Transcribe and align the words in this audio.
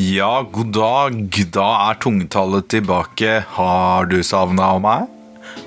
Ja, 0.00 0.46
god 0.52 0.70
dag. 0.72 1.16
Da 1.52 1.64
er 1.90 1.98
tungetallet 2.00 2.70
tilbake. 2.72 3.42
Har 3.52 4.06
du 4.08 4.22
savna 4.24 4.70
meg? 4.80 5.10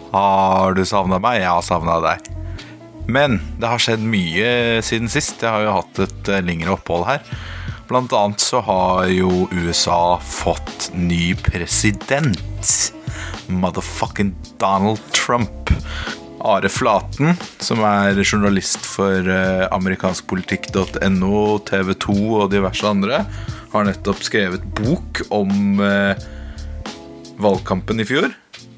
Har 0.10 0.74
du 0.74 0.82
savna 0.90 1.20
meg? 1.22 1.44
Jeg 1.44 1.52
har 1.52 1.62
savna 1.62 2.00
deg. 2.02 2.32
Men 3.06 3.38
det 3.62 3.70
har 3.70 3.84
skjedd 3.84 4.02
mye 4.02 4.82
siden 4.82 5.12
sist. 5.14 5.38
Jeg 5.38 5.54
har 5.54 5.68
jo 5.68 5.76
hatt 5.78 6.02
et 6.08 6.34
eh, 6.34 6.42
lengre 6.50 6.74
opphold 6.74 7.06
her. 7.12 7.22
Blant 7.92 8.16
annet 8.18 8.42
så 8.42 8.64
har 8.66 9.06
jo 9.14 9.46
USA 9.54 10.18
fått 10.18 10.90
ny 10.98 11.36
president. 11.38 12.74
Motherfucking 13.54 14.34
Donald 14.58 15.04
Trump. 15.14 15.70
Are 16.44 16.68
Flaten, 16.68 17.38
som 17.64 17.80
er 17.88 18.18
journalist 18.20 18.82
for 18.84 19.30
eh, 19.32 19.62
amerikanskpolitikk.no, 19.72 21.44
TV 21.70 21.94
2 22.04 22.16
og 22.42 22.50
diverse 22.52 22.84
andre, 22.90 23.22
har 23.74 23.88
nettopp 23.88 24.22
skrevet 24.24 24.66
bok 24.78 25.24
om 25.34 25.82
eh, 25.82 26.18
valgkampen 27.42 28.00
i 28.00 28.06
fjor. 28.06 28.30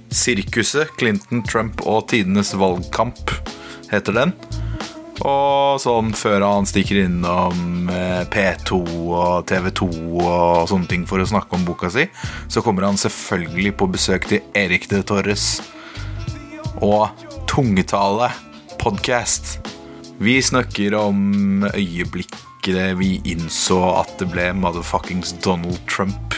'Sirkuset 0.09 0.93
Clinton, 0.99 1.43
Trump 1.43 1.81
og 1.83 2.07
tidenes 2.07 2.53
valgkamp' 2.55 3.33
heter 3.91 4.15
den. 4.15 4.31
Og 5.25 5.79
sånn 5.79 6.11
før 6.15 6.43
han 6.43 6.67
stikker 6.67 7.01
innom 7.05 7.89
eh, 7.91 8.23
P2 8.31 8.79
og 9.15 9.45
TV 9.47 9.69
2 9.79 9.89
og 10.23 10.67
sånne 10.71 10.89
ting 10.91 11.05
for 11.07 11.23
å 11.23 11.27
snakke 11.27 11.55
om 11.55 11.67
boka 11.67 11.91
si, 11.91 12.07
så 12.51 12.63
kommer 12.63 12.87
han 12.87 12.99
selvfølgelig 12.99 13.75
på 13.79 13.89
besøk 13.95 14.27
til 14.31 14.43
Erik 14.55 14.89
de 14.91 15.03
Torres 15.07 15.59
og 16.83 17.07
Tungetale 17.51 18.31
podcast. 18.81 19.57
Vi 20.19 20.39
snakker 20.43 20.95
om 20.99 21.63
øyeblikket 22.65 22.97
vi 22.97 23.21
innså 23.29 23.77
at 24.01 24.17
det 24.19 24.29
ble 24.31 24.49
motherfuckings 24.57 25.35
Donald 25.43 25.77
Trump 25.87 26.33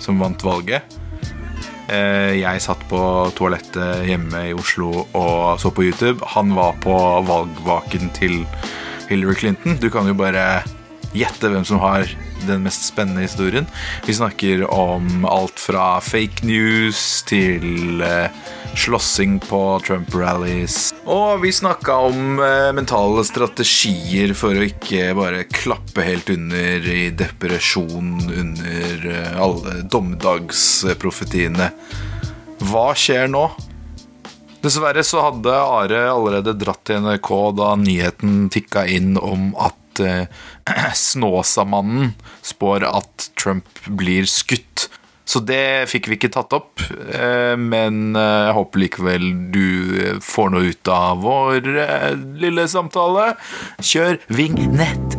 som 0.00 0.18
vant 0.18 0.42
valget. 0.42 0.82
Eh, 1.88 2.40
Jeg 2.40 2.60
satt 2.60 2.82
på 2.88 3.30
toalettet 3.36 4.06
hjemme 4.06 4.48
i 4.50 4.54
Oslo 4.54 5.06
og 5.14 5.60
så 5.60 5.70
på 5.70 5.84
YouTube. 5.84 6.24
Han 6.26 6.54
var 6.54 6.74
på 6.82 6.92
valgvaken 7.26 8.10
til 8.14 8.44
Hillary 9.08 9.34
Clinton. 9.34 9.76
Du 9.78 9.88
kan 9.90 10.06
jo 10.06 10.14
bare 10.14 10.62
gjette 11.16 11.50
hvem 11.52 11.64
som 11.66 11.80
har 11.82 12.08
den 12.46 12.62
mest 12.66 12.84
spennende 12.88 13.24
historien. 13.24 13.66
Vi 14.06 14.14
snakker 14.14 14.66
om 14.70 15.24
alt 15.28 15.60
fra 15.60 15.96
fake 16.04 16.46
news 16.46 17.22
til 17.28 18.02
eh, 18.04 18.28
slåssing 18.76 19.38
på 19.40 19.60
Trump-rallies. 19.86 20.94
Og 21.08 21.40
vi 21.42 21.52
snakka 21.52 21.96
om 22.10 22.40
eh, 22.42 22.72
mentale 22.76 23.24
strategier 23.26 24.34
for 24.36 24.56
å 24.56 24.66
ikke 24.68 25.14
bare 25.16 25.46
klappe 25.50 26.04
helt 26.06 26.30
under 26.32 26.90
i 26.92 27.08
depresjon 27.16 28.18
under 28.26 29.08
eh, 29.14 29.40
alle 29.40 29.80
dommedagsprofetiene. 29.88 31.70
Hva 32.66 32.90
skjer 32.96 33.32
nå? 33.32 33.48
Dessverre 34.64 35.04
så 35.06 35.20
hadde 35.22 35.52
Are 35.52 35.98
allerede 36.10 36.56
dratt 36.58 36.82
til 36.88 37.04
NRK 37.04 37.32
da 37.58 37.74
nyheten 37.78 38.46
tikka 38.52 38.86
inn 38.90 39.14
om 39.20 39.52
at 39.62 39.76
eh, 40.04 40.26
Snåsamannen 41.06 42.14
spår 42.44 42.86
at 42.88 43.30
Trump 43.38 43.86
blir 43.86 44.28
skutt. 44.30 44.88
Så 45.26 45.40
det 45.42 45.88
fikk 45.90 46.06
vi 46.06 46.14
ikke 46.20 46.30
tatt 46.30 46.54
opp, 46.54 46.78
eh, 47.10 47.56
men 47.58 48.14
eh, 48.14 48.44
jeg 48.46 48.54
håper 48.54 48.82
likevel 48.84 49.24
du 49.50 50.20
får 50.22 50.52
noe 50.54 50.70
ut 50.70 50.90
av 50.92 51.24
vår 51.24 51.66
eh, 51.82 52.12
lille 52.38 52.68
samtale. 52.70 53.32
Kjør 53.82 54.20
vignett! 54.30 55.18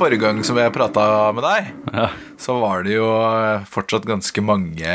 Forrige 0.00 0.22
gang 0.22 0.38
som 0.46 0.56
jeg 0.56 0.72
prata 0.72 1.02
med 1.36 1.44
deg, 1.44 1.66
Ja. 1.92 2.06
så 2.40 2.54
var 2.60 2.82
det 2.86 2.94
jo 2.94 3.04
fortsatt 3.68 4.06
ganske 4.08 4.40
mange 4.40 4.94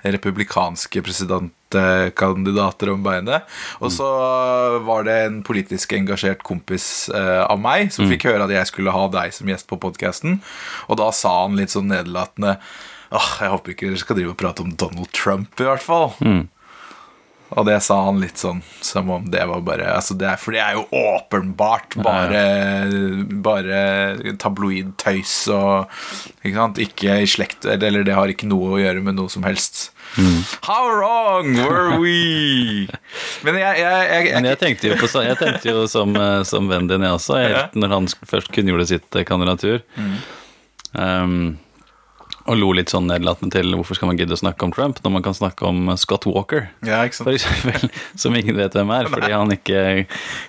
republikanske 0.00 1.02
presidentkandidater 1.04 2.90
om 2.94 3.02
beinet. 3.04 3.44
Og 3.84 3.92
så 3.92 4.06
var 4.86 5.04
det 5.04 5.16
en 5.26 5.42
politisk 5.44 5.92
engasjert 5.92 6.40
kompis 6.46 7.10
eh, 7.12 7.42
av 7.44 7.60
meg 7.60 7.92
som 7.92 8.08
fikk 8.08 8.24
høre 8.30 8.46
at 8.48 8.54
jeg 8.54 8.66
skulle 8.72 8.94
ha 8.96 9.04
deg 9.12 9.32
som 9.36 9.46
gjest 9.52 9.68
på 9.68 9.76
podkasten, 9.82 10.40
og 10.88 10.96
da 11.02 11.10
sa 11.12 11.42
han 11.44 11.56
litt 11.60 11.70
sånn 11.76 11.90
nedlatende 11.92 12.56
Åh, 13.10 13.30
jeg 13.42 13.50
håper 13.50 13.72
ikke 13.72 13.88
dere 13.88 13.98
skal 13.98 14.16
drive 14.20 14.30
og 14.30 14.36
prate 14.38 14.62
om 14.62 14.70
Donald 14.78 15.08
Trump, 15.10 15.50
i 15.58 15.64
hvert 15.66 15.82
fall. 15.82 16.12
Og 17.58 17.66
det 17.66 17.78
sa 17.82 17.96
han 18.06 18.20
litt 18.22 18.38
sånn 18.38 18.60
som 18.84 19.10
om 19.10 19.24
det 19.30 19.42
var 19.50 19.62
bare 19.66 19.88
altså 19.96 20.14
det 20.18 20.28
er, 20.30 20.38
For 20.40 20.54
det 20.54 20.60
er 20.62 20.76
jo 20.78 20.84
åpenbart 20.94 21.96
bare, 22.02 22.42
bare 23.42 24.34
tabloidtøys 24.40 25.34
og 25.54 25.90
Ikke 26.44 26.56
sant? 26.56 26.82
Ikke 26.82 27.20
i 27.24 27.30
slekt 27.30 27.66
Eller 27.66 28.06
det 28.06 28.14
har 28.16 28.30
ikke 28.30 28.50
noe 28.50 28.76
å 28.76 28.80
gjøre 28.82 29.02
med 29.04 29.18
noe 29.18 29.32
som 29.32 29.46
helst. 29.46 29.90
How 30.66 30.90
wrong 30.90 31.54
were 31.58 31.98
we? 32.02 32.86
Men 33.46 33.58
jeg, 33.60 33.82
jeg, 33.82 34.06
jeg, 34.10 34.30
Men 34.34 34.48
jeg, 34.48 34.50
jeg 34.50 34.60
tenkte 34.64 34.90
jo, 34.90 34.98
på, 35.00 35.10
tenkte 35.38 35.74
jo 35.74 35.84
som, 35.90 36.14
eh, 36.18 36.40
som 36.48 36.70
vennen 36.70 36.90
din, 36.90 37.06
jeg 37.06 37.18
også, 37.18 37.38
helt 37.38 37.76
når 37.78 37.94
han 37.94 38.08
først 38.30 38.50
kunngjorde 38.54 38.88
sitt 38.90 39.20
kandidatur. 39.26 39.80
kandidatur. 39.90 40.18
Um, 40.92 41.58
og 42.50 42.58
lo 42.58 42.72
litt 42.74 42.90
sånn 42.90 43.06
nedlatende 43.06 43.54
til 43.54 43.76
hvorfor 43.78 43.98
skal 43.98 44.10
man 44.10 44.18
gidde 44.18 44.34
å 44.34 44.40
snakke 44.40 44.66
om 44.66 44.72
Trump 44.74 44.98
når 45.04 45.14
man 45.14 45.24
kan 45.26 45.36
snakke 45.36 45.68
om 45.68 45.92
eh, 45.92 45.98
Scott 46.00 46.26
Walker, 46.26 46.66
ja, 46.86 47.02
for 47.14 47.32
eksempel, 47.32 47.90
som 48.22 48.34
ingen 48.36 48.58
vet 48.58 48.74
hvem 48.74 48.90
er, 48.96 49.10
fordi 49.12 49.30
han 49.30 49.54
ikke 49.54 49.84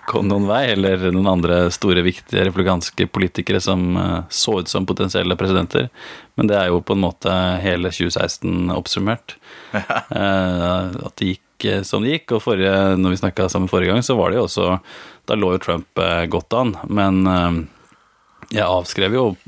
kom 0.09 0.28
noen 0.31 0.50
vei, 0.50 0.63
eller 0.73 1.11
noen 1.11 1.29
andre 1.35 1.61
store, 1.73 2.03
viktige 2.06 2.47
republikanske 2.47 3.06
politikere 3.13 3.61
som 3.61 3.94
eh, 4.01 4.17
så 4.34 4.59
ut 4.61 4.72
som 4.72 4.88
potensielle 4.90 5.38
presidenter. 5.38 5.91
Men 6.40 6.50
det 6.50 6.57
er 6.57 6.72
jo 6.72 6.81
på 6.81 6.95
en 6.95 7.03
måte 7.03 7.31
hele 7.61 7.91
2016 7.94 8.73
oppsummert. 8.73 9.38
Ja. 9.72 10.01
at 10.11 11.13
det 11.19 11.28
gikk 11.29 11.66
eh, 11.66 11.84
som 11.84 12.03
det 12.03 12.16
gikk. 12.16 12.38
Og 12.38 12.44
forrige, 12.44 12.73
når 12.97 13.13
vi 13.13 13.22
snakka 13.22 13.50
sammen 13.50 13.69
forrige 13.72 13.94
gang, 13.94 14.03
så 14.03 14.17
var 14.19 14.31
det 14.31 14.41
jo 14.41 14.47
også 14.47 14.79
Da 15.29 15.38
lå 15.38 15.53
jo 15.53 15.61
Trump 15.61 16.01
eh, 16.01 16.25
godt 16.31 16.53
an. 16.57 16.75
Men 16.90 17.22
eh, 17.28 17.61
jeg 18.51 18.67
avskrev 18.67 19.16
jo 19.16 19.25
eh, 19.31 19.41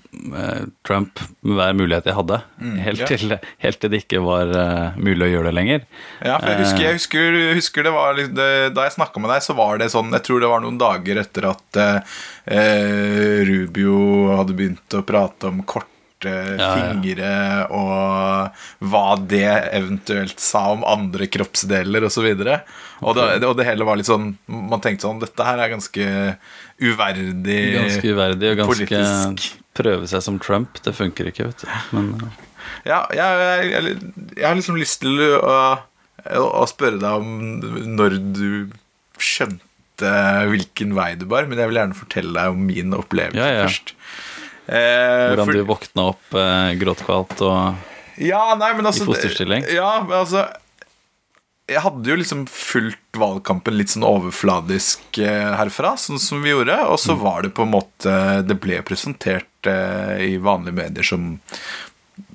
Trump 0.87 1.21
med 1.41 1.57
hver 1.57 1.77
mulighet 1.77 2.09
jeg 2.09 2.17
hadde. 2.17 2.39
helt, 2.85 3.03
ja. 3.03 3.07
til, 3.09 3.37
helt 3.65 3.79
til 3.81 3.93
det 3.93 4.03
ikke 4.03 4.21
var 4.23 4.51
uh, 4.53 4.97
mulig 4.99 5.27
å 5.27 5.31
gjøre 5.31 5.49
det 5.49 5.55
lenger. 5.57 5.85
Ja, 6.19 6.37
for 6.37 6.51
jeg 6.51 6.63
husker, 6.63 6.83
jeg 6.85 6.99
husker, 6.99 7.39
husker 7.59 7.87
det 7.87 7.95
var 7.95 8.19
det, 8.19 8.49
Da 8.75 8.87
jeg 8.87 8.97
snakka 8.97 9.23
med 9.23 9.33
deg, 9.33 9.45
så 9.45 9.55
var 9.57 9.81
det 9.81 9.89
sånn 9.93 10.13
Jeg 10.13 10.25
tror 10.27 10.43
det 10.43 10.51
var 10.51 10.63
noen 10.63 10.81
dager 10.81 11.21
etter 11.23 11.49
at 11.53 11.81
uh, 11.81 12.19
Rubio 13.49 13.97
hadde 14.37 14.57
begynt 14.57 14.99
å 14.99 15.05
prate 15.07 15.51
om 15.51 15.65
korte 15.65 15.87
ja. 15.87 15.92
Fingre 16.23 17.31
og 17.75 18.59
hva 18.89 19.03
det 19.29 19.43
eventuelt 19.75 20.39
sa 20.41 20.65
om 20.73 20.85
andre 20.87 21.27
kroppsdeler 21.31 22.05
osv. 22.07 22.29
Og, 22.31 22.43
så 22.45 22.57
og, 23.03 23.15
det, 23.19 23.43
og 23.49 23.57
det 23.59 23.65
hele 23.67 23.83
var 23.87 23.97
litt 23.99 24.07
sånn 24.07 24.29
Man 24.47 24.79
tenkte 24.79 25.03
sånn 25.09 25.17
Dette 25.19 25.43
her 25.43 25.59
er 25.59 25.71
ganske 25.73 26.05
uverdig 26.79 27.57
Ganske 27.75 28.13
uverdig 28.15 28.51
og 28.53 28.61
ganske 28.61 28.87
politisk. 28.87 29.49
prøve 29.75 30.07
seg 30.07 30.23
som 30.23 30.37
Trump. 30.39 30.79
Det 30.85 30.93
funker 30.95 31.27
ikke, 31.31 31.49
vet 31.51 31.65
du. 31.65 31.67
Men 31.97 32.13
Ja, 32.87 33.01
jeg, 33.11 33.43
jeg, 33.43 33.71
jeg, 33.73 33.97
jeg 34.39 34.47
har 34.47 34.55
liksom 34.59 34.79
lyst 34.79 35.01
til 35.03 35.19
å, 35.35 35.57
å 36.39 36.63
spørre 36.71 36.99
deg 37.01 37.19
om 37.19 37.93
når 37.97 38.17
du 38.35 38.47
skjønte 39.19 40.13
hvilken 40.49 40.95
vei 40.97 41.13
du 41.19 41.25
bar, 41.29 41.45
men 41.47 41.59
jeg 41.61 41.69
vil 41.69 41.77
gjerne 41.79 41.95
fortelle 41.97 42.33
deg 42.35 42.55
om 42.55 42.63
min 42.67 42.95
opplevelse 42.97 43.39
Ja, 43.39 43.51
ja. 43.61 43.67
først. 43.67 43.93
Eh, 44.67 45.29
hvordan 45.33 45.45
for- 45.49 45.53
du 45.53 45.63
våkna 45.67 46.03
opp 46.13 46.33
eh, 46.39 46.73
gråtkvalt 46.79 47.41
og 47.43 48.19
Ja, 48.23 48.53
nei, 48.55 48.73
men 48.77 48.85
altså 48.85 49.03
I 49.03 49.09
fosterstilling? 49.11 49.65
Ja, 49.73 50.03
men 50.07 50.15
altså 50.21 50.45
Jeg 51.67 51.81
hadde 51.83 52.09
jo 52.11 52.15
liksom 52.19 52.45
fulgt 52.51 53.17
valgkampen 53.17 53.75
litt 53.77 53.89
sånn 53.93 54.03
overfladisk 54.07 55.17
eh, 55.23 55.53
herfra, 55.57 55.93
sånn 55.97 56.19
som 56.19 56.41
vi 56.43 56.51
gjorde. 56.51 56.75
Og 56.91 56.99
så 56.99 57.15
var 57.19 57.41
det 57.43 57.53
på 57.55 57.63
en 57.63 57.71
måte 57.75 58.13
Det 58.47 58.59
ble 58.63 58.81
presentert 58.83 59.67
eh, 59.69 60.33
i 60.33 60.37
vanlige 60.37 60.75
medier 60.79 61.03
som 61.07 61.33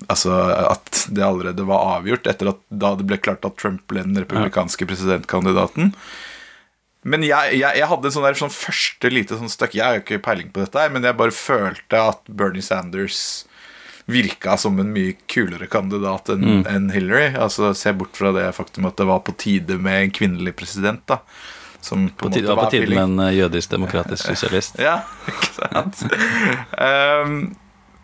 Altså 0.09 0.33
at 0.73 1.05
det 1.13 1.23
allerede 1.23 1.63
var 1.69 1.99
avgjort 1.99 2.27
etter 2.27 2.49
at 2.51 2.59
da 2.73 2.95
det 2.99 3.05
ble 3.07 3.19
klart 3.23 3.45
at 3.47 3.57
Trump 3.61 3.85
ble 3.87 4.03
den 4.03 4.17
republikanske 4.19 4.87
presidentkandidaten. 4.89 5.93
Men 7.09 7.25
jeg, 7.27 7.59
jeg, 7.59 7.81
jeg 7.81 7.91
hadde 7.91 8.09
en 8.11 8.15
sånn, 8.15 8.27
der, 8.27 8.39
sånn 8.39 8.55
første 8.55 9.11
lite 9.13 9.39
sånn 9.41 9.53
støkk 9.53 9.77
Jeg 9.79 9.85
har 9.85 9.99
jo 9.99 10.05
ikke 10.05 10.23
peiling 10.25 10.51
på 10.55 10.65
dette, 10.65 10.81
her 10.83 10.93
men 10.95 11.07
jeg 11.07 11.17
bare 11.19 11.35
følte 11.35 12.03
at 12.13 12.27
Bernie 12.29 12.65
Sanders 12.65 13.21
virka 14.09 14.57
som 14.57 14.79
en 14.81 14.89
mye 14.95 15.13
kulere 15.29 15.69
kandidat 15.69 16.31
enn 16.33 16.65
enn 16.65 16.89
Hillary. 16.95 17.35
Altså 17.37 17.75
Se 17.77 17.93
bort 17.93 18.17
fra 18.17 18.33
det 18.33 18.47
faktum 18.57 18.89
at 18.89 18.97
det 18.97 19.07
var 19.09 19.21
på 19.27 19.35
tide 19.37 19.77
med 19.77 20.07
en 20.07 20.15
kvinnelig 20.17 20.55
president. 20.57 21.03
da 21.07 21.21
Som 21.85 22.09
På 22.09 22.31
tide, 22.33 22.49
var 22.49 22.65
på 22.65 22.71
tide 22.73 22.89
med 22.89 23.05
en 23.05 23.25
eh, 23.27 23.37
jødisk 23.37 23.71
demokratisk 23.77 24.27
sosialist. 24.33 24.81
ja, 24.81 25.03
ikke 25.29 25.51
sant? 25.61 26.05
um, 26.89 27.43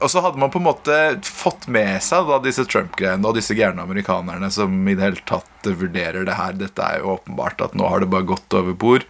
og 0.05 0.11
så 0.13 0.21
hadde 0.21 0.41
man 0.41 0.53
på 0.53 0.61
en 0.61 0.67
måte 0.67 0.97
fått 1.25 1.67
med 1.73 2.03
seg 2.05 2.29
da 2.29 2.37
disse 2.45 2.67
Trump-greiene 2.69 3.25
og 3.25 3.39
disse 3.39 3.57
gærne 3.57 3.87
amerikanerne 3.87 4.51
som 4.53 4.75
i 4.85 4.95
det 4.95 5.07
hele 5.07 5.25
tatt 5.29 5.71
vurderer 5.81 6.27
det 6.29 6.37
her. 6.37 6.59
Dette 6.61 6.85
er 6.85 7.01
jo 7.01 7.15
åpenbart 7.17 7.65
at 7.65 7.77
nå 7.79 7.89
har 7.89 8.05
det 8.05 8.11
bare 8.13 8.29
gått 8.29 8.57
over 8.59 8.77
bord. 8.77 9.07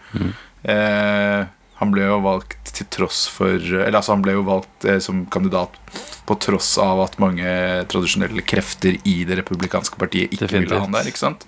Eh, 0.62 1.40
han 1.84 1.94
ble 1.94 2.08
jo 2.08 2.18
valgt 2.24 2.72
til 2.74 2.88
tross 2.90 3.26
for 3.30 3.54
Eller 3.60 4.00
altså 4.00 4.16
han 4.16 4.24
ble 4.24 4.34
jo 4.38 4.42
valgt 4.48 4.84
eh, 4.88 4.98
som 5.04 5.24
kandidat 5.30 5.76
på 6.24 6.34
tross 6.40 6.70
av 6.80 7.02
at 7.04 7.18
mange 7.20 7.44
tradisjonelle 7.92 8.40
krefter 8.48 8.96
i 9.04 9.16
det 9.28 9.36
republikanske 9.42 9.98
partiet 10.00 10.32
ikke 10.32 10.46
ville 10.48 10.64
Definitivt. 10.64 10.78
ha 10.80 10.86
han 10.86 10.94
der. 10.96 11.10
ikke 11.10 11.20
sant? 11.20 11.44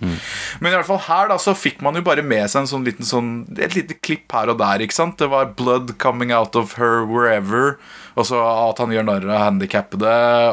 Men 0.61 0.69
i 0.69 0.75
hvert 0.77 0.89
fall 0.91 1.01
her 1.07 1.31
da 1.33 1.39
så 1.41 1.55
fikk 1.57 1.81
man 1.81 1.97
jo 1.97 2.03
bare 2.05 2.21
med 2.23 2.45
seg 2.53 2.61
en 2.67 2.69
sånn 2.75 2.85
liten 2.85 3.09
sånn 3.09 3.31
et 3.57 3.73
lite 3.79 3.97
klipp 4.05 4.29
her 4.37 4.53
og 4.53 4.61
der. 4.61 4.85
ikke 4.85 4.99
sant? 4.99 5.17
Det 5.17 5.31
var 5.33 5.49
'blood 5.57 5.97
coming 5.99 6.31
out 6.31 6.55
of 6.61 6.77
her 6.77 7.07
wherever'. 7.09 7.79
Og 8.17 8.25
så 8.29 8.37
at 8.37 8.79
han 8.85 8.93
gjør 8.93 9.05
narr 9.09 9.25
av 9.29 9.43
handikappede, 9.49 10.13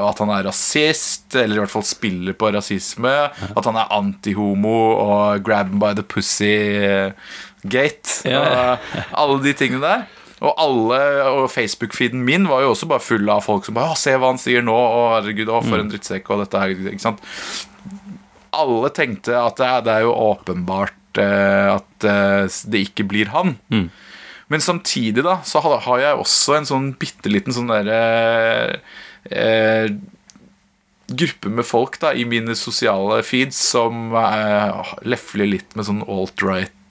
at 0.09 0.19
han 0.19 0.31
er 0.35 0.43
rasist, 0.47 1.35
eller 1.35 1.55
i 1.55 1.59
hvert 1.63 1.71
fall 1.75 1.83
spiller 1.87 2.33
på 2.35 2.51
rasisme. 2.55 3.13
At 3.55 3.65
han 3.67 3.75
er 3.75 3.91
antihomo 3.91 4.79
og 5.03 5.43
'grab 5.43 5.67
him 5.67 5.79
by 5.79 5.93
the 5.93 6.03
pussy'-gate. 7.63 8.29
Ja. 8.29 8.43
Og 8.43 9.17
alle 9.23 9.43
de 9.43 9.53
tingene 9.53 9.81
der. 9.81 10.05
Og 10.43 10.53
alle, 10.59 10.99
og 11.23 11.51
Facebook-feeden 11.51 12.23
min 12.23 12.47
var 12.49 12.61
jo 12.61 12.73
også 12.73 12.87
bare 12.87 12.99
full 12.99 13.29
av 13.29 13.43
folk 13.43 13.65
som 13.65 13.75
bare 13.75 13.95
'Se 13.95 14.11
hva 14.17 14.27
han 14.27 14.37
sier 14.37 14.61
nå', 14.61 14.73
å 14.73 15.21
herregud, 15.21 15.47
å, 15.47 15.61
for 15.63 15.79
en 15.79 15.89
drittsekk, 15.89 16.29
og 16.29 16.43
dette 16.43 16.59
her. 16.59 16.69
ikke 16.69 16.99
sant? 16.99 17.19
Alle 18.51 18.89
tenkte 18.89 19.37
at 19.39 19.55
det 19.57 19.65
er, 19.65 19.81
det 19.81 19.93
er 19.93 20.01
jo 20.01 20.13
åpenbart 20.13 21.17
uh, 21.17 21.79
at 21.79 22.05
uh, 22.05 22.45
det 22.67 22.89
ikke 22.89 23.07
blir 23.07 23.31
han. 23.31 23.57
Men 24.49 24.59
samtidig 24.59 25.23
da, 25.23 25.39
så 25.43 25.59
har 25.63 25.99
jeg 25.99 26.19
også 26.19 26.57
en 26.57 26.65
sånn 26.65 26.93
bitte 26.99 27.31
liten 27.31 27.53
sånn 27.53 27.71
derre 27.71 28.81
uh, 29.31 29.87
gruppe 31.07 31.49
med 31.49 31.65
folk 31.65 31.97
da 32.01 32.13
i 32.15 32.25
mine 32.27 32.55
sosiale 32.57 33.21
feeds 33.25 33.57
som 33.73 34.13
eh, 34.15 34.93
lefler 35.07 35.49
litt 35.49 35.75
med 35.77 35.87
sånn 35.87 36.01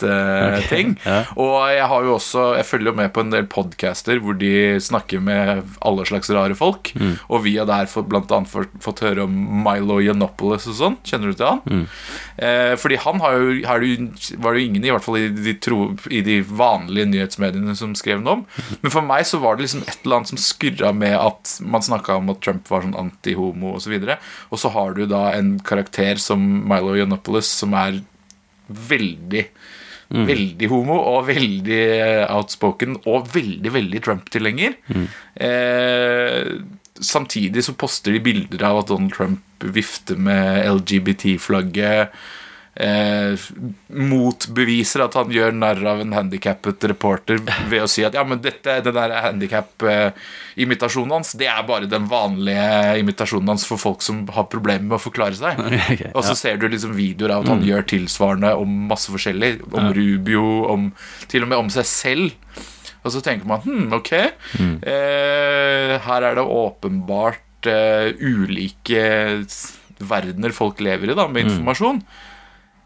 alt-right-ting. 0.02 0.94
ja. 1.06 1.19
Og 1.40 1.54
jeg 1.72 1.87
har 1.93 2.06
jo 2.06 2.14
også 2.16 2.44
Jeg 2.56 2.66
følger 2.69 2.90
jo 2.93 2.96
med 2.99 3.12
på 3.14 3.22
en 3.25 3.32
del 3.32 3.46
podcaster 3.50 4.20
hvor 4.22 4.37
de 4.38 4.52
snakker 4.82 5.22
med 5.22 5.62
alle 5.84 6.06
slags 6.08 6.31
rare 6.34 6.56
folk. 6.58 6.93
Og 7.28 7.44
vi 7.46 7.56
har 7.58 7.69
der 7.70 7.90
fått, 7.90 8.08
blant 8.10 8.32
annet 8.32 8.50
fått, 8.50 8.72
fått 8.82 9.02
høre 9.04 9.26
om 9.26 9.34
Milo 9.64 10.00
Yiannopoulos 10.02 10.69
og 10.70 10.78
sånn. 10.78 10.99
Kjenner 11.06 11.32
du 11.32 11.38
til 11.38 11.49
han? 11.49 11.87
Eh, 12.37 12.75
fordi 12.81 12.99
han 13.02 13.20
har 13.22 13.37
jo, 13.38 13.56
har 13.69 13.84
jo 13.84 14.08
Var 14.43 14.54
det 14.54 14.62
jo 14.62 14.69
ingen, 14.69 14.84
i 14.87 14.93
hvert 14.93 15.04
fall 15.04 15.19
i 15.20 15.28
de, 15.32 15.54
tro, 15.62 15.93
i 16.10 16.22
de 16.25 16.40
vanlige 16.43 17.08
nyhetsmediene, 17.10 17.76
som 17.78 17.96
skrev 17.98 18.22
noe 18.22 18.40
om. 18.40 18.44
Men 18.82 18.94
for 18.94 19.06
meg 19.06 19.26
så 19.28 19.40
var 19.43 19.56
det 19.56 19.66
liksom 19.66 19.84
et 19.87 19.98
eller 20.05 20.20
annet 20.20 20.32
som 20.32 20.40
skurra 20.40 20.93
med 20.96 21.16
at 21.19 21.56
man 21.62 21.84
snakka 21.84 22.19
om 22.20 22.32
at 22.32 22.43
Trump 22.44 22.70
var 22.70 22.84
sånn 22.87 22.96
anti-homo 22.98 23.76
osv. 23.78 23.93
Og, 23.93 24.08
så 24.08 24.19
og 24.52 24.62
så 24.62 24.72
har 24.76 24.96
du 24.96 25.05
da 25.10 25.25
en 25.37 25.55
karakter 25.64 26.20
som 26.22 26.43
Milo 26.69 26.96
Yiannopoulos 26.96 27.50
som 27.62 27.75
er 27.78 28.00
veldig 28.72 29.46
Veldig 30.12 30.68
homo 30.68 30.98
og 31.14 31.26
veldig 31.30 31.80
eh, 31.96 32.22
outspoken 32.28 32.98
og 33.08 33.30
veldig, 33.32 33.72
veldig 33.72 34.02
Trump-tilhenger. 34.04 34.76
Eh, 35.40 36.52
samtidig 37.00 37.64
så 37.64 37.74
poster 37.78 38.14
de 38.14 38.22
bilder 38.24 38.66
av 38.68 38.82
at 38.82 38.92
Donald 38.92 39.14
Trump 39.16 39.66
vifter 39.72 40.20
med 40.20 40.66
LGBT-flagget. 40.68 42.12
Eh, 42.72 43.36
motbeviser 43.92 45.02
at 45.04 45.16
han 45.19 45.28
gjør 45.32 45.52
narr 45.52 45.82
av 45.90 45.98
en 46.00 46.14
handikappet 46.16 46.86
reporter 46.88 47.42
ved 47.69 47.82
å 47.84 47.88
si 47.90 48.00
at 48.06 48.16
ja, 48.16 48.22
men 48.24 48.40
dette, 48.40 48.78
den 48.86 48.96
der 48.96 49.12
handikap-imitasjonen 49.26 51.12
hans, 51.12 51.34
det 51.36 51.50
er 51.52 51.66
bare 51.69 51.90
den 51.90 52.06
vanlige 52.08 52.96
imitasjonen 53.02 53.52
hans 53.52 53.66
for 53.69 53.80
folk 53.82 54.00
som 54.04 54.22
har 54.32 54.48
problemer 54.48 54.88
med 54.88 54.96
å 54.96 55.02
forklare 55.04 55.36
seg. 55.36 55.60
Okay, 55.92 56.12
Og 56.16 56.24
så 56.24 56.32
ser 56.38 56.56
du 56.60 56.64
liksom 56.70 56.94
videoer 56.96 57.34
av 57.34 57.44
at 57.44 57.50
han 57.52 57.64
gjør 57.66 57.84
tilsvarende 57.90 58.54
om 58.56 58.70
masse 58.88 59.12
forskjellig. 59.12 59.58
Om 59.69 59.90
Rubio, 59.96 60.44
om, 60.72 60.88
til 61.28 61.44
og 61.44 61.50
med 61.50 61.60
om 61.66 61.70
seg 61.74 61.88
selv. 61.88 62.58
Og 63.02 63.12
så 63.12 63.20
tenker 63.24 63.48
man 63.50 63.64
hm, 63.66 63.88
ok, 63.98 64.12
eh, 64.16 65.94
her 66.06 66.28
er 66.28 66.38
det 66.38 66.44
åpenbart 66.46 67.69
eh, 67.69 68.14
ulike 68.16 69.06
verdener 70.02 70.54
folk 70.54 70.80
lever 70.82 71.12
i 71.12 71.19
da, 71.19 71.26
med 71.28 71.50
informasjon. 71.50 72.00
Eh, 72.00 72.31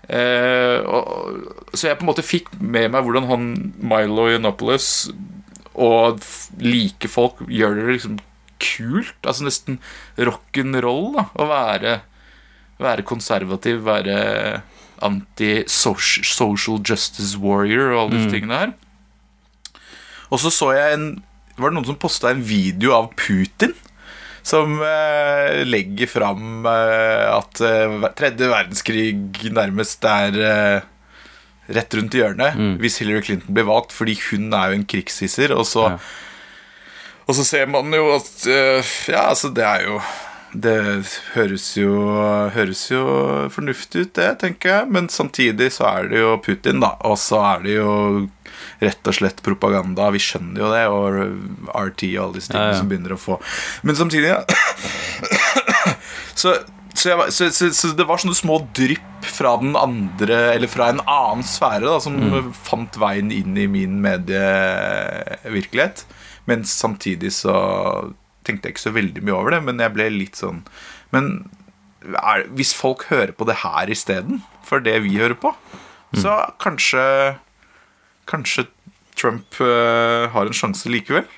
og, 0.06 1.46
så 1.74 1.88
jeg 1.88 1.98
på 1.98 2.06
en 2.06 2.10
måte 2.12 2.22
fikk 2.26 2.52
med 2.60 2.92
meg 2.94 3.02
hvordan 3.02 3.26
han 3.26 3.46
Milo 3.82 4.28
Yiannopoulos 4.30 5.08
og 5.76 6.22
like 6.62 7.10
folk 7.10 7.42
gjør 7.50 7.74
det 7.80 7.86
liksom 7.90 8.20
kult. 8.62 9.18
Altså 9.26 9.44
nesten 9.44 9.80
rock'n'roll 10.16 11.18
å 11.20 11.48
være 11.50 12.00
være 12.80 13.06
konservativ, 13.08 13.84
være 13.86 14.60
anti-social 15.04 16.80
justice 16.84 17.36
warrior 17.40 17.94
og 17.94 18.00
alle 18.02 18.18
disse 18.18 18.32
tingene 18.32 18.60
her. 18.60 18.74
Og 20.32 20.40
så 20.42 20.50
så 20.52 20.72
jeg 20.76 20.96
en 20.96 21.08
Var 21.56 21.70
det 21.70 21.76
noen 21.78 21.86
som 21.88 21.96
posta 21.96 22.28
en 22.28 22.42
video 22.44 22.92
av 22.92 23.06
Putin? 23.16 23.70
Som 24.46 24.76
eh, 24.86 25.64
legger 25.66 26.06
fram 26.06 26.66
eh, 26.70 27.24
at 27.34 27.58
eh, 27.66 27.96
tredje 28.18 28.46
verdenskrig 28.52 29.08
nærmest 29.56 30.04
er 30.06 30.36
eh, 30.38 30.86
rett 31.74 31.96
rundt 31.98 32.14
i 32.14 32.20
hjørnet 32.22 32.60
hvis 32.78 33.00
Hillary 33.02 33.24
Clinton 33.26 33.56
blir 33.56 33.66
valgt, 33.66 33.90
fordi 33.96 34.14
hun 34.28 34.52
er 34.54 34.70
jo 34.70 34.78
en 34.78 34.86
krigshisser. 34.86 35.50
Og 35.56 35.66
så, 35.66 35.88
Ja. 35.90 35.98
og 37.26 37.34
så 37.34 37.42
ser 37.48 37.66
man 37.66 37.90
jo 37.92 38.04
at 38.14 38.46
eh, 38.46 38.94
Ja, 39.10 39.24
altså, 39.32 39.50
det 39.50 39.64
er 39.66 39.82
jo 39.88 39.98
det 40.62 40.76
høres 41.34 41.66
jo, 41.76 41.90
høres 42.54 42.86
jo 42.90 43.02
fornuftig 43.52 44.00
ut, 44.06 44.12
det, 44.18 44.30
tenker 44.42 44.68
jeg. 44.72 44.82
Men 44.92 45.08
samtidig 45.12 45.68
så 45.76 45.84
er 45.90 46.02
det 46.12 46.18
jo 46.22 46.30
Putin, 46.42 46.80
da. 46.84 46.90
Og 47.08 47.16
så 47.20 47.38
er 47.54 47.58
det 47.66 47.74
jo 47.78 47.92
rett 48.82 49.08
og 49.08 49.14
slett 49.18 49.42
propaganda. 49.44 50.10
Vi 50.14 50.20
skjønner 50.22 50.58
jo 50.62 50.68
det. 50.72 50.84
Og 50.92 51.04
RT 51.74 52.02
og 52.14 52.22
alle 52.24 52.34
disse 52.38 52.50
tingene 52.52 52.70
Ja, 52.70 52.74
ja. 52.74 52.78
som 52.80 52.88
begynner 52.90 53.12
å 53.16 53.20
få 53.20 53.34
Men 53.86 53.94
samtidig 53.98 54.28
ja. 54.32 54.40
så, 56.40 56.48
så, 56.94 57.04
jeg, 57.10 57.16
så, 57.36 57.42
så, 57.76 57.86
det 57.96 58.08
var 58.08 58.16
sånne 58.22 58.38
små 58.38 58.56
drypp 58.76 59.12
fra 59.26 59.56
den 59.60 59.74
andre 59.78 60.36
Eller 60.54 60.68
fra 60.70 60.84
en 60.92 61.02
annen 61.02 61.44
sfære 61.46 61.86
da 61.88 61.98
som 62.02 62.14
fant 62.66 62.94
veien 63.00 63.30
inn 63.34 63.54
i 63.58 63.66
min 63.70 63.94
medievirkelighet. 64.04 65.96
Men 66.46 66.64
samtidig 66.68 67.32
så 67.34 67.54
tenkte 68.46 68.68
jeg 68.68 68.76
ikke 68.76 68.86
så 68.86 68.94
veldig 68.96 69.24
mye 69.26 69.36
over 69.36 69.56
det. 69.56 69.62
Men 69.66 69.82
jeg 69.82 69.94
ble 69.96 70.10
litt 70.14 70.38
sånn 70.38 70.62
Men 71.14 71.48
er, 72.06 72.46
hvis 72.54 72.74
folk 72.76 73.08
hører 73.10 73.34
på 73.34 73.48
det 73.48 73.60
her 73.64 73.90
isteden 73.90 74.44
for 74.66 74.82
det 74.82 74.96
vi 75.04 75.18
hører 75.18 75.36
på, 75.38 75.52
så 76.16 76.38
kanskje 76.62 77.02
Kanskje 78.26 78.64
Trump 79.14 79.54
uh, 79.62 80.26
har 80.32 80.48
en 80.48 80.56
sjanse 80.56 80.90
likevel. 80.90 81.28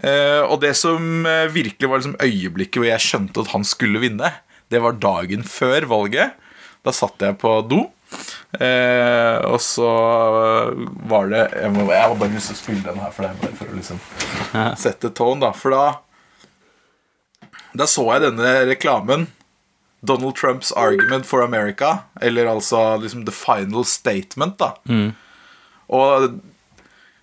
Eh, 0.00 0.40
og 0.46 0.62
det 0.62 0.72
som 0.78 1.26
eh, 1.28 1.50
virkelig 1.52 1.88
var 1.90 2.00
liksom 2.00 2.14
øyeblikket 2.24 2.78
hvor 2.80 2.88
jeg 2.88 3.04
skjønte 3.04 3.42
at 3.42 3.50
han 3.52 3.66
skulle 3.66 4.00
vinne, 4.00 4.30
det 4.72 4.80
var 4.80 4.96
dagen 4.96 5.44
før 5.44 5.84
valget. 5.90 6.38
Da 6.82 6.94
satt 6.96 7.20
jeg 7.20 7.36
på 7.42 7.58
do. 7.68 7.84
Eh, 8.60 9.38
og 9.48 9.60
så 9.64 9.88
var 11.08 11.30
det 11.32 11.46
Jeg 11.56 11.70
må, 11.72 11.86
jeg 11.88 12.08
må 12.10 12.18
bare 12.20 12.34
lyst 12.34 12.50
til 12.50 12.56
å 12.58 12.60
spille 12.60 12.82
den 12.84 13.00
her 13.00 13.14
for 13.16 13.24
deg, 13.24 13.38
bare 13.40 13.56
for 13.56 13.70
å 13.72 13.76
liksom 13.78 14.00
sette 14.76 15.08
tone, 15.16 15.40
da. 15.40 15.52
For 15.56 15.72
da 15.72 15.84
Da 17.72 17.86
så 17.88 18.04
jeg 18.12 18.26
denne 18.26 18.50
reklamen. 18.68 19.26
Donald 20.04 20.36
Trumps 20.36 20.72
argument 20.76 21.24
for 21.26 21.40
America. 21.42 22.04
Eller 22.20 22.46
altså 22.50 22.98
liksom 23.00 23.24
the 23.24 23.32
final 23.32 23.84
statement, 23.88 24.58
da. 24.60 24.74
Og 25.88 26.40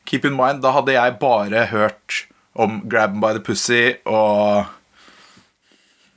keep 0.09 0.25
in 0.25 0.33
mind, 0.33 0.63
da 0.63 0.71
hadde 0.73 0.95
jeg 0.95 1.19
bare 1.21 1.67
hørt 1.69 2.23
om 2.55 2.81
Grab 2.89 3.13
him 3.13 3.21
by 3.21 3.33
the 3.37 3.39
pussy 3.45 3.93
og 4.09 4.65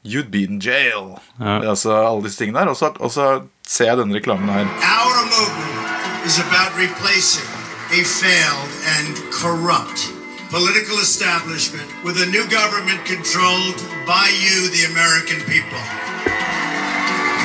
You'd 0.02 0.30
be 0.32 0.44
in 0.48 0.58
jail. 0.58 1.18
Altså 1.38 1.92
alle 1.94 2.24
disse 2.24 2.40
tingene 2.40 2.64
der. 2.64 2.72
Og 2.72 3.10
så 3.12 3.26
ser 3.66 3.84
jeg 3.84 3.96
denne 3.98 4.14
reklamen 4.14 4.48
her. 4.48 4.66
Our 4.66 5.18
movement 5.26 6.26
is 6.26 6.38
about 6.38 6.72
replacing 6.78 7.48
a 7.92 8.00
failed 8.04 8.72
and 8.96 9.16
corrupt 9.30 10.12
political 10.52 10.98
establishment 11.00 11.88
with 12.04 12.20
a 12.20 12.28
new 12.28 12.44
government 12.52 13.00
controlled 13.08 13.80
by 14.06 14.28
you, 14.44 14.68
the 14.68 14.84
American 14.92 15.40
people. 15.48 15.80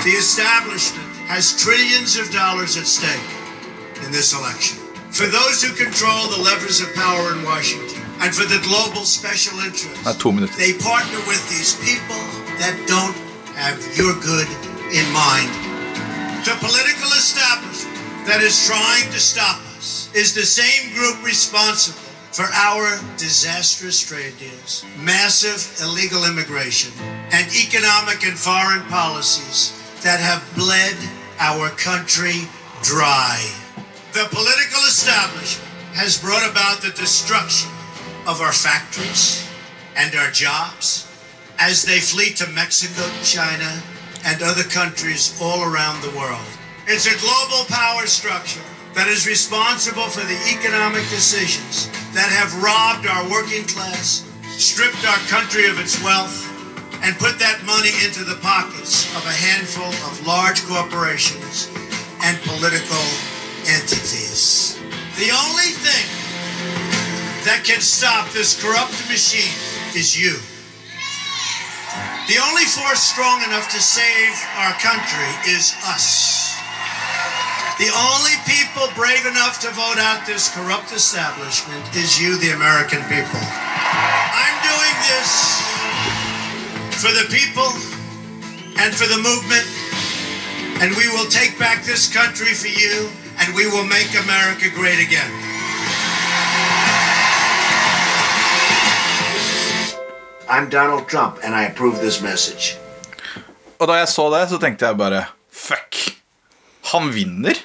The 0.04 0.16
establishment 0.20 1.08
has 1.32 1.56
trillions 1.56 2.18
of 2.20 2.32
dollars 2.32 2.76
at 2.76 2.86
stake 2.86 3.32
in 4.04 4.12
this 4.12 4.34
election. 4.36 4.78
For 5.12 5.28
those 5.28 5.64
who 5.64 5.72
control 5.74 6.28
the 6.36 6.42
levers 6.44 6.82
of 6.82 6.94
power 6.96 7.32
in 7.32 7.44
Washington, 7.44 8.04
and 8.20 8.34
for 8.34 8.46
the 8.46 8.60
global 8.66 9.06
special 9.06 9.60
interests. 9.60 10.06
Nei, 10.06 10.14
to 10.14 10.32
minutter. 10.32 10.58
They 10.58 10.74
partner 10.74 11.20
with 11.28 11.42
these 11.50 11.78
people 11.80 12.22
that 12.58 12.76
don't 12.88 13.16
have 13.56 13.78
your 13.96 14.14
good 14.20 14.50
in 14.92 15.06
mind. 15.14 15.77
The 16.48 16.56
political 16.66 17.12
establishment 17.12 18.25
that 18.25 18.39
is 18.39 18.56
trying 18.66 19.12
to 19.12 19.20
stop 19.20 19.60
us 19.75 20.10
is 20.16 20.34
the 20.34 20.48
same 20.48 20.96
group 20.96 21.22
responsible 21.22 22.00
for 22.32 22.46
our 22.56 22.88
disastrous 23.18 24.00
trade 24.00 24.32
deals, 24.39 24.86
massive 24.98 25.60
illegal 25.84 26.24
immigration, 26.24 26.94
and 27.36 27.51
economic 27.51 28.24
and 28.24 28.39
foreign 28.39 28.80
policies 28.88 29.75
that 30.04 30.22
have 30.22 30.39
bled 30.56 30.96
our 31.38 31.68
country 31.72 32.48
dry. 32.82 33.44
The 34.13 34.32
political 34.32 34.88
establishment 34.88 35.68
has 36.00 36.16
brought 36.16 36.50
about 36.50 36.80
the 36.80 36.96
destruction 36.96 37.70
of 38.25 38.39
our 38.39 38.54
factories 38.54 39.44
and 39.98 40.16
our 40.16 40.32
jobs 40.32 41.12
as 41.60 41.84
they 41.84 42.00
flee 42.00 42.32
to 42.39 42.48
Mexico, 42.51 43.04
China, 43.22 43.84
and 44.28 44.44
other 44.44 44.64
countries 44.64 45.40
all 45.42 45.64
around 45.64 46.04
the 46.04 46.12
world. 46.12 46.44
It's 46.86 47.08
a 47.08 47.16
global 47.16 47.64
power 47.72 48.06
structure 48.06 48.62
that 48.94 49.08
is 49.08 49.26
responsible 49.26 50.12
for 50.12 50.28
the 50.28 50.40
economic 50.52 51.08
decisions 51.08 51.88
that 52.12 52.28
have 52.28 52.52
robbed 52.60 53.08
our 53.08 53.24
working 53.32 53.64
class, 53.64 54.28
stripped 54.52 55.00
our 55.08 55.22
country 55.32 55.72
of 55.72 55.80
its 55.80 56.04
wealth, 56.04 56.44
and 57.08 57.16
put 57.16 57.40
that 57.40 57.64
money 57.64 57.96
into 58.04 58.28
the 58.28 58.36
pockets 58.44 59.08
of 59.16 59.24
a 59.24 59.32
handful 59.32 59.88
of 60.12 60.28
large 60.28 60.60
corporations 60.68 61.72
and 62.28 62.36
political 62.44 63.00
entities. 63.64 64.76
The 65.16 65.32
only 65.32 65.72
thing 65.72 66.08
that 67.48 67.64
can 67.64 67.80
stop 67.80 68.28
this 68.32 68.60
corrupt 68.60 69.08
machine 69.08 69.56
is 69.96 70.20
you. 70.20 70.36
The 72.28 72.44
only 72.44 72.68
force 72.68 73.00
strong 73.00 73.42
enough 73.44 73.72
to 73.72 73.80
save 73.80 74.36
our 74.60 74.76
country 74.84 75.32
is 75.48 75.72
us. 75.88 76.60
The 77.80 77.88
only 77.88 78.36
people 78.44 78.92
brave 79.00 79.26
enough 79.26 79.62
to 79.62 79.72
vote 79.72 79.96
out 79.96 80.28
this 80.28 80.52
corrupt 80.52 80.92
establishment 80.92 81.88
is 81.96 82.20
you, 82.20 82.36
the 82.40 82.52
American 82.52 83.00
people. 83.08 83.40
I'm 83.40 84.58
doing 84.60 84.96
this 85.08 85.32
for 87.00 87.16
the 87.16 87.32
people 87.32 87.72
and 88.76 88.92
for 88.92 89.08
the 89.08 89.24
movement, 89.24 89.64
and 90.84 90.92
we 91.00 91.08
will 91.16 91.32
take 91.32 91.58
back 91.58 91.86
this 91.86 92.12
country 92.12 92.52
for 92.52 92.68
you, 92.68 93.08
and 93.40 93.56
we 93.56 93.68
will 93.68 93.86
make 93.88 94.12
America 94.20 94.68
great 94.76 95.00
again. 95.00 95.47
I'm 100.50 100.70
Donald 100.70 101.10
Trump, 101.10 101.39
and 101.44 101.56
I 101.56 101.66
approve 101.66 102.00
this 102.00 102.22
message. 102.22 102.77
Og 103.80 103.88
da 103.88 104.00
jeg 104.00 104.10
så 104.10 104.30
det, 104.34 104.48
så 104.50 104.60
tenkte 104.62 104.88
jeg 104.88 104.98
bare 104.98 105.25
Fuck! 105.51 105.98
Han 106.94 107.10
vinner. 107.12 107.58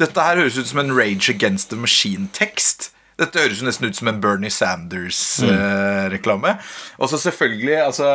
Dette 0.00 0.24
her 0.24 0.40
høres 0.40 0.58
ut 0.58 0.66
som 0.66 0.80
en 0.82 0.94
Rage 0.96 1.30
Against 1.30 1.70
the 1.70 1.78
Machine-tekst. 1.78 2.90
Dette 3.20 3.38
høres 3.38 3.60
jo 3.60 3.66
nesten 3.68 3.90
ut 3.90 3.98
som 3.98 4.08
en 4.08 4.20
Bernie 4.20 4.50
Sanders-reklame. 4.50 6.54
og 6.98 7.10
så 7.12 7.20
selvfølgelig, 7.20 7.76
altså 7.84 8.08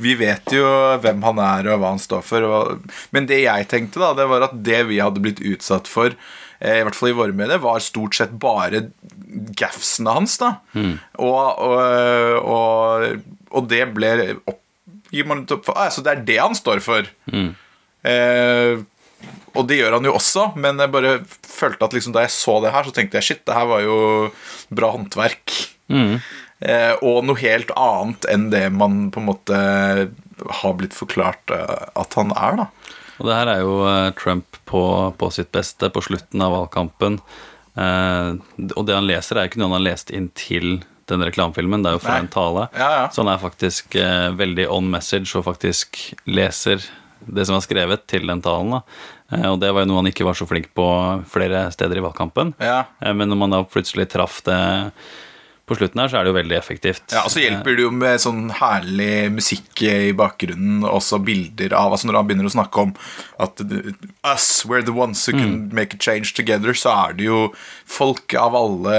Vi 0.00 0.14
vet 0.18 0.52
jo 0.56 0.66
hvem 1.04 1.22
han 1.28 1.42
er 1.44 1.68
og 1.70 1.82
hva 1.82 1.92
han 1.94 2.02
står 2.02 2.24
for. 2.24 2.48
Og, 2.48 2.90
men 3.12 3.28
det 3.28 3.42
jeg 3.44 3.68
tenkte, 3.68 4.00
da, 4.00 4.14
det 4.16 4.26
var 4.32 4.48
at 4.48 4.56
det 4.64 4.86
vi 4.88 4.98
hadde 4.98 5.20
blitt 5.22 5.44
utsatt 5.44 5.88
for, 5.88 6.16
eh, 6.16 6.39
i 6.60 6.82
hvert 6.84 6.96
fall 6.96 7.08
i 7.08 7.16
våre 7.16 7.32
medier, 7.36 7.60
var 7.62 7.80
stort 7.80 8.16
sett 8.18 8.32
bare 8.36 8.82
gaffsene 9.56 10.12
hans. 10.12 10.36
da 10.42 10.56
og, 11.16 11.60
og, 11.64 11.80
og, 12.44 13.20
og 13.56 13.68
det 13.70 13.84
ble 13.96 14.10
opp, 14.44 14.60
opp 15.56 15.70
ah, 15.72 15.88
Så 15.90 16.04
det 16.04 16.12
er 16.12 16.24
det 16.28 16.38
han 16.42 16.56
står 16.58 16.82
for. 16.84 17.08
Eh, 18.04 18.82
og 19.54 19.66
det 19.68 19.80
gjør 19.80 19.96
han 19.98 20.06
jo 20.06 20.14
også, 20.16 20.50
men 20.60 20.78
jeg 20.80 20.92
bare 20.94 21.16
følte 21.48 21.84
at 21.88 21.96
liksom 21.96 22.14
da 22.14 22.22
jeg 22.24 22.32
så 22.36 22.58
det 22.64 22.70
her, 22.72 22.86
så 22.86 22.94
tenkte 22.94 23.18
jeg 23.18 23.26
shit, 23.26 23.42
det 23.48 23.56
her 23.56 23.66
var 23.68 23.82
jo 23.84 23.96
bra 24.72 24.92
håndverk. 24.94 25.56
Eh, 26.60 26.92
og 27.00 27.24
noe 27.24 27.40
helt 27.40 27.72
annet 27.72 28.26
enn 28.30 28.50
det 28.52 28.66
man 28.76 29.06
på 29.12 29.20
en 29.22 29.28
måte 29.30 29.60
har 30.60 30.74
blitt 30.78 30.96
forklart 30.96 31.52
eh, 31.56 31.86
at 32.00 32.16
han 32.20 32.32
er, 32.36 32.60
da. 32.62 32.68
Og 33.20 33.28
det 33.28 33.36
her 33.36 33.52
er 33.52 33.62
jo 33.62 33.74
eh, 33.86 34.10
Trump 34.18 34.58
på, 34.68 34.82
på 35.20 35.30
sitt 35.34 35.52
beste 35.52 35.90
på 35.92 36.02
slutten 36.04 36.42
av 36.44 36.54
valgkampen. 36.56 37.20
Eh, 37.76 38.30
og 38.74 38.86
det 38.88 38.96
han 38.96 39.08
leser, 39.08 39.38
er 39.38 39.46
jo 39.46 39.52
ikke 39.52 39.62
noe 39.62 39.70
han 39.70 39.78
har 39.78 39.88
lest 39.92 40.12
inn 40.14 40.30
til 40.38 40.80
den 41.10 41.24
reklamefilmen, 41.26 41.82
det 41.82 41.90
er 41.90 41.96
jo 41.98 42.02
fra 42.04 42.16
Nei. 42.16 42.24
en 42.24 42.32
tale. 42.32 42.66
Ja, 42.78 42.90
ja. 43.00 43.06
Så 43.10 43.24
han 43.24 43.32
er 43.32 43.42
faktisk 43.42 43.96
eh, 43.98 44.28
veldig 44.38 44.68
on 44.70 44.90
message 44.92 45.34
og 45.38 45.46
faktisk 45.48 45.98
leser 46.30 46.84
det 47.20 47.46
som 47.46 47.58
er 47.58 47.64
skrevet 47.64 48.06
til 48.10 48.30
den 48.30 48.42
talen. 48.44 48.78
Eh, 49.30 49.48
og 49.50 49.58
det 49.62 49.72
var 49.74 49.84
jo 49.84 49.90
noe 49.90 50.02
han 50.02 50.10
ikke 50.10 50.26
var 50.28 50.38
så 50.38 50.46
flink 50.48 50.70
på 50.76 50.86
flere 51.30 51.66
steder 51.74 52.00
i 52.00 52.04
valgkampen. 52.04 52.54
Ja. 52.62 52.84
Eh, 53.02 53.14
men 53.16 53.30
når 53.32 53.42
man 53.42 53.56
da 53.56 53.64
plutselig 53.66 54.08
traff 54.12 54.40
det 54.46 54.60
på 55.70 55.78
slutten 55.78 56.02
her, 56.02 56.10
så 56.10 56.18
er 56.18 56.26
det 56.26 56.32
jo 56.32 56.38
veldig 56.38 56.56
effektivt. 56.58 57.04
Ja, 57.14 57.22
og 57.22 57.32
så 57.32 57.42
hjelper 57.44 57.76
det 57.78 57.84
jo 57.84 57.92
med 57.94 58.22
sånn 58.22 58.48
herlig 58.58 59.30
musikk 59.36 59.84
i 59.86 60.10
bakgrunnen, 60.16 60.82
og 60.88 60.98
så 61.06 61.20
bilder 61.22 61.76
av 61.78 61.94
Altså 61.94 62.08
når 62.08 62.18
han 62.18 62.28
begynner 62.28 62.48
å 62.48 62.52
snakke 62.54 62.84
om 62.84 62.92
at 63.42 63.62
us, 63.62 64.48
we're 64.66 64.84
the 64.84 64.94
ones 64.94 65.22
who 65.26 65.34
can 65.36 65.70
make 65.74 65.94
a 65.96 66.00
change 66.00 66.34
together, 66.36 66.74
så 66.74 66.92
er 67.06 67.16
det 67.18 67.28
jo 67.28 67.40
folk 67.88 68.34
av 68.38 68.56
alle 68.58 68.98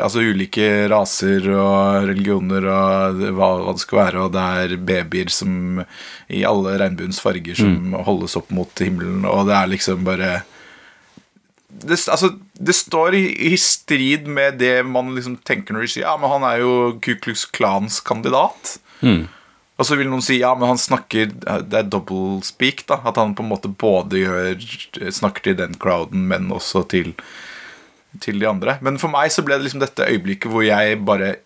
Altså 0.00 0.24
ulike 0.24 0.86
raser 0.92 1.46
og 1.52 2.08
religioner 2.08 2.66
og 2.70 3.22
hva, 3.36 3.52
hva 3.62 3.76
det 3.76 3.84
skal 3.84 4.02
være, 4.02 4.26
og 4.26 4.34
det 4.36 4.48
er 4.64 4.76
babyer 4.88 5.32
som 5.32 5.82
i 6.32 6.42
alle 6.48 6.76
regnbuens 6.80 7.20
farger 7.22 7.58
som 7.58 7.96
holdes 8.06 8.36
opp 8.38 8.52
mot 8.54 8.82
himmelen, 8.82 9.24
og 9.28 9.46
det 9.50 9.56
er 9.56 9.72
liksom 9.72 10.04
bare 10.06 10.30
det, 11.82 11.98
altså, 12.08 12.32
det 12.52 12.74
står 12.76 13.16
i, 13.18 13.24
i 13.52 13.56
strid 13.60 14.28
med 14.28 14.58
det 14.62 14.80
man 14.88 15.14
liksom 15.16 15.36
tenker 15.46 15.76
når 15.76 15.86
de 15.86 15.92
sier 15.92 16.06
Ja, 16.06 16.16
men 16.20 16.32
han 16.32 16.46
er 16.48 16.62
jo 16.62 16.74
Ku 17.02 17.14
Klux 17.22 17.44
Klans 17.50 18.00
kandidat. 18.04 18.76
Og 19.76 19.84
så 19.84 19.96
vil 19.98 20.08
noen 20.08 20.24
si 20.24 20.38
ja, 20.40 20.54
men 20.56 20.70
han 20.72 20.80
snakker 20.80 21.32
Det 21.36 21.80
er 21.80 21.90
double 21.92 22.40
speak, 22.46 22.86
da. 22.88 23.00
At 23.04 23.20
han 23.20 23.36
på 23.36 23.44
en 23.44 23.52
måte 23.52 23.68
både 23.68 24.22
gjør, 24.22 24.56
snakker 25.12 25.50
til 25.50 25.58
den 25.58 25.76
crowden, 25.80 26.24
men 26.30 26.48
også 26.54 26.86
til, 26.88 27.12
til 28.24 28.40
de 28.40 28.48
andre. 28.48 28.78
Men 28.84 29.00
for 29.02 29.12
meg 29.12 29.34
så 29.34 29.44
ble 29.44 29.58
det 29.58 29.68
liksom 29.68 29.84
dette 29.84 30.08
øyeblikket 30.08 30.52
hvor 30.52 30.64
jeg 30.64 31.02
bare 31.04 31.36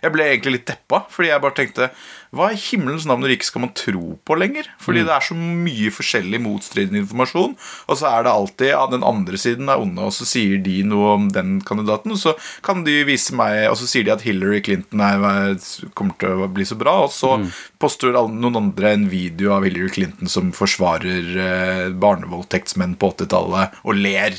Jeg 0.00 0.14
ble 0.14 0.26
egentlig 0.26 0.54
litt 0.54 0.68
deppa, 0.70 1.02
fordi 1.12 1.28
jeg 1.30 1.42
bare 1.44 1.56
tenkte 1.56 1.88
Hva 2.36 2.50
i 2.54 2.58
himmelens 2.60 3.06
navn 3.08 3.24
og 3.26 3.30
rike 3.32 3.46
skal 3.46 3.64
man 3.64 3.72
tro 3.76 4.14
på 4.24 4.36
lenger? 4.38 4.68
Fordi 4.80 5.02
det 5.06 5.12
er 5.12 5.24
så 5.26 5.36
mye 5.36 5.90
forskjellig 5.92 6.40
motstridende 6.44 7.02
informasjon, 7.02 7.56
og 7.90 7.98
så 7.98 8.08
er 8.12 8.24
det 8.24 8.32
alltid 8.32 8.70
ja, 8.70 8.84
den 8.90 9.06
andre 9.06 9.40
siden 9.40 9.68
er 9.72 9.82
onde, 9.82 10.06
og 10.06 10.14
så 10.14 10.28
sier 10.28 10.60
de 10.62 10.76
noe 10.86 11.16
om 11.16 11.26
den 11.34 11.58
kandidaten, 11.66 12.14
og 12.14 12.20
så 12.22 12.36
kan 12.66 12.84
de 12.86 13.00
vise 13.08 13.34
meg 13.36 13.66
Og 13.70 13.76
så 13.80 13.88
sier 13.90 14.06
de 14.06 14.14
at 14.14 14.24
Hillary 14.24 14.60
Clinton 14.64 15.02
er, 15.04 15.58
kommer 15.98 16.16
til 16.20 16.46
å 16.46 16.48
bli 16.50 16.66
så 16.68 16.78
bra, 16.80 16.96
og 17.06 17.12
så 17.14 17.36
poster 17.82 18.14
noen 18.14 18.58
andre 18.58 18.94
en 18.94 19.06
video 19.10 19.54
av 19.56 19.66
Hillary 19.66 19.90
Clinton 19.98 20.30
som 20.30 20.54
forsvarer 20.56 21.36
eh, 21.44 21.86
barnevoldtektsmenn 22.00 22.96
på 23.00 23.12
80-tallet, 23.14 23.80
og 23.84 23.98
ler 23.98 24.36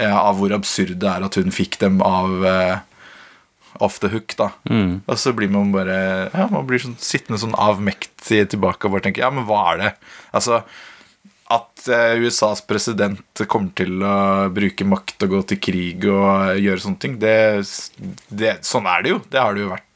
eh, 0.00 0.16
av 0.16 0.38
hvor 0.40 0.54
absurd 0.56 0.96
det 1.02 1.10
er 1.10 1.26
at 1.26 1.38
hun 1.40 1.52
fikk 1.54 1.80
dem 1.82 2.00
av 2.06 2.46
eh, 2.46 2.78
off 3.80 3.98
the 4.02 4.10
hook, 4.12 4.36
da. 4.38 4.50
Og 5.06 5.18
så 5.18 5.32
blir 5.36 5.50
man 5.52 5.72
bare 5.74 5.96
Ja, 6.34 6.46
man 6.52 6.68
blir 6.68 6.82
sånn, 6.82 6.98
sittende 7.00 7.40
sånn 7.42 7.56
avmektig 7.58 8.44
tilbake 8.52 8.86
og 8.86 8.96
bare 8.96 9.08
tenker 9.08 9.24
Ja, 9.24 9.32
men 9.34 9.48
hva 9.48 9.64
er 9.72 9.84
det? 9.84 9.92
Altså 10.36 10.62
at 11.50 11.88
eh, 11.90 12.20
USAs 12.22 12.62
president 12.62 13.42
kommer 13.50 13.72
til 13.74 14.04
å 14.06 14.48
bruke 14.54 14.86
makt 14.86 15.24
og 15.26 15.32
gå 15.34 15.40
til 15.50 15.58
krig 15.58 16.04
og 16.06 16.60
gjøre 16.62 16.84
sånne 16.84 17.02
ting, 17.02 17.16
det, 17.18 17.34
det, 18.28 18.52
sånn 18.66 18.86
er 18.86 19.02
det 19.02 19.14
jo. 19.14 19.18
Det 19.26 19.40
har 19.42 19.56
det 19.56 19.64
jo 19.64 19.72
vært 19.72 19.88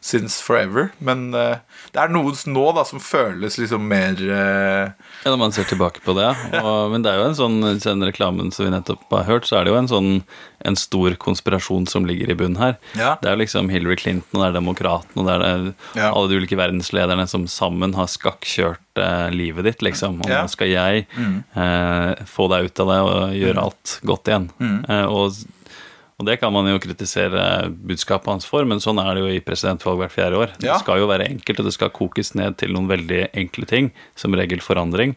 since 0.00 0.40
forever. 0.44 0.90
Men 0.98 1.28
uh, 1.34 1.56
det 1.94 2.00
er 2.04 2.12
noe 2.14 2.32
nå 2.46 2.64
da 2.76 2.84
som 2.88 3.00
føles 3.02 3.58
liksom 3.60 3.86
mer 3.90 4.14
uh... 4.20 4.92
Ja, 5.24 5.30
når 5.32 5.38
man 5.40 5.54
ser 5.56 5.64
tilbake 5.70 6.02
på 6.04 6.14
det. 6.18 6.30
Og, 6.60 6.90
men 6.92 7.04
det 7.04 7.12
er 7.12 7.20
jo 7.22 7.28
en 7.30 7.38
sånn, 7.38 7.60
den 7.80 8.04
reklamen 8.04 8.50
som 8.54 8.66
vi 8.66 8.72
nettopp 8.74 9.06
har 9.14 9.24
hørt, 9.28 9.46
så 9.48 9.58
er 9.60 9.64
det 9.68 9.72
jo 9.74 9.78
en 9.80 9.90
sånn 9.90 10.10
en 10.64 10.76
stor 10.80 11.12
konspirasjon 11.20 11.84
som 11.90 12.06
ligger 12.08 12.30
i 12.32 12.36
bunnen 12.40 12.56
her. 12.56 12.76
Ja. 12.96 13.14
Det 13.20 13.28
er 13.28 13.36
liksom 13.36 13.68
Hillary 13.68 13.98
Clinton, 14.00 14.38
og 14.38 14.44
det 14.44 14.46
er 14.48 14.54
demokratene, 14.56 15.20
og 15.20 15.26
det 15.28 15.34
er 15.36 15.66
Ja. 16.00 16.08
alle 16.14 16.30
de 16.30 16.38
ulike 16.40 16.56
verdenslederne 16.56 17.26
som 17.28 17.44
sammen 17.52 17.92
har 17.98 18.08
skakkjørt 18.08 18.80
eh, 18.96 19.28
livet 19.34 19.64
ditt, 19.68 19.82
liksom. 19.84 20.22
Og 20.24 20.30
Ja. 20.30 20.40
nå 20.42 20.48
skal 20.48 20.68
jeg 20.72 21.04
eh, 21.16 22.14
få 22.24 22.48
deg 22.52 22.70
ut 22.70 22.80
av 22.80 22.92
det 22.92 23.00
og 23.04 23.36
gjøre 23.36 23.64
alt 23.66 23.98
godt 24.08 24.30
igjen. 24.32 24.48
Eh, 24.88 25.04
og, 25.04 25.36
Og 26.14 26.26
det 26.28 26.36
kan 26.38 26.52
man 26.54 26.68
jo 26.70 26.78
kritisere 26.78 27.66
budskapet 27.74 28.30
hans 28.30 28.44
for, 28.46 28.62
men 28.70 28.78
sånn 28.82 29.00
er 29.02 29.16
det 29.16 29.22
jo 29.24 29.30
i 29.34 29.40
presidentvalg 29.42 29.98
hvert 29.98 30.14
fjerde 30.14 30.38
år. 30.38 30.52
Ja. 30.60 30.76
Det 30.76 30.84
skal 30.84 31.00
jo 31.02 31.08
være 31.10 31.26
enkelt, 31.26 31.58
og 31.58 31.66
det 31.66 31.74
skal 31.74 31.90
kokes 31.96 32.30
ned 32.38 32.54
til 32.60 32.70
noen 32.74 32.86
veldig 32.90 33.20
enkle 33.34 33.66
ting, 33.66 33.90
som 34.18 34.36
regel 34.38 34.62
forandring. 34.62 35.16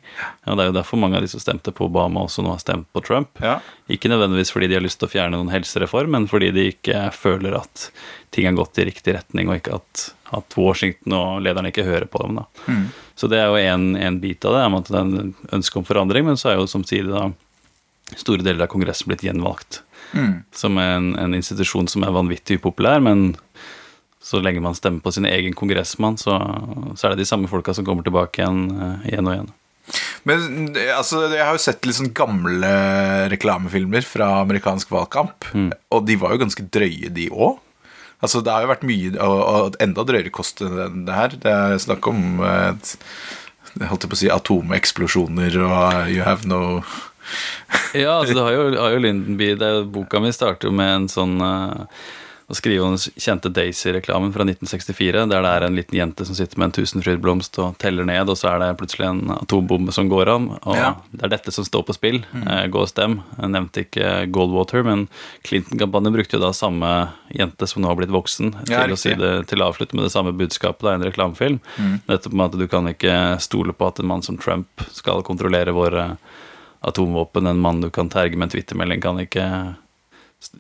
Og 0.50 0.58
det 0.58 0.66
er 0.66 0.72
jo 0.72 0.78
derfor 0.80 1.02
mange 1.02 1.20
av 1.20 1.26
de 1.26 1.30
som 1.30 1.44
stemte 1.44 1.74
på 1.76 1.86
Obama, 1.86 2.26
også 2.26 2.42
nå 2.42 2.56
har 2.56 2.64
stemt 2.64 2.90
på 2.98 3.06
Trump. 3.06 3.30
Ja. 3.46 3.60
Ikke 3.94 4.10
nødvendigvis 4.10 4.52
fordi 4.56 4.72
de 4.72 4.80
har 4.80 4.86
lyst 4.86 4.98
til 5.04 5.10
å 5.10 5.14
fjerne 5.14 5.38
noen 5.38 5.54
helsereform, 5.54 6.16
men 6.18 6.30
fordi 6.32 6.50
de 6.56 6.70
ikke 6.74 7.08
føler 7.14 7.60
at 7.62 7.90
ting 8.34 8.50
har 8.50 8.58
gått 8.58 8.82
i 8.82 8.90
riktig 8.90 9.20
retning, 9.20 9.54
og 9.54 9.62
ikke 9.62 9.78
at, 9.78 10.08
at 10.34 10.58
Washington 10.58 11.14
og 11.14 11.46
lederne 11.46 11.70
ikke 11.70 11.86
hører 11.86 12.10
på 12.10 12.26
dem. 12.26 12.42
Da. 12.42 12.78
Så 13.18 13.30
det 13.30 13.44
er 13.44 13.54
jo 13.54 13.62
en, 13.62 13.92
en 14.02 14.18
bit 14.24 14.50
av 14.50 14.58
det, 14.58 14.66
at 14.82 14.90
det 14.90 14.98
er 14.98 15.06
en 15.06 15.36
ønske 15.62 15.78
om 15.78 15.86
forandring, 15.86 16.26
men 16.26 16.42
så 16.42 16.56
er 16.56 16.58
jo 16.58 16.66
samtidig 16.70 17.14
da 17.14 17.30
store 18.18 18.42
deler 18.42 18.66
av 18.66 18.72
Kongressen 18.72 19.10
blitt 19.12 19.26
gjenvalgt 19.26 19.84
som 20.56 20.78
en, 20.82 21.12
en 21.20 21.36
institusjon 21.38 21.90
som 21.92 22.06
er 22.06 22.16
vanvittig 22.16 22.60
upopulær, 22.62 23.04
men 23.04 23.34
så 24.24 24.42
lenge 24.44 24.64
man 24.64 24.76
stemmer 24.76 25.04
på 25.04 25.14
sin 25.16 25.28
egen 25.30 25.56
kongressmann, 25.56 26.18
så, 26.20 26.36
så 26.96 27.08
er 27.08 27.16
det 27.16 27.24
de 27.24 27.30
samme 27.30 27.48
folka 27.52 27.76
som 27.76 27.86
kommer 27.88 28.04
tilbake 28.08 28.42
igjen 28.42 28.66
eh, 28.76 29.08
igjen 29.14 29.30
og 29.30 29.36
igjen. 29.38 29.54
Men 30.28 30.74
altså, 30.98 31.22
jeg 31.32 31.46
har 31.46 31.56
jo 31.56 31.64
sett 31.64 31.86
litt 31.88 31.96
sånn 31.96 32.12
gamle 32.16 32.72
reklamefilmer 33.32 34.04
fra 34.04 34.42
amerikansk 34.42 34.92
valgkamp, 34.92 35.48
og 35.96 36.04
de 36.10 36.18
var 36.20 36.36
jo 36.36 36.42
ganske 36.42 36.66
drøye, 36.76 37.12
de 37.16 37.30
òg. 37.32 37.62
Altså, 38.18 38.42
det 38.42 38.52
har 38.52 38.64
jo 38.66 38.72
vært 38.72 38.86
mye 38.90 39.12
Og, 39.22 39.40
og 39.46 39.76
enda 39.84 40.02
drøyere 40.02 40.32
kost 40.34 40.64
enn 40.66 41.04
det 41.06 41.14
her. 41.14 41.36
Det 41.38 41.52
er 41.54 41.84
snakk 41.84 42.08
om 42.10 42.42
eh, 42.42 42.72
et, 42.74 42.96
holdt 43.86 44.08
jeg 44.08 44.12
på 44.12 44.18
å 44.18 44.22
si 44.24 44.32
atomeksplosjoner 44.34 45.60
og 45.62 46.10
you 46.10 46.26
have 46.26 46.50
no 46.50 46.82
Ja, 47.94 48.20
altså 48.20 48.34
det 48.36 48.44
har 48.44 48.52
jo, 48.56 48.70
har 48.78 48.92
jo 48.96 49.02
Lindenby 49.04 49.54
det, 49.60 49.74
Boka 49.94 50.20
mi 50.20 50.32
starter 50.36 50.68
jo 50.70 50.74
med 50.76 50.90
en 50.94 51.06
sånn 51.12 51.38
uh, 51.42 51.86
Å 52.48 52.56
skrive 52.56 52.84
om 52.86 52.94
den 52.96 53.16
kjente 53.20 53.50
Daisy-reklamen 53.52 54.30
fra 54.32 54.46
1964, 54.48 55.26
der 55.28 55.42
det 55.44 55.50
er 55.52 55.66
en 55.66 55.76
liten 55.76 55.98
jente 55.98 56.24
som 56.24 56.36
sitter 56.38 56.56
med 56.62 56.70
en 56.70 56.76
tusenfrydblomst 56.78 57.58
og 57.60 57.74
teller 57.84 58.08
ned, 58.08 58.30
og 58.32 58.38
så 58.40 58.54
er 58.54 58.62
det 58.62 58.70
plutselig 58.80 59.04
en 59.10 59.34
atombombe 59.36 59.92
som 59.92 60.08
går 60.08 60.32
an. 60.32 60.46
Og 60.62 60.78
Ja. 60.80 60.94
det 61.12 61.26
er 61.28 61.34
dette 61.34 61.52
som 61.52 61.68
står 61.68 61.84
på 61.90 61.96
spill. 61.98 62.22
Eh, 62.40 62.62
Gå 62.72 62.86
og 62.86 62.88
stem. 62.88 63.18
Jeg 63.36 63.52
nevnte 63.52 63.84
ikke 63.84 64.14
Goldwater, 64.32 64.86
men 64.88 65.10
Clinton-kampanjen 65.44 66.16
brukte 66.16 66.40
jo 66.40 66.44
da 66.46 66.54
samme 66.56 66.94
jente 67.36 67.68
som 67.68 67.84
nå 67.84 67.92
har 67.92 68.00
blitt 68.00 68.16
voksen, 68.16 68.54
Ja, 68.72 68.86
til 68.86 68.96
å 68.96 69.02
si 69.04 69.12
det 69.20 69.34
til 69.52 69.60
å 69.60 69.68
avslutte 69.68 70.00
med 70.00 70.08
det 70.08 70.16
samme 70.16 70.32
budskapet 70.32 70.88
da, 70.88 70.96
i 70.96 71.02
en 71.02 71.08
reklamefilm. 71.12 71.60
Nettopp 72.08 72.32
med 72.32 72.46
at 72.54 72.60
du 72.64 72.68
kan 72.72 72.88
ikke 72.88 73.42
stole 73.44 73.76
på 73.76 73.92
at 73.92 74.00
en 74.00 74.08
mann 74.08 74.24
som 74.24 74.40
Trump 74.40 74.88
skal 74.96 75.20
kontrollere 75.28 75.76
våre 75.76 76.14
atomvåpen. 76.88 77.48
En 77.48 77.62
mann 77.62 77.84
du 77.84 77.90
kan 77.94 78.10
terge 78.10 78.38
med 78.38 78.50
en 78.50 78.56
twittermelding, 78.56 79.04
kan 79.04 79.20
ikke 79.24 79.48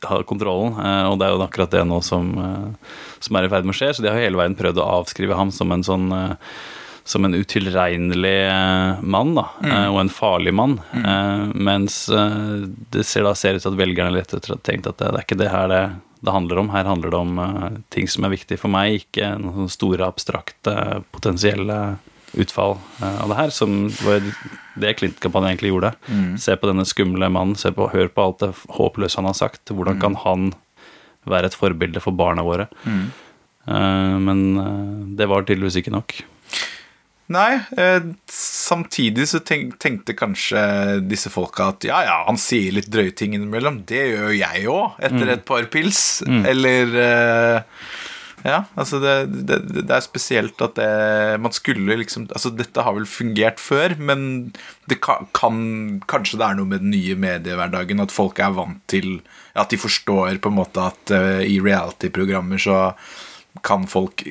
ha 0.03 0.23
kontrollen. 0.23 0.73
Eh, 0.85 1.05
og 1.11 1.19
det 1.19 1.27
er 1.27 1.35
jo 1.35 1.45
akkurat 1.45 1.75
det 1.75 1.85
nå 1.87 2.01
som, 2.05 2.33
eh, 2.41 2.95
som 3.19 3.37
er 3.37 3.47
i 3.47 3.51
ferd 3.51 3.67
med 3.67 3.75
å 3.75 3.77
skje. 3.77 3.93
Så 3.93 4.03
de 4.03 4.11
har 4.11 4.19
hele 4.19 4.39
veien 4.39 4.57
prøvd 4.57 4.81
å 4.81 4.89
avskrive 5.01 5.37
ham 5.37 5.53
som 5.53 5.71
en 5.71 5.85
sånn 5.85 6.11
eh, 6.11 6.33
som 7.07 7.23
en 7.23 7.37
utilregnelig 7.37 8.51
mann, 8.99 9.29
da, 9.37 9.45
mm. 9.63 9.75
og 9.93 9.99
en 10.01 10.09
farlig 10.11 10.51
mann. 10.51 10.73
Mm. 10.91 11.53
mens 11.55 12.01
det 12.91 13.05
ser 13.07 13.23
da 13.23 13.31
ser 13.31 13.55
ut 13.55 13.63
til 13.63 13.71
at 13.71 13.77
velgerne 13.79 14.11
rett 14.11 14.33
og 14.35 14.41
slett 14.43 14.49
har 14.51 14.65
tenkt 14.67 14.89
at 14.91 14.97
det, 14.99 15.13
det 15.13 15.21
er 15.21 15.23
ikke 15.23 15.37
det 15.39 15.47
her 15.53 15.69
det, 15.71 15.79
det 16.19 16.33
handler 16.35 16.59
om. 16.59 16.73
Her 16.75 16.83
handler 16.83 17.13
det 17.15 17.21
om 17.21 17.39
ting 17.95 18.11
som 18.11 18.27
er 18.27 18.33
viktig 18.35 18.59
for 18.59 18.75
meg, 18.75 19.05
ikke 19.05 19.37
noen 19.39 19.71
store, 19.71 20.03
abstrakte, 20.03 20.75
potensielle 21.15 21.79
utfall 22.35 22.77
eh, 23.01 23.19
av 23.23 23.31
det 23.31 23.39
her, 23.39 23.53
som 23.55 23.75
var 24.03 24.23
det 24.77 24.93
Clinton-kampanjen 24.99 25.53
egentlig 25.53 25.73
gjorde. 25.73 25.93
Se 26.41 26.55
på 26.59 26.69
denne 26.69 26.85
skumle 26.87 27.29
mannen, 27.33 27.57
se 27.59 27.71
på, 27.73 27.89
hør 27.93 28.11
på 28.13 28.25
alt 28.25 28.43
det 28.43 28.51
håpløse 28.77 29.19
han 29.21 29.29
har 29.29 29.37
sagt. 29.37 29.73
Hvordan 29.73 30.01
kan 30.01 30.17
han 30.25 30.49
være 31.27 31.51
et 31.51 31.57
forbilde 31.57 32.03
for 32.03 32.15
barna 32.15 32.45
våre? 32.47 32.69
Mm. 32.87 33.07
men 34.23 34.41
eh, 34.61 35.15
det 35.19 35.27
var 35.27 35.43
tydeligvis 35.43 35.81
ikke 35.81 35.95
nok. 35.95 36.19
Nei, 37.27 37.59
eh, 37.75 38.03
samtidig 38.31 39.25
så 39.27 39.41
tenkte 39.43 40.15
kanskje 40.15 40.61
disse 41.11 41.27
folka 41.27 41.73
at 41.73 41.87
ja, 41.89 41.99
ja, 42.07 42.21
han 42.29 42.39
sier 42.39 42.77
litt 42.77 42.87
drøye 42.91 43.11
ting 43.11 43.35
innimellom. 43.35 43.81
Det 43.87 44.03
gjør 44.13 44.31
jeg 44.37 44.69
òg, 44.71 44.95
etter 45.03 45.33
et 45.33 45.43
par 45.47 45.67
pils. 45.73 46.21
Eller 46.23 46.95
eh, 47.03 47.81
Ja, 48.45 48.59
altså 48.77 48.99
det, 49.01 49.13
det, 49.49 49.57
det 49.79 49.93
er 49.93 50.03
spesielt 50.05 50.61
at 50.61 50.75
det 50.77 50.89
Man 51.41 51.53
skulle 51.55 51.95
liksom 51.97 52.27
Altså, 52.29 52.51
dette 52.53 52.83
har 52.85 52.93
vel 52.93 53.07
fungert 53.09 53.57
før, 53.61 53.95
men 53.97 54.51
det 54.89 54.99
kan, 55.01 55.25
kan 55.33 55.57
Kanskje 56.09 56.37
det 56.37 56.45
er 56.45 56.59
noe 56.59 56.69
med 56.69 56.85
den 56.85 56.93
nye 56.93 57.17
mediehverdagen, 57.17 58.03
at 58.03 58.13
folk 58.13 58.37
er 58.43 58.53
vant 58.53 58.83
til 58.91 59.23
At 59.57 59.73
de 59.73 59.81
forstår 59.81 60.37
på 60.43 60.53
en 60.53 60.59
måte 60.59 60.85
at 60.85 61.15
uh, 61.15 61.41
i 61.41 61.57
reality-programmer 61.63 62.61
så 62.61 62.77
kan 63.65 63.87
folk 63.89 64.21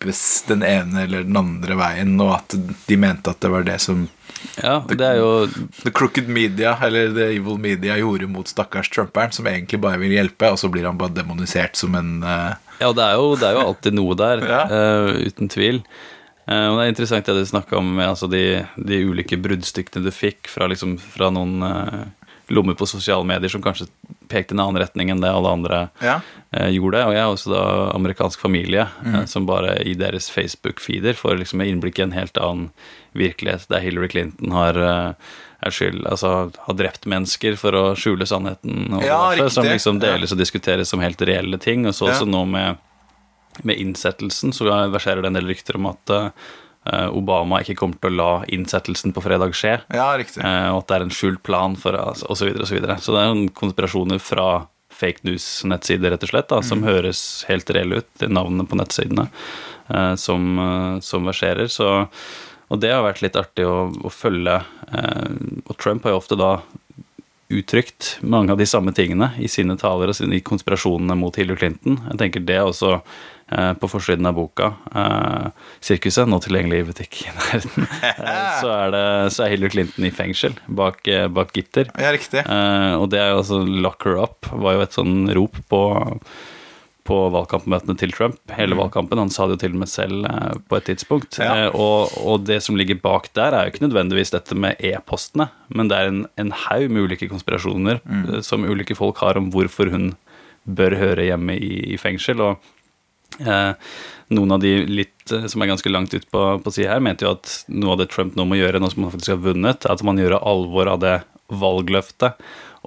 klippes 0.00 0.44
den 0.48 0.62
ene 0.62 1.02
eller 1.02 1.22
den 1.22 1.36
andre 1.36 1.76
veien, 1.76 2.20
og 2.20 2.34
at 2.38 2.54
de 2.86 2.96
mente 2.96 3.30
at 3.30 3.40
det 3.40 3.50
var 3.52 3.64
det 3.64 3.78
som 3.80 4.08
Ja, 4.56 4.80
det 4.88 5.04
er 5.04 5.18
jo 5.18 5.46
The 5.82 5.90
Crooked 5.92 6.28
Media, 6.28 6.76
eller 6.82 7.12
The 7.12 7.26
Evil 7.36 7.58
Media, 7.58 7.98
gjorde 7.98 8.26
mot 8.26 8.48
stakkars 8.48 8.88
Trumperen, 8.88 9.32
som 9.32 9.46
egentlig 9.46 9.80
bare 9.80 9.98
vil 10.00 10.14
hjelpe, 10.16 10.50
og 10.50 10.58
så 10.58 10.70
blir 10.72 10.86
han 10.88 10.98
bare 10.98 11.12
demonisert 11.12 11.76
som 11.76 11.94
en 11.94 12.22
uh... 12.24 12.54
Ja, 12.80 12.92
det 12.96 13.04
er 13.04 13.18
jo, 13.20 13.34
det 13.36 13.48
er 13.48 13.58
jo 13.58 13.66
alltid 13.66 13.98
noe 13.98 14.16
der, 14.16 14.44
Ja. 14.54 14.62
uh, 14.70 15.12
uten 15.20 15.52
tvil. 15.52 15.82
Uh, 16.48 16.70
og 16.70 16.78
det 16.78 16.86
er 16.86 16.94
interessant 16.94 17.28
det 17.28 17.36
du 17.36 17.44
snakka 17.50 17.76
om, 17.76 17.98
altså 18.00 18.30
de, 18.30 18.62
de 18.80 19.02
ulike 19.04 19.36
bruddstykkene 19.36 20.06
du 20.06 20.14
fikk 20.14 20.48
fra, 20.48 20.70
liksom, 20.70 20.96
fra 20.96 21.28
noen 21.34 21.60
lommer 22.50 22.74
på 22.74 22.88
sosiale 22.88 23.26
medier 23.28 23.52
som 23.52 23.62
kanskje 23.62 23.86
pekte 24.30 24.54
i 24.54 24.56
en 24.56 24.62
annen 24.64 24.80
retning 24.82 25.10
enn 25.12 25.20
det 25.24 25.30
alle 25.34 25.50
andre 25.58 25.80
Ja. 26.00 26.20
eh, 26.54 26.70
gjorde. 26.76 27.02
Og 27.06 27.12
jeg 27.14 27.22
har 27.24 27.34
også 27.34 27.52
da 27.52 27.64
amerikansk 27.96 28.40
familie 28.40 28.86
eh, 29.06 29.24
som 29.30 29.46
bare 29.50 29.76
i 29.86 29.94
deres 29.98 30.30
Facebook-feeder 30.32 31.18
får 31.18 31.38
liksom 31.42 31.62
innblikk 31.66 31.98
i 32.00 32.06
en 32.08 32.16
helt 32.16 32.38
annen 32.40 32.70
virkelighet, 33.18 33.66
der 33.68 33.82
Hillary 33.84 34.08
Clinton 34.12 34.52
har 34.54 34.78
eh, 34.78 35.12
er 35.60 35.74
skyld, 35.76 36.06
altså 36.08 36.50
har 36.56 36.74
drept 36.78 37.04
mennesker 37.04 37.56
for 37.60 37.76
å 37.76 37.82
skjule 37.98 38.24
sannheten, 38.24 38.86
og 38.96 39.02
Ja, 39.04 39.18
derfor, 39.36 39.50
som 39.58 39.66
liksom 39.68 39.98
deles 40.00 40.32
og 40.32 40.38
diskuteres 40.40 40.88
som 40.88 41.02
helt 41.04 41.20
reelle 41.20 41.58
ting. 41.60 41.84
Og 41.86 41.92
så 41.92 42.08
også 42.08 42.24
nå 42.30 42.46
med, 42.48 42.78
med 43.62 43.76
innsettelsen 43.82 44.54
så 44.56 44.64
verserer 44.88 45.20
det 45.20 45.28
en 45.28 45.36
del 45.36 45.50
rykter 45.50 45.76
om 45.76 45.90
at 45.92 46.14
eh, 46.16 46.30
Obama 46.88 47.60
ikke 47.60 47.76
kommer 47.76 48.00
til 48.00 48.14
å 48.14 48.16
la 48.16 48.30
innsettelsen 48.48 49.12
på 49.12 49.22
fredag 49.24 49.52
skje. 49.56 49.74
ja, 49.92 50.10
riktig. 50.16 50.40
Eh, 50.40 50.68
og 50.72 50.82
at 50.82 50.88
det 50.88 50.96
er 50.96 51.06
en 51.06 51.14
skjult 51.14 51.42
plan 51.44 51.76
for 51.76 51.96
altså, 51.98 52.28
og 52.30 52.38
så 52.40 52.48
videre 52.48 52.64
og 52.64 52.70
så 52.70 52.78
videre. 52.78 52.96
Så 53.00 53.14
det 53.14 53.22
er 53.22 53.32
noen 53.34 53.50
konspirasjoner 53.52 54.22
fra 54.22 54.46
fake 55.00 55.24
news-nettsider, 55.28 56.12
rett 56.12 56.24
og 56.26 56.32
slett, 56.32 56.48
da, 56.50 56.60
som 56.66 56.84
høres 56.84 57.44
helt 57.48 57.70
reelle 57.72 58.00
ut, 58.02 58.24
navnene 58.26 58.66
på 58.68 58.78
nettsidene 58.80 59.28
eh, 59.88 60.14
som, 60.20 60.48
eh, 60.58 61.00
som 61.04 61.28
verserer. 61.28 61.70
Så, 61.72 61.88
og 62.68 62.82
det 62.82 62.92
har 62.94 63.04
vært 63.06 63.22
litt 63.24 63.38
artig 63.38 63.68
å, 63.68 63.90
å 63.90 64.12
følge. 64.12 64.60
Eh, 64.90 65.28
og 65.66 65.76
Trump 65.80 66.08
har 66.08 66.16
jo 66.16 66.22
ofte 66.22 66.40
da 66.40 66.56
uttrykt 67.50 68.18
mange 68.22 68.52
av 68.52 68.58
de 68.58 68.66
samme 68.66 68.92
tingene 68.94 69.32
i 69.42 69.48
sine 69.50 69.74
taler 69.78 70.12
og 70.12 70.16
sine, 70.16 70.38
i 70.38 70.44
konspirasjonene 70.46 71.16
mot 71.18 71.34
Hillary 71.36 71.58
Clinton. 71.58 71.98
Jeg 72.12 72.20
tenker 72.20 72.44
det 72.46 72.60
er 72.60 72.68
også 72.68 72.92
eh, 72.94 73.02
på 73.50 73.88
forsiden 73.90 74.28
av 74.30 74.36
boka, 74.36 74.72
eh, 74.94 75.48
'Sirkuset', 75.80 76.28
nå 76.30 76.38
tilgjengelig 76.44 76.82
i 76.82 76.86
butikk 76.90 77.22
i 77.24 77.32
nærheten, 77.34 77.88
eh, 78.12 78.52
så, 78.60 78.70
er 78.76 78.94
det, 78.94 79.02
så 79.34 79.44
er 79.44 79.54
Hillary 79.54 79.74
Clinton 79.74 80.06
i 80.06 80.12
fengsel 80.14 80.54
bak, 80.68 81.02
eh, 81.10 81.26
bak 81.26 81.52
gitter. 81.56 81.90
Ja, 81.98 82.14
riktig. 82.14 82.44
Eh, 82.44 82.94
og 82.94 83.10
det 83.10 83.20
er 83.22 83.32
jo 83.32 83.42
altså 83.42 83.60
'lock 83.66 84.06
her 84.06 84.22
up' 84.22 84.52
var 84.54 84.78
jo 84.78 84.86
et 84.86 84.96
sånn 84.96 85.28
rop 85.34 85.58
på 85.68 85.82
på 87.10 87.18
valgkampmøtene 87.34 87.96
til 87.98 88.12
Trump, 88.14 88.38
hele 88.54 88.76
valgkampen. 88.78 89.18
Han 89.18 89.32
sa 89.32 89.46
det 89.48 89.56
jo 89.56 89.62
til 89.64 89.74
og 89.74 89.82
med 89.82 89.90
selv 89.90 90.26
eh, 90.28 90.58
på 90.70 90.78
et 90.78 90.88
tidspunkt. 90.90 91.38
Ja. 91.40 91.66
Eh, 91.66 91.68
og, 91.74 92.12
og 92.20 92.44
det 92.46 92.60
som 92.64 92.78
ligger 92.78 93.00
bak 93.02 93.30
der, 93.36 93.56
er 93.56 93.66
jo 93.66 93.74
ikke 93.74 93.86
nødvendigvis 93.86 94.34
dette 94.34 94.54
med 94.58 94.80
e-postene, 94.84 95.48
men 95.74 95.90
det 95.90 95.98
er 95.98 96.10
en, 96.10 96.24
en 96.40 96.52
haug 96.66 96.86
med 96.92 97.08
ulike 97.08 97.30
konspirasjoner 97.30 98.02
mm. 98.04 98.42
som 98.46 98.66
ulike 98.68 98.98
folk 98.98 99.22
har 99.24 99.40
om 99.40 99.50
hvorfor 99.54 99.90
hun 99.94 100.12
bør 100.68 100.98
høre 101.00 101.26
hjemme 101.30 101.56
i, 101.56 101.94
i 101.94 101.98
fengsel. 102.00 102.42
Og 102.44 102.52
eh, 102.52 102.76
noen 104.30 104.52
av 104.52 104.62
de 104.62 104.72
litt 104.86 105.32
eh, 105.32 105.46
som 105.50 105.62
er 105.62 105.72
ganske 105.72 105.92
langt 105.92 106.14
ut 106.14 106.26
på, 106.30 106.46
på 106.62 106.72
sida 106.74 106.94
her, 106.94 107.04
mente 107.04 107.26
jo 107.26 107.34
at 107.34 107.52
noe 107.72 107.94
av 107.94 108.02
det 108.02 108.10
Trump 108.14 108.36
nå 108.38 108.46
må 108.46 108.58
gjøre, 108.60 108.80
nå 108.80 108.90
som 108.92 109.06
han 109.06 109.14
faktisk 109.14 109.34
har 109.34 109.44
vunnet, 109.44 109.86
er 109.86 109.94
at 109.96 110.04
man 110.06 110.20
gjør 110.20 110.38
alvor 110.38 110.90
av 110.94 111.00
det 111.02 111.16
valgløftet 111.50 112.38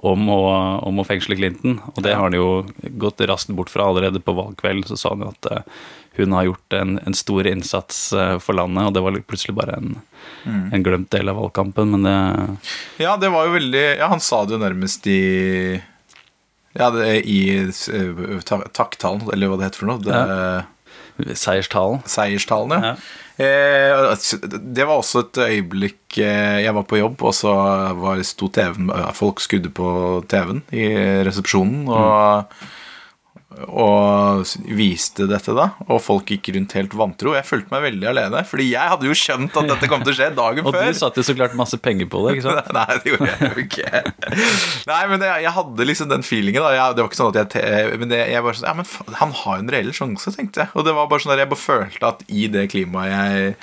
om 0.04 0.28
å, 0.32 0.40
om 0.84 1.00
å 1.00 1.04
fengsle 1.06 1.36
Clinton. 1.38 1.78
Og 1.94 2.00
det 2.04 2.16
har 2.16 2.26
han 2.26 2.36
jo 2.36 2.64
gått 3.00 3.22
raskt 3.28 3.52
bort 3.56 3.70
fra. 3.72 3.86
Allerede 3.88 4.22
på 4.24 4.34
valgkvelden 4.36 4.88
så 4.88 4.98
sa 4.98 5.12
han 5.12 5.24
jo 5.24 5.30
at 5.30 5.50
eh, 5.52 5.62
hun 6.18 6.34
har 6.36 6.48
gjort 6.48 6.76
en, 6.78 6.98
en 7.04 7.16
stor 7.16 7.46
innsats 7.50 8.00
eh, 8.16 8.36
for 8.42 8.56
landet, 8.56 8.88
og 8.88 8.96
det 8.96 9.04
var 9.04 9.20
plutselig 9.28 9.56
bare 9.58 9.78
en, 9.78 9.96
en 10.48 10.84
glemt 10.84 11.12
del 11.12 11.28
av 11.28 11.40
valgkampen, 11.42 11.92
men 11.92 12.08
det 12.08 13.04
Ja, 13.04 13.18
det 13.20 13.32
var 13.34 13.48
jo 13.48 13.58
veldig 13.58 13.84
Ja, 13.98 14.08
han 14.12 14.22
sa 14.24 14.44
det 14.44 14.56
jo 14.56 14.62
nærmest 14.64 15.08
i 15.10 15.20
Ja, 16.74 16.90
det, 16.90 17.20
i 17.30 17.40
eh, 17.62 18.40
takktalen, 18.74 19.28
eller 19.32 19.50
hva 19.50 19.58
det 19.60 19.68
heter 19.68 19.84
for 19.84 19.92
noe. 19.92 20.02
Det, 20.02 21.36
Seierstalen. 21.38 22.02
Seierstalen, 22.10 22.82
Ja. 22.82 22.96
Eh, 23.34 24.14
det 24.46 24.84
var 24.86 25.00
også 25.00 25.24
et 25.24 25.38
øyeblikk 25.42 26.18
eh, 26.22 26.60
jeg 26.62 26.74
var 26.74 26.84
på 26.86 27.00
jobb, 27.00 27.22
og 27.26 27.34
så 27.34 27.50
var, 27.98 28.20
sto 28.22 28.46
TV-en 28.46 28.92
Folk 29.14 29.42
skudde 29.42 29.72
på 29.74 29.86
TV-en 30.30 30.62
i 30.70 30.86
resepsjonen 31.26 31.88
og, 31.90 32.54
og 33.68 34.42
viste 34.76 35.26
dette, 35.30 35.54
da. 35.56 35.66
Og 35.88 36.00
folk 36.02 36.30
gikk 36.34 36.50
rundt 36.56 36.74
helt 36.76 36.94
vantro. 36.98 37.34
Jeg 37.36 37.46
følte 37.48 37.70
meg 37.72 37.84
veldig 37.86 38.08
alene, 38.10 38.42
fordi 38.48 38.66
jeg 38.72 38.92
hadde 38.92 39.08
jo 39.08 39.16
skjønt 39.18 39.58
at 39.60 39.68
dette 39.70 39.88
kom 39.90 40.02
til 40.04 40.14
å 40.14 40.16
skje 40.18 40.28
dagen 40.36 40.64
Og 40.68 40.74
før. 40.74 40.88
du 40.90 40.98
satte 40.98 41.22
jo 41.22 41.26
så 41.28 41.36
klart 41.38 41.56
masse 41.58 41.78
penger 41.82 42.10
på 42.10 42.24
det, 42.26 42.36
ikke 42.36 42.46
sant? 42.48 42.72
Nei, 42.78 42.98
det 42.98 43.12
gjorde 43.14 43.30
jeg 43.30 43.50
jo 43.50 43.64
ikke. 43.66 44.02
Nei, 44.90 45.00
men 45.12 45.26
jeg, 45.28 45.46
jeg 45.46 45.54
hadde 45.60 45.88
liksom 45.90 46.10
den 46.12 46.26
feelingen. 46.26 46.64
da 46.66 46.74
jeg, 46.74 46.98
Det 46.98 47.04
var 47.04 47.10
ikke 47.12 47.20
sånn 47.22 47.32
at 47.34 47.56
jeg 47.60 47.98
Men 48.02 48.12
det, 48.12 48.20
jeg 48.32 48.46
bare 48.46 48.58
sånn 48.58 48.68
Ja, 48.70 48.76
men 48.80 49.18
han 49.22 49.34
har 49.44 49.58
jo 49.58 49.64
en 49.66 49.74
reell 49.76 49.92
sjanse, 49.96 50.34
tenkte 50.34 50.64
jeg. 50.64 50.74
Og 50.74 50.86
det 50.88 50.94
var 50.96 51.10
bare 51.10 51.24
sånn 51.24 51.34
at 51.36 51.42
jeg 51.44 51.52
bare 51.54 51.64
følte 51.64 52.12
at 52.14 52.24
i 52.28 52.46
det 52.52 52.68
klimaet 52.74 53.12
jeg 53.14 53.56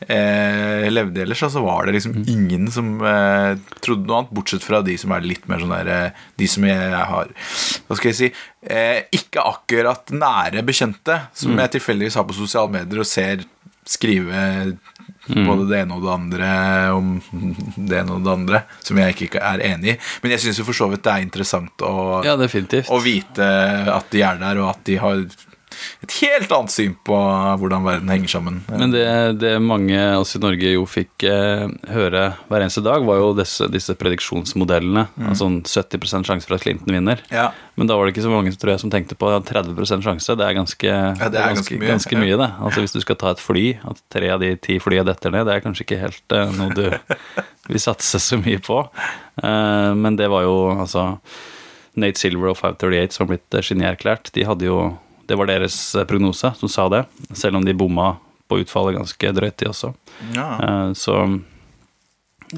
eh, 0.00 0.86
levde 0.90 1.22
ellers, 1.22 1.44
så 1.52 1.62
var 1.64 1.86
det 1.86 1.96
liksom 1.96 2.16
ingen 2.28 2.68
som 2.72 2.96
eh, 3.00 3.56
trodde 3.84 4.06
noe 4.08 4.20
annet, 4.20 4.34
bortsett 4.36 4.64
fra 4.66 4.82
de 4.84 4.96
som 5.00 5.14
er 5.16 5.26
litt 5.26 5.48
mer 5.50 5.62
sånn 5.62 5.74
der 5.74 5.92
eh, 5.92 6.22
De 6.36 6.48
som 6.50 6.66
jeg 6.68 7.02
har 7.12 7.32
Hva 7.86 7.98
skal 7.98 8.12
jeg 8.12 8.18
si 8.18 8.30
eh, 8.68 9.02
Ikke 9.16 9.44
akkurat 9.46 10.12
nære 10.14 10.64
bekjente, 10.66 11.20
som 11.36 11.56
jeg 11.56 11.76
tilfeldigvis 11.76 12.18
har 12.20 12.28
på 12.28 12.36
sosiale 12.36 12.72
medier 12.78 13.02
og 13.02 13.08
ser 13.08 13.46
skrive 13.86 14.74
både 15.26 15.66
det 15.70 15.80
ene 15.84 15.94
og 15.94 16.02
det 16.02 16.10
andre 16.12 16.48
om 16.94 17.10
det 17.90 18.00
ene 18.00 18.16
og 18.16 18.24
det 18.26 18.32
andre, 18.32 18.62
som 18.82 18.98
jeg 18.98 19.14
ikke 19.14 19.42
er 19.42 19.62
enig 19.68 19.94
i. 19.94 19.98
Men 20.22 20.34
jeg 20.34 20.42
syns 20.44 20.60
jo 20.60 20.66
for 20.66 20.78
så 20.78 20.88
vidt 20.90 21.04
det 21.06 21.12
er 21.12 21.26
interessant 21.26 21.86
å, 21.86 21.92
Ja, 22.26 22.34
å 22.36 23.00
vite 23.04 23.46
at 23.94 24.10
de 24.10 24.24
er 24.26 24.40
der, 24.42 24.62
og 24.62 24.72
at 24.74 24.82
de 24.88 24.98
har 25.02 25.22
et 26.06 26.16
helt 26.22 26.52
annet 26.56 26.72
syn 26.72 26.96
på 27.06 27.18
hvordan 27.60 27.84
verden 27.86 28.12
henger 28.12 28.32
sammen. 28.32 28.62
Men 28.72 28.94
det, 28.94 29.06
det 29.42 29.54
mange 29.62 30.00
oss 30.16 30.34
i 30.38 30.42
Norge 30.42 30.72
jo 30.72 30.86
fikk 30.88 31.26
eh, 31.28 31.66
høre 31.92 32.24
hver 32.48 32.64
eneste 32.64 32.84
dag, 32.86 33.04
var 33.06 33.20
jo 33.20 33.30
disse, 33.36 33.68
disse 33.72 33.94
prediksjonsmodellene. 34.00 35.06
Altså 35.20 35.44
sånn 35.44 35.60
70% 35.68 36.30
sjanse 36.30 36.48
for 36.48 36.56
at 36.56 36.64
Clinton 36.64 36.96
vinner. 36.96 37.20
Ja. 37.28 37.50
Men 37.76 37.90
da 37.90 37.98
var 37.98 38.08
det 38.08 38.16
ikke 38.16 38.24
så 38.24 38.32
mange 38.32 38.54
tror 38.56 38.72
jeg, 38.72 38.80
som 38.80 38.92
tenkte 38.92 39.18
på 39.18 39.28
30% 39.28 40.04
sjanse. 40.06 40.36
Det 40.38 40.46
er 40.46 40.56
ganske, 40.56 40.88
det 40.88 41.26
er 41.28 41.34
det 41.34 41.42
er 41.42 41.56
ganske 41.56 41.66
ganske, 41.66 41.80
mye, 41.80 41.90
ganske 41.90 42.14
ja. 42.14 42.20
mye, 42.20 42.38
det. 42.40 42.50
Altså 42.60 42.84
Hvis 42.84 42.94
du 42.94 43.00
skal 43.02 43.18
ta 43.20 43.32
et 43.34 43.42
fly, 43.42 43.66
at 43.90 44.02
tre 44.12 44.30
av 44.32 44.40
de 44.42 44.54
ti 44.56 44.78
flyene 44.82 45.06
detter 45.08 45.34
ned, 45.34 45.46
det 45.48 45.56
er 45.56 45.64
kanskje 45.64 45.86
ikke 45.86 46.00
helt 46.00 46.36
eh, 46.36 46.54
noe 46.56 46.76
du 46.76 46.86
vil 47.72 47.82
satse 47.82 48.20
så 48.22 48.38
mye 48.40 48.60
på. 48.62 48.82
Eh, 49.42 49.92
men 49.98 50.18
det 50.18 50.30
var 50.32 50.46
jo 50.46 50.56
altså 50.76 51.08
Nate 51.96 52.20
Silver 52.20 52.52
og 52.52 52.60
538 52.60 53.16
som 53.16 53.26
har 53.26 53.34
blitt 53.34 53.56
eh, 53.58 53.66
genierklært, 53.66 54.32
de 54.36 54.46
hadde 54.46 54.68
jo 54.68 54.80
Det 55.26 55.36
var 55.38 55.48
deres 55.50 55.76
eh, 55.94 56.06
prognose 56.08 56.52
som 56.58 56.70
sa 56.70 56.88
det, 56.92 57.04
selv 57.34 57.58
om 57.58 57.64
de 57.66 57.74
bomma 57.76 58.14
på 58.48 58.60
utfallet 58.62 58.96
ganske 58.96 59.32
drøyt, 59.34 59.56
de 59.58 59.70
også. 59.72 59.92
Ja. 60.36 60.48
Eh, 60.62 60.92
Så 60.94 61.18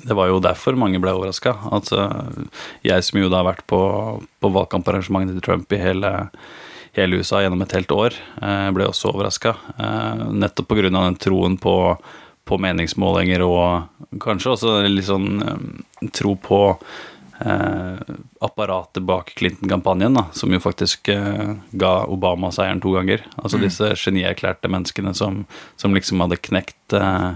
det 0.04 0.12
var 0.12 0.28
jo 0.28 0.40
derfor 0.44 0.76
mange 0.76 1.00
ble 1.00 1.14
overraska. 1.16 1.54
At 1.72 1.92
eh, 1.96 2.44
jeg 2.84 3.04
som 3.06 3.20
jo 3.22 3.30
da 3.32 3.40
har 3.40 3.48
vært 3.54 3.66
på, 3.70 3.80
på 4.40 4.50
valgkamparrangementet 4.52 5.38
til 5.38 5.46
Trump 5.48 5.72
i 5.72 5.80
hele, 5.80 6.12
hele 6.98 7.20
USA 7.22 7.40
gjennom 7.40 7.64
et 7.64 7.72
helt 7.72 7.94
år, 7.96 8.16
eh, 8.42 8.68
ble 8.76 8.88
også 8.90 9.14
overraska. 9.14 9.56
Nettopp 10.28 10.68
pga. 10.74 10.88
den 10.92 11.16
troen 11.16 11.56
på, 11.60 11.76
på 12.44 12.60
meningsmålinger 12.60 13.44
og 13.48 14.20
kanskje 14.20 14.54
også 14.56 14.76
litt 14.88 15.08
sånn 15.08 15.30
tro 16.12 16.36
på 16.36 16.60
eh, 17.44 17.98
apparatet 18.40 19.02
bak 19.02 19.32
Clinton-kampanjen, 19.38 20.18
som 20.32 20.52
jo 20.52 20.60
faktisk 20.62 21.08
eh, 21.12 21.54
ga 21.72 21.92
Obama 22.10 22.50
seieren 22.54 22.80
to 22.82 22.92
ganger. 22.96 23.22
Altså 23.42 23.60
disse 23.62 23.92
genierklærte 23.98 24.70
menneskene 24.72 25.14
som, 25.14 25.44
som 25.76 25.94
liksom 25.96 26.20
hadde 26.24 26.40
knekt, 26.48 26.94
eh, 26.96 27.32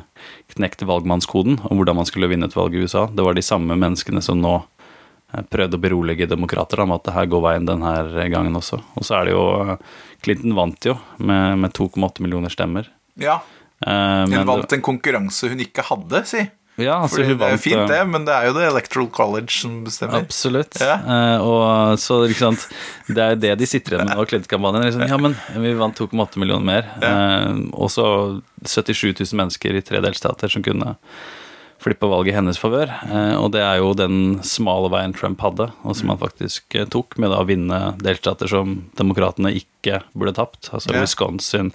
knekt 0.56 0.82
valgmannskoden 0.88 1.60
om 1.68 1.78
hvordan 1.80 1.98
man 2.00 2.08
skulle 2.08 2.28
vinne 2.30 2.46
et 2.50 2.56
valg 2.58 2.74
i 2.76 2.84
USA. 2.84 3.06
Det 3.12 3.24
var 3.26 3.34
de 3.38 3.42
samme 3.46 3.76
menneskene 3.78 4.22
som 4.24 4.40
nå 4.42 4.54
eh, 4.60 5.42
prøvde 5.52 5.78
å 5.78 5.84
berolige 5.86 6.28
demokrater 6.30 6.84
om 6.84 6.94
at 6.96 7.04
det 7.08 7.16
her 7.16 7.26
går 7.32 7.46
veien 7.48 7.68
denne 7.68 7.96
gangen 8.32 8.58
også. 8.58 8.82
Og 8.98 9.06
så 9.06 9.20
er 9.20 9.30
det 9.30 9.36
jo 9.36 9.44
eh, 9.64 9.76
Clinton 10.22 10.54
vant 10.58 10.86
jo 10.86 10.98
med, 11.18 11.58
med 11.64 11.74
2,8 11.78 12.22
millioner 12.26 12.52
stemmer. 12.54 12.90
ja. 13.18 13.40
Eh, 13.82 14.24
Hun 14.30 14.46
vant 14.46 14.72
en 14.76 14.82
konkurranse 14.86 15.48
hun 15.50 15.58
ikke 15.64 15.82
hadde, 15.88 16.20
si. 16.30 16.38
Ja, 16.84 16.98
altså, 17.04 17.18
Fordi 17.18 17.32
hun 17.32 17.40
det 17.40 17.48
er 17.48 17.60
fint, 17.62 17.80
eh, 17.80 17.88
det, 17.90 18.00
men 18.10 18.26
det 18.28 18.34
er 18.36 18.48
jo 18.48 18.54
det 18.56 18.66
Electoral 18.68 19.08
College 19.14 19.54
som 19.54 19.78
bestemmer. 19.86 20.22
Absolutt. 20.22 20.78
Ja. 20.82 20.96
Uh, 21.06 21.46
og 21.46 22.00
så, 22.02 22.22
ikke 22.28 22.40
sant 22.40 22.66
Det 23.08 23.22
er 23.22 23.34
jo 23.34 23.40
det 23.42 23.52
de 23.62 23.68
sitter 23.68 23.96
igjen 23.96 24.10
med 24.10 24.18
nå, 24.18 24.26
Clinton-kampanjen. 24.30 24.88
Liksom, 24.88 25.04
ja, 25.08 25.20
men 25.20 25.36
vi 25.66 25.74
vant 25.78 25.98
2,8 25.98 26.42
millioner 26.42 26.66
mer. 26.66 26.90
Eh, 27.02 27.62
og 27.72 27.92
så 27.92 28.06
77 28.64 29.14
000 29.20 29.38
mennesker 29.42 29.78
i 29.78 29.84
tre 29.84 30.02
delstater 30.04 30.52
som 30.52 30.64
kunne 30.64 30.96
flippe 31.82 32.08
valget 32.08 32.32
i 32.32 32.36
hennes 32.38 32.58
favør. 32.60 32.90
Eh, 33.10 33.34
og 33.38 33.50
det 33.54 33.62
er 33.64 33.80
jo 33.82 33.92
den 33.98 34.38
smale 34.46 34.90
veien 34.92 35.14
Trump 35.16 35.40
hadde, 35.44 35.70
og 35.82 35.96
som 35.98 36.12
han 36.12 36.20
faktisk 36.22 36.76
eh, 36.78 36.86
tok, 36.90 37.18
med 37.22 37.34
å 37.34 37.42
vinne 37.48 37.80
delstater 38.02 38.50
som 38.50 38.78
demokratene 38.98 39.52
ikke 39.58 40.00
burde 40.14 40.34
tapt. 40.38 40.70
Altså 40.72 40.94
Ja. 40.94 41.00
Wisconsin, 41.02 41.72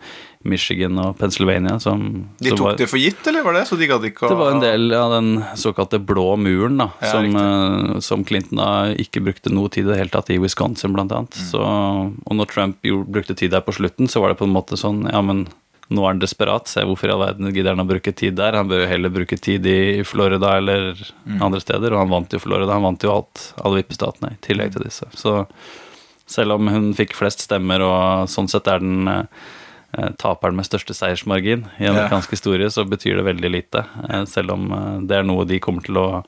Michigan 0.48 0.96
og 1.02 1.17
Pennsylvania. 1.20 1.76
Som, 1.84 2.30
De 2.39 2.50
som 2.54 2.58
tok 2.62 2.65
var- 2.70 2.78
det 2.80 2.88
for 2.89 2.98
gitt, 3.02 3.26
eller 3.28 3.43
var 3.43 3.54
det? 3.58 3.65
Så 3.67 3.78
de 3.78 3.88
gadd 3.89 4.06
ikke 4.08 4.28
å 4.28 4.30
det 4.32 4.38
var 4.39 4.52
en 4.56 4.63
del 4.63 4.93
av 4.96 5.12
den 5.17 5.43
såkalte 5.60 6.00
blå 6.00 6.38
muren, 6.39 6.78
da, 6.78 6.89
Ja, 7.02 7.12
som, 7.12 7.36
eh, 7.36 8.00
som 8.00 8.24
Clinton 8.24 8.58
da 8.63 8.70
ikke 8.96 9.24
brukte 9.26 9.52
noe 9.52 9.67
tid 9.70 9.86
i 9.86 9.91
det 9.91 9.98
hele 9.98 10.10
tatt 10.13 10.30
i 10.32 10.38
Wisconsin, 10.39 10.93
blant 10.96 11.12
annet. 11.12 11.36
Mm. 11.36 11.52
Så, 11.52 11.62
og 12.26 12.34
når 12.36 12.48
Trump 12.54 12.82
brukte 12.82 13.36
tid 13.36 13.52
der 13.52 13.62
på 13.62 13.76
slutten, 13.76 14.08
så 14.08 14.22
var 14.22 14.30
det 14.30 14.39
på 14.39 14.46
en 14.48 14.54
måte 14.56 14.78
sånn 14.80 15.04
Ja, 15.12 15.22
men 15.22 15.48
nå 15.89 16.04
er 16.04 16.08
han 16.13 16.19
desperat. 16.19 16.67
Se 16.67 16.82
hvorfor 16.84 17.08
i 17.08 17.13
all 17.13 17.21
verden 17.23 17.54
gidder 17.54 17.76
han 17.76 17.84
å 17.86 17.88
bruke 17.89 18.12
tid 18.15 18.36
der? 18.36 18.58
Han 18.60 18.67
bør 18.67 18.82
jo 18.84 18.88
heller 18.91 19.10
bruke 19.13 19.38
tid 19.39 19.65
i 19.65 20.04
Florida 20.04 20.58
eller 20.58 20.93
Mm. 21.26 21.41
andre 21.41 21.60
steder. 21.62 21.93
Og 21.93 22.00
han 22.00 22.10
vant 22.10 22.30
jo 22.34 22.39
Florida. 22.39 22.73
Han 22.73 22.84
vant 22.84 23.04
jo 23.04 23.12
alt, 23.13 23.54
alle 23.63 23.82
vippestatene 23.84 24.34
i 24.34 24.41
tillegg 24.41 24.73
til 24.73 24.84
disse. 24.84 25.06
Så 25.15 25.45
selv 26.28 26.52
om 26.58 26.67
hun 26.67 26.93
fikk 26.93 27.13
flest 27.15 27.39
stemmer, 27.47 27.80
og 27.82 28.28
sånn 28.28 28.50
sett 28.52 28.67
er 28.67 28.80
den 28.84 29.08
eh, 29.08 29.23
eh, 29.97 30.10
taperen 30.19 30.56
med 30.60 30.65
største 30.67 30.93
seiersmargin 30.93 31.63
i 31.80 31.86
Ja. 31.86 31.93
amerikansk 31.93 32.32
historie, 32.36 32.67
så 32.69 32.84
betyr 32.88 33.15
det 33.21 33.26
veldig 33.36 33.52
lite. 33.52 33.86
eh, 34.10 34.26
Selv 34.26 34.52
om 34.52 35.08
det 35.08 35.15
er 35.17 35.23
noe 35.23 35.45
de 35.45 35.60
kommer 35.60 35.82
til 35.84 35.95
å, 35.95 36.26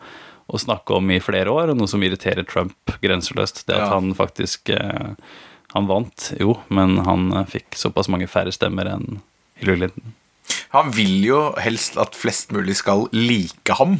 å 0.50 0.58
snakke 0.58 0.96
om 0.96 1.12
i 1.12 1.20
flere 1.20 1.48
år, 1.52 1.70
og 1.70 1.78
noe 1.78 1.88
som 1.88 2.00
irriterer 2.02 2.48
Trump 2.48 2.74
grenseløst. 3.04 3.66
Det 3.66 3.76
at 3.76 3.90
Ja. 3.90 4.00
han 4.00 4.14
faktisk 4.14 4.70
Han 5.76 5.86
vant, 5.86 6.34
jo, 6.40 6.58
men 6.70 6.98
han 7.06 7.30
fikk 7.46 7.76
såpass 7.78 8.08
mange 8.10 8.26
færre 8.28 8.50
stemmer 8.52 8.88
enn 8.90 9.20
Hillary 9.60 9.84
Clinton. 9.86 10.16
Han 10.74 10.92
vil 10.94 11.16
jo 11.26 11.40
helst 11.62 11.98
at 12.02 12.16
flest 12.18 12.52
mulig 12.54 12.76
skal 12.80 13.08
like 13.16 13.74
ham. 13.80 14.00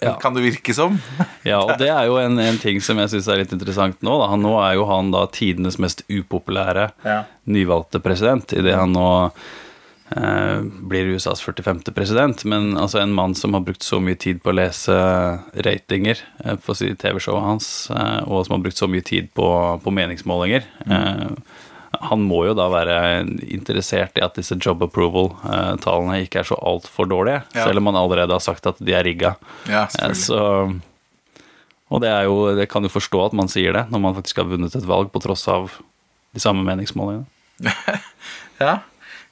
Ja. 0.00 0.12
Kan 0.22 0.36
det 0.36 0.44
virke 0.44 0.74
som? 0.76 0.98
Ja, 1.48 1.58
og 1.64 1.74
det 1.80 1.88
er 1.90 2.04
jo 2.06 2.18
en, 2.20 2.38
en 2.38 2.58
ting 2.62 2.78
som 2.84 3.00
jeg 3.02 3.10
syns 3.10 3.26
er 3.32 3.40
litt 3.40 3.52
interessant 3.56 3.98
nå. 4.06 4.14
Da. 4.20 4.28
Nå 4.38 4.52
er 4.62 4.76
jo 4.78 4.84
han 4.90 5.10
da 5.14 5.24
tidenes 5.34 5.78
mest 5.82 6.04
upopulære 6.12 6.90
Ja. 7.06 7.22
nyvalgte 7.50 7.98
president, 8.04 8.52
idet 8.54 8.76
han 8.78 8.92
nå 8.94 9.08
eh, 10.14 10.60
blir 10.62 11.10
USAs 11.16 11.42
45. 11.42 11.82
president. 11.96 12.44
Men 12.48 12.76
altså 12.78 13.00
en 13.02 13.12
mann 13.16 13.34
som 13.34 13.56
har 13.58 13.64
brukt 13.66 13.82
så 13.82 13.98
mye 14.00 14.16
tid 14.20 14.42
på 14.44 14.52
å 14.52 14.58
lese 14.60 14.94
ratinger 15.66 16.20
eh, 16.44 16.56
på 16.62 16.76
TV-showet 16.78 17.44
hans, 17.48 17.70
eh, 17.90 18.20
og 18.28 18.46
som 18.46 18.58
har 18.58 18.64
brukt 18.68 18.78
så 18.80 18.88
mye 18.90 19.02
tid 19.04 19.32
på, 19.36 19.48
på 19.82 19.94
meningsmålinger. 19.98 20.68
Eh, 20.86 21.26
han 22.00 22.22
må 22.22 22.44
jo 22.46 22.54
da 22.54 22.68
være 22.70 22.96
interessert 23.50 24.18
i 24.18 24.22
at 24.24 24.36
disse 24.38 24.56
job 24.60 24.82
approval-tallene 24.86 26.20
ikke 26.24 26.40
er 26.42 26.48
så 26.50 26.58
altfor 26.62 27.08
dårlige, 27.10 27.42
Ja. 27.54 27.64
selv 27.64 27.78
om 27.82 27.86
han 27.90 27.96
allerede 28.00 28.32
har 28.36 28.40
sagt 28.44 28.66
at 28.66 28.78
de 28.78 28.92
er 28.94 29.04
rigga. 29.04 29.34
Ja, 29.68 29.86
Eh. 30.00 30.12
Så, 30.14 30.38
og 31.90 32.00
det 32.04 32.10
er 32.12 32.24
jo, 32.28 32.54
det 32.56 32.68
kan 32.68 32.82
jo 32.84 32.88
forstå 32.92 33.26
at 33.26 33.32
man 33.32 33.48
sier 33.48 33.72
det, 33.72 33.86
når 33.90 34.00
man 34.00 34.14
faktisk 34.14 34.36
har 34.42 34.44
vunnet 34.50 34.74
et 34.76 34.84
valg 34.86 35.10
på 35.12 35.22
tross 35.24 35.46
av 35.48 35.70
de 36.34 36.40
samme 36.40 36.62
meningsmålingene. 36.64 37.26
Ja. 38.60 38.80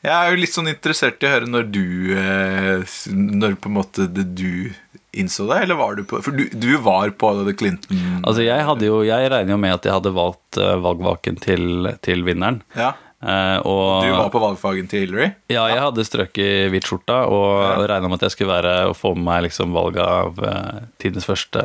Jeg 0.06 0.12
er 0.14 0.30
jo 0.30 0.36
litt 0.38 0.52
sånn 0.54 0.68
interessert 0.70 1.22
i 1.24 1.26
å 1.26 1.30
høre 1.32 1.48
når 1.50 1.64
du 1.72 2.12
eh, 2.14 2.82
Når 3.10 3.56
på 3.58 3.66
en 3.70 3.74
måte 3.74 4.04
det 4.06 4.26
du 4.38 4.70
innså 5.16 5.48
det, 5.50 5.62
eller 5.64 5.78
var 5.80 5.96
du 5.98 6.04
på 6.08 6.20
For 6.24 6.36
du, 6.36 6.44
du 6.52 6.76
var 6.84 7.10
på 7.18 7.32
The 7.46 7.54
Clinton 7.56 8.22
Altså 8.22 8.44
jeg 8.46 8.66
hadde 8.68 8.86
jo, 8.88 9.00
jeg 9.06 9.32
regner 9.32 9.56
jo 9.56 9.60
med 9.62 9.74
at 9.78 9.88
jeg 9.88 9.96
hadde 9.96 10.14
valgt 10.16 10.60
uh, 10.60 10.76
valgvaken 10.84 11.40
til, 11.42 11.90
til 12.04 12.24
vinneren. 12.26 12.62
Ja. 12.76 12.92
Eh, 13.26 13.58
og, 13.64 14.04
Du 14.04 14.12
var 14.12 14.28
på 14.30 14.40
valgfagen 14.42 14.88
til 14.90 15.06
Hillary? 15.06 15.30
Ja, 15.48 15.64
jeg 15.72 15.80
hadde 15.80 16.04
strøk 16.04 16.36
i 16.42 16.48
hvit 16.70 16.84
skjorta 16.86 17.22
og 17.32 17.62
Ja. 17.64 17.86
regna 17.88 18.10
med 18.12 18.20
at 18.20 18.26
jeg 18.28 18.34
skulle 18.36 18.52
være 18.52 18.74
og 18.90 18.96
få 18.98 19.14
med 19.16 19.24
meg 19.24 19.42
liksom 19.46 19.72
valget 19.72 20.04
av 20.04 20.38
eh, 20.44 20.82
tidens 21.00 21.24
første 21.24 21.62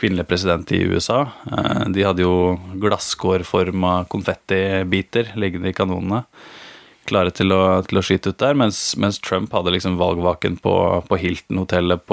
kvinnelige 0.00 0.26
president 0.26 0.72
i 0.72 0.80
USA. 0.88 1.20
Eh, 1.52 1.84
de 1.92 2.06
hadde 2.08 2.24
jo 2.24 2.56
glasskårforma 2.80 4.06
konfettibiter 4.08 5.34
liggende 5.36 5.68
i 5.70 5.76
kanonene. 5.76 6.24
Klare 7.08 7.32
til 7.34 7.54
å, 7.54 7.62
til 7.88 8.00
å 8.00 8.04
skyte 8.04 8.32
ut 8.32 8.42
der, 8.42 8.58
mens, 8.58 8.92
mens 9.00 9.20
Trump 9.24 9.54
hadde 9.56 9.72
liksom 9.74 9.96
valgvaken 10.00 10.58
på, 10.64 10.74
på 11.08 11.18
Hilton-hotellet 11.22 12.04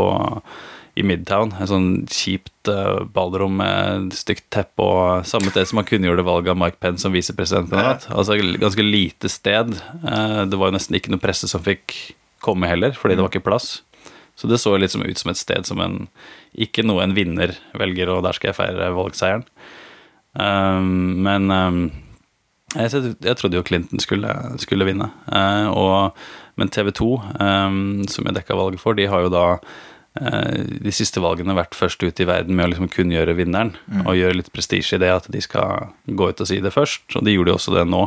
i 0.95 1.03
Midtown. 1.03 1.51
Et 1.59 1.69
sånn 1.69 1.89
kjipt 2.11 2.69
uh, 2.71 3.03
ballrom 3.15 3.57
med 3.59 4.13
stygt 4.15 4.47
teppe 4.55 4.83
og 4.83 5.27
samme 5.27 5.51
sted 5.51 5.67
som 5.67 5.81
man 5.81 5.87
kunngjorde 5.87 6.23
valget 6.27 6.53
av 6.53 6.61
Mike 6.61 6.79
Pence 6.79 7.03
som 7.03 7.15
visepresidentkandidat. 7.15 8.07
Altså 8.15 8.37
ganske 8.39 8.85
lite 8.85 9.31
sted. 9.31 9.75
Uh, 10.05 10.45
det 10.47 10.59
var 10.59 10.71
jo 10.71 10.77
nesten 10.77 10.95
ikke 10.95 11.11
noe 11.11 11.23
presse 11.23 11.51
som 11.51 11.63
fikk 11.65 11.97
komme 12.45 12.69
heller, 12.69 12.95
fordi 12.95 13.17
det 13.17 13.25
var 13.25 13.33
ikke 13.33 13.47
plass. 13.47 13.81
Så 14.35 14.47
det 14.51 14.59
så 14.63 14.75
liksom 14.79 15.03
ut 15.03 15.19
som 15.19 15.31
et 15.31 15.39
sted 15.39 15.67
som 15.67 15.81
en 15.83 16.05
ikke 16.55 16.83
noe 16.87 17.03
en 17.03 17.15
vinner 17.15 17.55
velger, 17.75 18.11
og 18.11 18.23
der 18.23 18.35
skal 18.35 18.51
jeg 18.51 18.59
feire 18.59 18.91
valgseieren. 18.95 19.45
Um, 20.35 21.23
men 21.23 21.51
um, 21.51 21.83
jeg, 22.75 23.15
jeg, 23.23 23.37
trodde 23.39 23.59
jo 23.59 23.65
Clinton 23.65 24.03
skulle, 24.03 24.31
skulle 24.61 24.87
vinne. 24.87 25.09
eh, 25.31 25.67
og, 25.71 26.17
men 26.55 26.71
TV 26.71 26.91
2, 26.95 27.09
eh, 27.39 27.81
som 28.11 28.29
jeg 28.29 28.37
dekka 28.37 28.57
valget 28.59 28.83
for, 28.83 28.97
de 28.97 29.09
har 29.11 29.25
jo 29.25 29.33
da 29.33 29.47
Eh, 30.15 30.59
de 30.79 30.91
siste 30.95 31.19
valgene 31.19 31.57
vært 31.57 31.75
først 31.75 32.03
ut 32.05 32.19
i 32.23 32.27
verden 32.27 32.55
med 32.55 32.69
å 32.69 32.71
liksom 32.71 32.89
kunngjøre 32.91 33.35
vinneren. 33.35 33.73
Mm. 33.91 34.05
Og 34.05 34.19
gjøre 34.19 34.39
litt 34.39 34.51
prestisje 34.55 34.97
i 34.97 35.03
det 35.03 35.11
at 35.11 35.29
de 35.31 35.41
skal 35.43 35.89
gå 36.07 36.29
ut 36.31 36.43
og 36.43 36.49
si 36.49 36.61
det 36.63 36.73
først. 36.73 37.09
Og 37.17 37.25
de 37.27 37.35
gjorde 37.35 37.51
jo 37.51 37.57
også 37.59 37.75
det 37.75 37.85
nå, 37.91 38.03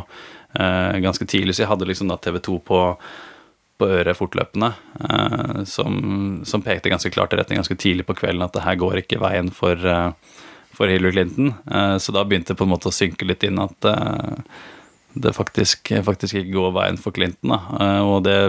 eh, 0.57 0.99
ganske 1.05 1.29
tidlig. 1.29 1.55
Så 1.55 1.65
jeg 1.65 1.71
hadde 1.71 1.89
liksom 1.89 2.09
da 2.09 2.17
TV 2.17 2.39
2 2.49 2.57
på, 2.65 2.81
på 3.79 3.91
øret 3.99 4.17
fortløpende, 4.17 4.73
eh, 5.05 5.63
som, 5.69 6.41
som, 6.45 6.65
pekte 6.65 6.91
ganske 6.91 7.13
klart 7.13 7.33
i 7.33 7.41
retning 7.41 7.61
ganske 7.61 7.77
tidlig 7.77 8.07
på 8.09 8.17
kvelden 8.17 8.45
at 8.47 8.57
det 8.57 8.65
her 8.65 8.79
går 8.81 9.03
ikke 9.03 9.21
veien 9.21 9.53
for, 9.53 9.77
for 10.79 10.87
Hillary 10.87 11.17
Clinton. 11.17 11.53
så 11.99 12.13
da 12.15 12.23
begynte 12.23 12.53
det 12.53 12.59
på 12.59 12.63
en 12.63 12.71
måte 12.71 12.87
å 12.87 12.95
synke 12.95 13.27
litt 13.27 13.43
inn 13.43 13.59
at 13.59 13.87
det 15.13 15.33
faktisk, 15.33 15.91
faktisk, 16.05 16.35
ikke 16.35 16.53
går 16.53 16.73
veien 16.77 16.97
for 17.01 17.15
Clinton. 17.15 17.55
Da. 17.55 17.59
Eh, 17.81 18.01
og 18.05 18.23
det 18.27 18.39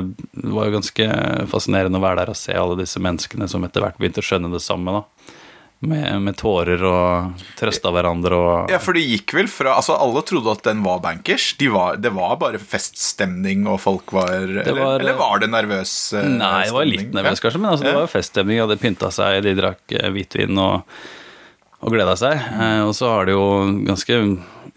var 0.54 0.68
jo 0.68 0.78
ganske 0.78 1.10
fascinerende 1.50 2.00
å 2.00 2.04
være 2.04 2.22
der 2.22 2.32
og 2.34 2.38
se 2.38 2.56
alle 2.56 2.78
disse 2.82 3.00
menneskene 3.02 3.48
som 3.50 3.64
etter 3.66 3.84
hvert 3.84 4.00
begynte 4.00 4.22
å 4.22 4.26
skjønne 4.26 4.52
det 4.52 4.62
samme. 4.64 5.00
da. 5.00 5.36
Med, 5.80 6.04
med 6.20 6.36
tårer 6.36 6.82
og 6.84 7.44
trøsta 7.56 7.88
hverandre 7.88 8.36
og 8.36 8.68
Ja, 8.68 8.76
for 8.84 8.92
det 8.92 9.00
gikk 9.00 9.32
vel 9.32 9.46
fra 9.48 9.78
Altså, 9.78 9.94
alle 9.96 10.20
trodde 10.28 10.52
at 10.52 10.66
den 10.66 10.82
var 10.84 10.98
bankers. 11.00 11.54
De 11.56 11.70
var, 11.72 11.96
det 11.96 12.12
var 12.12 12.34
bare 12.42 12.60
feststemning, 12.60 13.64
og 13.64 13.80
folk 13.80 14.12
var, 14.12 14.28
var 14.28 14.66
eller, 14.66 14.98
eller, 14.98 15.16
var 15.16 15.40
det 15.40 15.48
nervøs 15.48 15.94
Nei, 16.20 16.66
det 16.68 16.76
var 16.76 16.90
litt 16.90 17.16
nervøs, 17.16 17.40
kanskje, 17.40 17.62
men 17.62 17.72
altså, 17.72 17.88
det 17.88 17.96
var 17.96 18.04
jo 18.04 18.12
feststemning. 18.12 18.60
De 18.68 18.78
pynta 18.82 19.08
seg, 19.14 19.40
de 19.48 19.56
drakk 19.56 19.96
hvitvin 20.12 20.60
og 20.60 21.00
og 21.80 21.94
gleda 21.94 22.16
seg. 22.18 22.36
Eh, 22.36 22.82
og 22.84 22.94
så 22.96 23.10
har 23.14 23.28
det 23.28 23.36
jo 23.36 23.44
ganske 23.86 24.18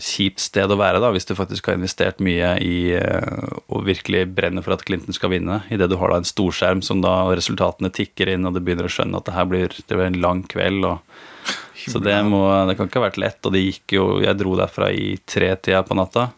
kjipt 0.02 0.42
sted 0.42 0.72
å 0.72 0.78
være 0.80 1.02
da, 1.04 1.12
hvis 1.14 1.28
du 1.30 1.36
faktisk 1.38 1.68
har 1.70 1.78
investert 1.78 2.22
mye 2.24 2.56
i 2.64 2.76
og 2.96 3.80
eh, 3.82 3.88
virkelig 3.90 4.26
brenner 4.36 4.66
for 4.66 4.76
at 4.76 4.86
Clinton 4.88 5.16
skal 5.16 5.34
vinne, 5.36 5.62
idet 5.74 5.90
du 5.92 5.98
har 6.00 6.14
da 6.14 6.22
en 6.22 6.28
storskjerm 6.28 6.84
som 6.86 7.04
da 7.04 7.24
resultatene 7.32 7.92
tikker 7.94 8.32
inn, 8.34 8.48
og 8.48 8.56
du 8.56 8.64
begynner 8.64 8.88
å 8.90 8.94
skjønne 8.94 9.20
at 9.20 9.28
det 9.28 9.36
her 9.38 9.50
blir, 9.50 9.76
det 9.76 9.98
blir 9.98 10.10
en 10.10 10.22
lang 10.24 10.46
kveld. 10.50 10.88
Og, 10.88 11.20
så 11.92 12.02
det, 12.04 12.16
må, 12.30 12.46
det 12.70 12.78
kan 12.80 12.90
ikke 12.90 13.02
ha 13.02 13.10
vært 13.10 13.22
lett, 13.22 13.42
og 13.44 13.56
det 13.56 13.66
gikk 13.66 13.98
jo 13.98 14.06
Jeg 14.24 14.40
dro 14.40 14.56
derfra 14.60 14.90
i 14.96 15.18
tretida 15.28 15.84
på 15.86 16.00
natta. 16.00 16.30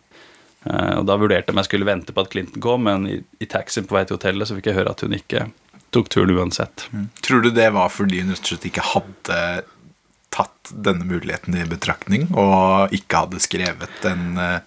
Eh, 0.65 0.95
og 0.97 1.06
da 1.06 1.19
vurderte 1.21 1.51
jeg 1.51 1.56
om 1.56 1.62
jeg 1.62 1.69
skulle 1.69 1.91
vente 1.91 2.15
på 2.15 2.25
at 2.25 2.34
Clinton 2.34 2.63
kom, 2.63 2.89
men 2.89 3.06
i, 3.12 3.19
i 3.21 3.49
taxien 3.49 3.86
på 3.88 3.97
vei 3.97 4.08
til 4.08 4.17
hotellet 4.17 4.49
så 4.49 4.58
fikk 4.58 4.71
jeg 4.71 4.80
høre 4.80 4.97
at 4.97 5.06
hun 5.06 5.13
ikke 5.15 5.45
tok 5.95 6.10
turen 6.12 6.34
uansett. 6.36 6.89
Mm. 6.91 7.08
Tror 7.23 7.45
du 7.45 7.54
det 7.56 7.69
var 7.78 7.93
fordi 7.93 8.19
hun 8.23 8.34
rett 8.34 8.43
og 8.43 8.51
slett 8.51 8.67
ikke 8.67 8.84
hadde 8.89 9.39
tatt 10.65 10.84
denne 10.86 11.06
muligheten 11.06 11.56
i 11.56 11.65
betraktning 11.69 12.30
og 12.34 12.93
ikke 12.95 13.25
hadde 13.25 13.41
skrevet 13.43 14.06
en 14.10 14.38
uh, 14.38 14.60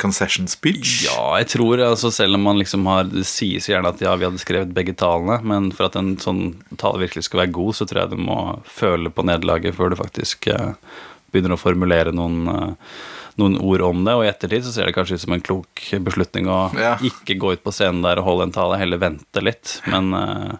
concession 0.00 0.48
speech? 0.48 1.04
Ja, 1.08 1.38
jeg 1.40 1.50
tror 1.54 1.82
altså 1.84 2.10
selv 2.10 2.38
om 2.38 2.46
man 2.48 2.58
liksom 2.58 2.86
har 2.88 3.04
Det 3.04 3.26
sies 3.28 3.68
gjerne 3.68 3.92
at 3.92 4.00
ja, 4.00 4.14
vi 4.16 4.26
hadde 4.28 4.40
skrevet 4.40 4.74
begge 4.74 4.94
talene, 4.94 5.40
men 5.44 5.70
for 5.72 5.88
at 5.88 5.96
en 5.96 6.16
sånn 6.20 6.60
tale 6.80 7.02
virkelig 7.02 7.28
skal 7.28 7.44
være 7.44 7.56
god, 7.56 7.76
så 7.76 7.86
tror 7.86 8.04
jeg 8.04 8.14
du 8.14 8.20
må 8.20 8.40
føle 8.64 9.12
på 9.12 9.26
nederlaget 9.26 9.76
før 9.76 9.92
du 9.92 10.00
faktisk 10.00 10.50
uh, 10.52 10.74
begynner 11.32 11.56
å 11.56 11.60
formulere 11.60 12.14
noen 12.16 12.46
uh, 12.48 12.92
noen 13.40 13.54
ord 13.62 13.80
om 13.86 14.00
det, 14.04 14.12
og 14.18 14.24
i 14.26 14.28
ettertid 14.28 14.66
så 14.66 14.72
ser 14.74 14.88
det 14.88 14.92
kanskje 14.92 15.16
ut 15.16 15.22
som 15.22 15.32
en 15.32 15.40
klok 15.40 15.84
beslutning 16.04 16.50
å 16.50 16.58
ja. 16.76 16.96
ikke 17.00 17.38
gå 17.40 17.54
ut 17.54 17.62
på 17.64 17.72
scenen 17.72 18.02
der 18.04 18.20
og 18.20 18.26
holde 18.26 18.48
en 18.48 18.52
tale, 18.52 18.76
heller 18.76 19.00
vente 19.00 19.40
litt. 19.40 19.78
Men 19.88 20.10
uh, 20.12 20.58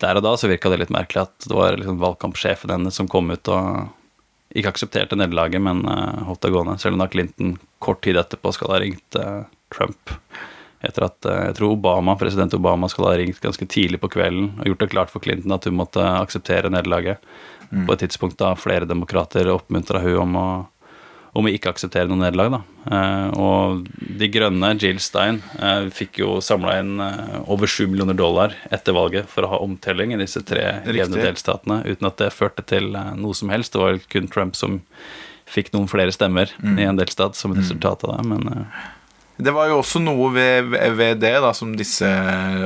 der 0.00 0.16
og 0.16 0.24
da 0.24 0.32
så 0.38 0.48
virka 0.48 0.70
det 0.72 0.80
litt 0.80 0.94
merkelig 0.94 1.26
at 1.26 1.48
det 1.50 1.56
var 1.58 1.76
liksom 1.76 1.98
valgkampsjefen 2.00 2.72
hennes 2.72 2.96
som 2.96 3.10
kom 3.10 3.28
ut 3.34 3.50
og 3.52 3.90
ikke 4.56 4.72
aksepterte 4.72 5.18
nederlaget, 5.18 5.60
men 5.64 5.82
uh, 5.88 6.24
holdt 6.28 6.46
det 6.46 6.52
gående. 6.54 6.78
Selv 6.80 6.96
om 6.96 7.02
da 7.02 7.08
Clinton 7.12 7.56
kort 7.84 8.00
tid 8.04 8.16
etterpå 8.20 8.52
skal 8.56 8.72
ha 8.74 8.80
ringt 8.82 9.18
uh, 9.20 9.44
Trump. 9.74 10.14
Etter 10.84 11.08
at 11.08 11.28
uh, 11.28 11.42
jeg 11.50 11.58
tror 11.58 11.74
Obama, 11.76 12.16
president 12.20 12.56
Obama 12.56 12.88
skal 12.88 13.10
ha 13.10 13.18
ringt 13.20 13.42
ganske 13.44 13.68
tidlig 13.68 14.00
på 14.00 14.10
kvelden 14.16 14.54
og 14.56 14.70
gjort 14.70 14.84
det 14.84 14.90
klart 14.94 15.12
for 15.12 15.24
Clinton 15.24 15.54
at 15.56 15.68
hun 15.68 15.78
måtte 15.80 16.04
akseptere 16.04 16.72
nederlaget. 16.72 17.20
Mm. 17.68 17.84
På 17.84 17.92
et 17.92 18.06
tidspunkt 18.06 18.38
da 18.40 18.54
flere 18.56 18.88
demokrater 18.88 19.50
oppmuntra 19.52 20.00
hun 20.06 20.22
om 20.24 20.40
å 20.40 20.48
om 21.36 21.46
å 21.46 21.52
ikke 21.52 21.72
akseptere 21.72 22.08
noe 22.10 22.20
nederlag. 22.20 22.54
Da. 22.54 22.60
Eh, 22.96 23.38
og 23.38 23.86
De 24.20 24.28
Grønne, 24.32 24.72
Jill 24.80 25.00
Stein, 25.02 25.40
eh, 25.58 25.88
fikk 25.94 26.20
jo 26.22 26.38
samla 26.44 26.78
inn 26.80 26.98
eh, 27.04 27.38
over 27.50 27.70
7 27.70 27.86
millioner 27.90 28.16
dollar 28.18 28.56
etter 28.74 28.96
valget 28.96 29.30
for 29.30 29.44
å 29.44 29.52
ha 29.52 29.62
omtelling 29.64 30.14
i 30.14 30.20
disse 30.20 30.42
tre 30.46 30.66
jevne 30.86 31.22
delstatene, 31.22 31.82
uten 31.86 32.10
at 32.10 32.20
det 32.22 32.34
førte 32.36 32.64
til 32.66 32.92
noe 32.92 33.36
som 33.36 33.52
helst. 33.52 33.74
Det 33.74 33.82
var 33.82 34.00
kun 34.12 34.30
Trump 34.32 34.58
som 34.58 34.80
fikk 35.48 35.72
noen 35.72 35.88
flere 35.88 36.12
stemmer 36.12 36.50
mm. 36.60 36.76
i 36.76 36.86
en 36.88 36.98
delstat 36.98 37.36
som 37.38 37.54
et 37.54 37.62
resultat 37.64 38.04
av 38.04 38.18
det. 38.18 38.30
men... 38.34 38.64
Det 39.38 39.52
var 39.54 39.68
jo 39.70 39.78
også 39.78 40.00
noe 40.02 40.30
ved, 40.34 40.72
ved 40.98 41.20
det 41.22 41.32
da, 41.44 41.52
som 41.54 41.74
disse 41.78 42.08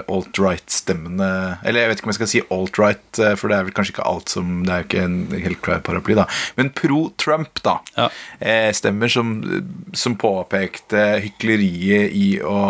alt-right-stemmene 0.03 1.29
Eller 1.69 1.85
jeg 1.85 1.91
vet 1.91 2.01
ikke 2.01 2.09
om 2.09 2.13
jeg 2.13 2.19
skal 2.21 2.31
si 2.33 2.43
alt-right, 2.57 3.21
eh, 3.21 3.35
for 3.39 3.53
det 3.53 3.59
er 3.59 3.67
vel 3.67 3.77
kanskje 3.77 3.95
ikke 3.97 4.09
alt 4.09 4.33
som 4.33 4.63
Det 4.65 4.73
er 4.73 4.83
jo 4.83 4.89
ikke 4.89 5.07
en 5.07 5.19
helt 5.45 5.63
klar 5.65 5.83
paraply, 5.85 6.17
da. 6.17 6.27
Men 6.57 6.73
pro-Trump, 6.77 7.61
da. 7.67 7.79
Ja. 7.99 8.09
Eh, 8.41 8.71
stemmer 8.77 9.13
som, 9.13 9.35
som 9.97 10.17
påpekte 10.21 11.05
hykleriet 11.27 12.17
i 12.17 12.29
å 12.41 12.61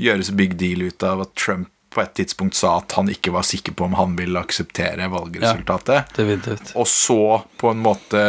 gjøre 0.00 0.28
så 0.28 0.36
big 0.36 0.58
deal 0.60 0.84
ut 0.84 1.06
av 1.06 1.24
at 1.24 1.34
Trump 1.38 1.70
på 1.94 2.02
et 2.02 2.14
tidspunkt 2.18 2.58
sa 2.58 2.80
at 2.80 2.96
han 2.98 3.10
ikke 3.12 3.32
var 3.34 3.46
sikker 3.46 3.76
på 3.78 3.86
om 3.86 3.94
han 3.94 4.16
ville 4.18 4.40
akseptere 4.40 5.06
valgresultatet. 5.12 6.18
Ja, 6.18 6.56
og 6.74 6.88
så 6.90 7.44
på 7.60 7.70
en 7.70 7.84
måte 7.84 8.24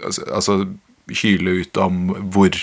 altså, 0.00 0.24
altså 0.32 0.56
hyle 1.22 1.60
ut 1.60 1.80
om 1.80 2.08
hvor 2.32 2.56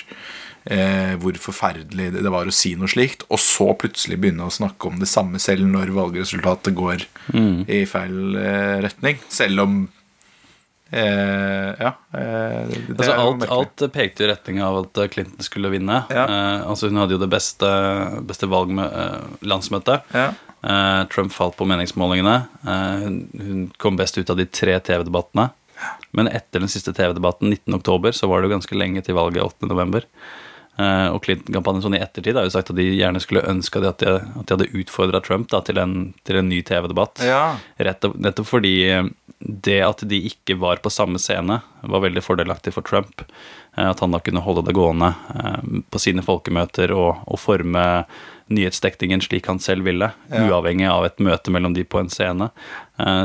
eh, 0.70 1.14
hvor 1.22 1.38
forferdelig 1.42 2.10
det 2.16 2.32
var 2.32 2.48
å 2.48 2.56
si 2.56 2.74
noe 2.80 2.92
slikt, 2.92 3.26
og 3.32 3.40
så 3.42 3.72
plutselig 3.80 4.20
begynne 4.22 4.48
å 4.48 4.54
snakke 4.54 4.90
om 4.90 4.98
det 5.02 5.10
samme 5.10 5.42
selv 5.42 5.68
når 5.70 5.94
valgresultatet 5.96 6.76
går 6.78 7.06
mm. 7.34 7.68
i 7.68 7.84
feil 7.90 8.40
eh, 8.40 8.80
retning. 8.86 9.22
Selv 9.32 9.64
om 9.66 9.78
eh, 10.92 11.72
Ja. 11.84 11.94
Eh, 12.14 12.74
altså 12.96 13.14
alt, 13.14 13.48
alt, 13.54 13.86
pekte 13.94 14.26
i 14.26 14.32
retning 14.32 14.62
av 14.66 14.82
at 14.84 15.04
Clinton 15.14 15.46
skulle 15.46 15.72
vinne. 15.74 16.02
Ja. 16.12 16.26
Eh, 16.26 16.66
altså 16.68 16.92
Hun 16.92 17.00
hadde 17.04 17.18
jo 17.18 17.24
det 17.24 17.32
beste, 17.32 17.70
beste 18.28 18.50
landsmøtet. 18.50 20.12
Ja. 20.16 20.32
Eh, 20.68 21.04
Trump 21.14 21.32
falt 21.36 21.56
på 21.60 21.68
meningsmålingene. 21.70 22.42
hun 22.66 23.72
kom 23.78 23.96
best 24.00 24.18
ut 24.18 24.30
av 24.30 24.40
de 24.40 24.46
tre 24.46 24.80
TV-debattene. 24.80 25.52
Men 26.18 26.28
etter 26.32 26.64
den 26.64 26.72
siste 26.72 26.90
TV-debatten 26.98 27.52
19.10 27.54 28.16
så 28.18 28.28
var 28.28 28.42
det 28.42 28.48
jo 28.48 28.56
ganske 28.56 28.78
lenge 28.78 29.04
til 29.06 29.14
valget 29.14 29.44
8.11. 29.62 30.08
Uh, 30.78 31.10
og 31.10 31.24
Clinton-kampanjen 31.26 31.82
sånn 31.82 31.96
i 31.98 32.02
ettertid 32.06 32.38
har 32.38 32.46
jo 32.46 32.52
sagt 32.54 32.70
at 32.70 32.78
de 32.78 32.84
gjerne 32.86 33.18
skulle 33.24 33.42
ønska 33.50 33.82
at, 33.82 34.04
de, 34.04 34.20
at 34.22 34.44
de 34.46 34.54
hadde 34.54 34.68
utfordra 34.78 35.22
Trump 35.26 35.50
da, 35.50 35.64
til, 35.66 35.80
en, 35.82 36.12
til, 36.28 36.38
en, 36.38 36.52
ny 36.52 36.60
TV-debatt. 36.62 37.24
Ja. 37.26 37.58
Nettopp 37.82 38.46
fordi 38.46 38.76
eh, 38.94 39.10
det 39.40 39.80
at 39.82 40.06
de 40.06 40.22
ikke 40.30 40.60
var 40.62 40.84
på 40.84 40.94
samme 40.94 41.18
scene, 41.22 41.64
var 41.82 42.06
veldig 42.06 42.22
fordelaktig 42.22 42.76
for 42.78 42.86
Trump. 42.86 43.26
Uh, 43.74 43.90
at 43.90 44.06
han 44.06 44.14
da 44.14 44.22
kunne 44.22 44.46
holde 44.46 44.68
det 44.70 44.78
gående 44.78 45.16
på 45.90 46.02
sine 46.02 46.22
folkemøter 46.26 46.94
og, 46.94 47.24
og 47.26 47.42
forme 47.42 47.88
nyhetsdekningen 48.54 49.26
slik 49.26 49.50
han 49.50 49.58
selv 49.60 49.90
ville, 49.90 50.14
ja. 50.30 50.46
uavhengig 50.46 50.86
av 50.94 51.10
et 51.10 51.18
møte 51.26 51.52
mellom 51.52 51.74
de 51.74 51.84
på 51.90 52.00
en 52.00 52.08
scene. 52.08 52.48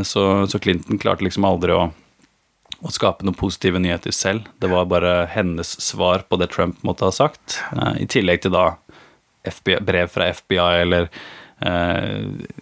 Så, 0.02 0.24
så 0.50 0.58
Clinton 0.58 0.98
klarte 0.98 1.22
liksom 1.22 1.46
aldri 1.46 1.76
å 1.76 1.84
å 2.82 2.90
skape 2.90 3.24
noen 3.26 3.38
positive 3.38 3.78
nyheter 3.78 4.14
selv. 4.14 4.48
Det 4.58 4.70
var 4.72 4.90
bare 4.90 5.26
hennes 5.30 5.76
svar 5.80 6.24
på 6.28 6.38
det 6.40 6.50
Trump 6.54 6.82
måtte 6.82 7.06
ha 7.06 7.14
sagt. 7.14 7.60
Eh, 7.76 8.02
I 8.02 8.10
tillegg 8.10 8.42
til 8.42 8.54
da 8.54 8.72
FBI, 9.46 9.78
brev 9.82 10.10
fra 10.10 10.28
FBI 10.34 10.82
eller 10.82 11.08
eh, 11.62 12.60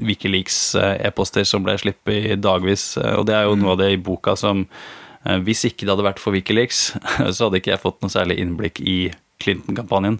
Wikileaks-e-poster 0.00 1.44
som 1.44 1.64
ble 1.64 1.76
sluppet 1.80 2.32
i 2.32 2.36
dagvis. 2.40 2.94
Eh, 3.00 3.16
og 3.18 3.26
det 3.28 3.36
er 3.36 3.48
jo 3.48 3.58
noe 3.58 3.74
av 3.74 3.82
det 3.82 3.90
i 3.94 4.00
boka 4.00 4.36
som 4.38 4.64
eh, 4.64 5.40
Hvis 5.46 5.66
ikke 5.68 5.86
det 5.86 5.94
hadde 5.94 6.06
vært 6.08 6.22
for 6.22 6.36
Wikileaks, 6.36 6.84
så 7.34 7.46
hadde 7.46 7.60
ikke 7.60 7.74
jeg 7.74 7.82
fått 7.82 8.00
noe 8.04 8.12
særlig 8.12 8.40
innblikk 8.42 8.80
i 8.80 9.00
Clinton-kampanjen. 9.40 10.18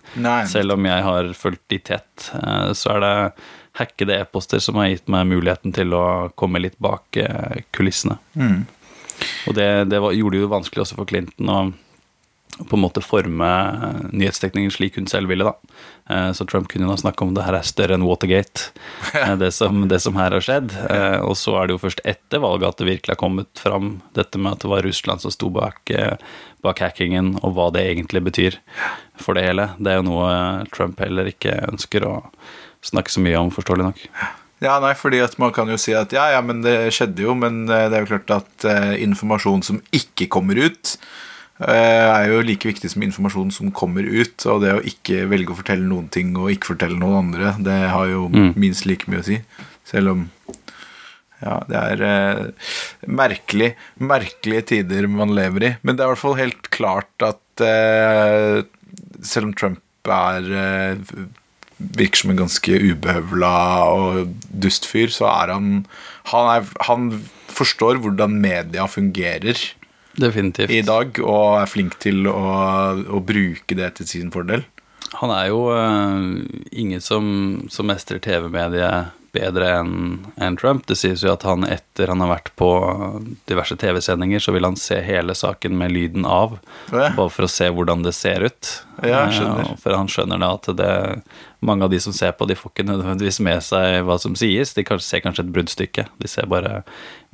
Selv 0.48 0.78
om 0.78 0.86
jeg 0.88 1.04
har 1.04 1.32
fulgt 1.36 1.66
de 1.72 1.80
tett, 1.90 2.30
eh, 2.40 2.70
så 2.76 2.96
er 2.96 3.04
det 3.04 3.14
hackede 3.80 4.16
e-poster 4.18 4.60
som 4.62 4.80
har 4.80 4.90
gitt 4.90 5.10
meg 5.12 5.28
muligheten 5.30 5.72
til 5.76 5.94
å 5.94 6.04
komme 6.38 6.60
litt 6.60 6.74
bak 6.82 7.16
kulissene. 7.76 8.16
Mm. 8.34 8.64
Og 9.48 9.54
det, 9.56 9.68
det 9.92 10.00
var, 10.02 10.12
gjorde 10.16 10.36
det 10.36 10.44
jo 10.44 10.50
vanskelig 10.52 10.82
også 10.84 10.98
for 10.98 11.08
Clinton 11.08 11.48
å, 11.52 11.60
på 12.60 12.76
en 12.76 12.82
måte 12.82 13.00
forme 13.00 13.46
nyhetstekningen 13.46 14.18
nyhetsdekningen 14.20 14.72
slik 14.74 14.98
hun 14.98 15.06
selv 15.08 15.30
ville. 15.32 15.46
da. 15.48 15.54
Eh, 16.10 16.32
Så 16.36 16.44
Trump 16.44 16.68
kunne 16.68 16.90
jo 16.90 16.96
snakke 17.00 17.24
om 17.24 17.32
det 17.32 17.46
her 17.46 17.56
er 17.56 17.64
større 17.64 17.96
enn 17.96 18.04
Watergate, 18.04 18.66
eh, 19.16 19.36
det 19.40 19.52
som, 19.56 19.86
det 19.88 20.00
som 20.04 20.18
her 20.20 20.34
har 20.36 20.44
skjedd. 20.44 20.74
Eh, 20.90 21.20
Og 21.24 21.38
så 21.40 21.54
er 21.56 21.66
det 21.70 21.76
jo 21.78 21.82
først 21.86 22.02
etter 22.04 22.42
valget 22.44 22.68
at 22.68 22.82
det 22.82 22.90
virkelig 22.90 23.14
har 23.16 23.22
kommet 23.22 23.48
fram 23.56 23.94
dette 24.18 24.36
med 24.38 24.52
at 24.58 24.64
det 24.66 24.72
var 24.74 24.84
Russland 24.84 25.24
som 25.24 25.32
sto 25.32 25.48
bak, 25.54 25.80
eh, 25.94 26.18
bak 26.60 26.82
hackingen, 26.84 27.38
og 27.40 27.54
hva 27.56 27.70
det 27.72 27.86
egentlig 27.94 28.24
betyr 28.28 28.58
for 29.16 29.38
det 29.38 29.46
hele. 29.46 29.70
Det 29.80 29.94
er 29.94 30.02
jo 30.02 30.08
noe 30.10 30.28
eh, 30.34 30.66
Trump 30.74 31.00
heller 31.00 31.32
ikke 31.32 31.56
ønsker 31.70 32.04
å 32.04 32.18
snakke 32.84 33.12
så 33.12 33.24
mye 33.24 33.40
om, 33.40 33.48
forståelig 33.54 33.88
nok. 33.88 34.04
Ja, 34.60 34.76
nei, 34.82 34.92
fordi 34.98 35.22
at 35.24 35.38
man 35.40 35.54
kan 35.56 35.70
jo 35.72 35.78
si 35.80 35.94
at 35.96 36.12
ja, 36.12 36.26
ja, 36.34 36.42
men 36.44 36.60
det 36.64 36.92
skjedde 36.92 37.24
jo, 37.24 37.34
men 37.38 37.64
eh, 37.68 37.86
det 37.88 37.96
er 37.96 38.04
jo 38.04 38.10
klart 38.12 38.34
at 38.36 38.68
eh, 38.68 38.94
informasjon 39.06 39.64
som 39.64 39.80
ikke 39.96 40.28
kommer 40.32 40.60
ut, 40.60 40.96
eh, 41.64 42.04
er 42.04 42.26
jo 42.28 42.42
like 42.44 42.68
viktig 42.68 42.92
som 42.92 43.06
informasjon 43.06 43.54
som 43.56 43.72
kommer 43.72 44.04
ut. 44.04 44.36
Og 44.52 44.60
det 44.64 44.74
å 44.76 44.84
ikke 44.84 45.24
velge 45.32 45.54
å 45.54 45.60
fortelle 45.62 45.88
noen 45.88 46.10
ting 46.12 46.34
og 46.36 46.52
ikke 46.52 46.74
fortelle 46.74 47.00
noen 47.00 47.22
andre, 47.24 47.54
det 47.64 47.78
har 47.94 48.12
jo 48.12 48.28
minst 48.32 48.84
like 48.88 49.08
mye 49.08 49.24
å 49.24 49.28
si. 49.30 49.40
Selv 49.88 50.12
om 50.12 50.28
ja, 51.40 51.56
det 51.68 51.82
er 51.94 52.02
eh, 52.04 52.72
merkelig, 53.08 53.72
merkelige 53.96 54.66
tider 54.74 55.08
man 55.08 55.32
lever 55.36 55.64
i. 55.64 55.70
Men 55.80 55.96
det 55.96 56.04
er 56.04 56.10
i 56.10 56.14
hvert 56.14 56.24
fall 56.26 56.40
helt 56.40 56.68
klart 56.74 57.24
at 57.24 57.64
eh, 57.64 58.60
selv 59.24 59.48
om 59.48 59.54
Trump 59.56 60.10
er 60.10 60.50
eh, 60.64 61.14
virker 61.96 62.20
som 62.22 62.30
en 62.34 62.40
ganske 62.42 62.78
ubehøvla 62.92 63.52
og 63.96 64.34
dust 64.52 64.86
fyr, 64.88 65.08
så 65.14 65.28
er 65.32 65.52
han 65.54 65.70
han, 66.30 66.48
er, 66.60 66.66
han 66.86 67.06
forstår 67.50 67.98
hvordan 68.04 68.36
media 68.40 68.84
fungerer 68.86 69.56
Definitivt. 70.20 70.70
i 70.74 70.82
dag, 70.86 71.16
og 71.24 71.60
er 71.62 71.70
flink 71.70 71.96
til 72.02 72.26
å, 72.30 72.36
å 73.08 73.20
bruke 73.24 73.74
det 73.78 73.94
til 73.98 74.06
sin 74.10 74.30
fordel. 74.34 74.64
Han 75.18 75.32
er 75.34 75.48
jo 75.50 75.64
uh, 75.72 76.44
ingen 76.70 77.00
som, 77.02 77.24
som 77.72 77.88
mestrer 77.90 78.20
TV-mediet 78.22 79.16
bedre 79.34 79.68
enn 79.80 79.92
en 80.42 80.56
Trump. 80.58 80.84
Det 80.90 80.96
sies 80.98 81.22
jo 81.22 81.30
at 81.32 81.44
han 81.46 81.62
etter 81.66 82.10
han 82.10 82.22
har 82.22 82.32
vært 82.32 82.50
på 82.58 82.68
diverse 83.50 83.76
TV-sendinger, 83.78 84.42
så 84.42 84.54
vil 84.54 84.66
han 84.66 84.78
se 84.78 84.98
hele 85.06 85.34
saken 85.38 85.76
med 85.78 85.94
lyden 85.94 86.26
av, 86.26 86.56
Ja. 86.90 87.12
bare 87.14 87.30
for 87.30 87.46
å 87.46 87.50
se 87.50 87.68
hvordan 87.70 88.02
det 88.06 88.14
ser 88.18 88.42
ut. 88.46 88.70
Ja, 89.02 89.24
jeg 89.28 89.38
skjønner. 89.40 89.70
Eh, 89.70 89.76
For 89.82 89.94
han 89.96 90.10
skjønner 90.10 90.42
da 90.42 90.50
at 90.58 90.66
det, 90.78 90.90
mange 91.60 91.84
av 91.84 91.90
de 91.92 91.98
som 92.00 92.14
ser 92.16 92.32
på, 92.32 92.46
de 92.48 92.56
får 92.56 92.72
ikke 92.72 92.86
nødvendigvis 92.88 93.40
med 93.44 93.60
seg 93.64 94.00
hva 94.08 94.16
som 94.20 94.36
sies. 94.38 94.72
De 94.76 94.84
kanskje, 94.86 95.06
ser 95.06 95.22
kanskje 95.24 95.44
et 95.44 95.50
bruddstykke. 95.52 96.06
De 96.22 96.30
ser 96.30 96.48
bare 96.48 96.80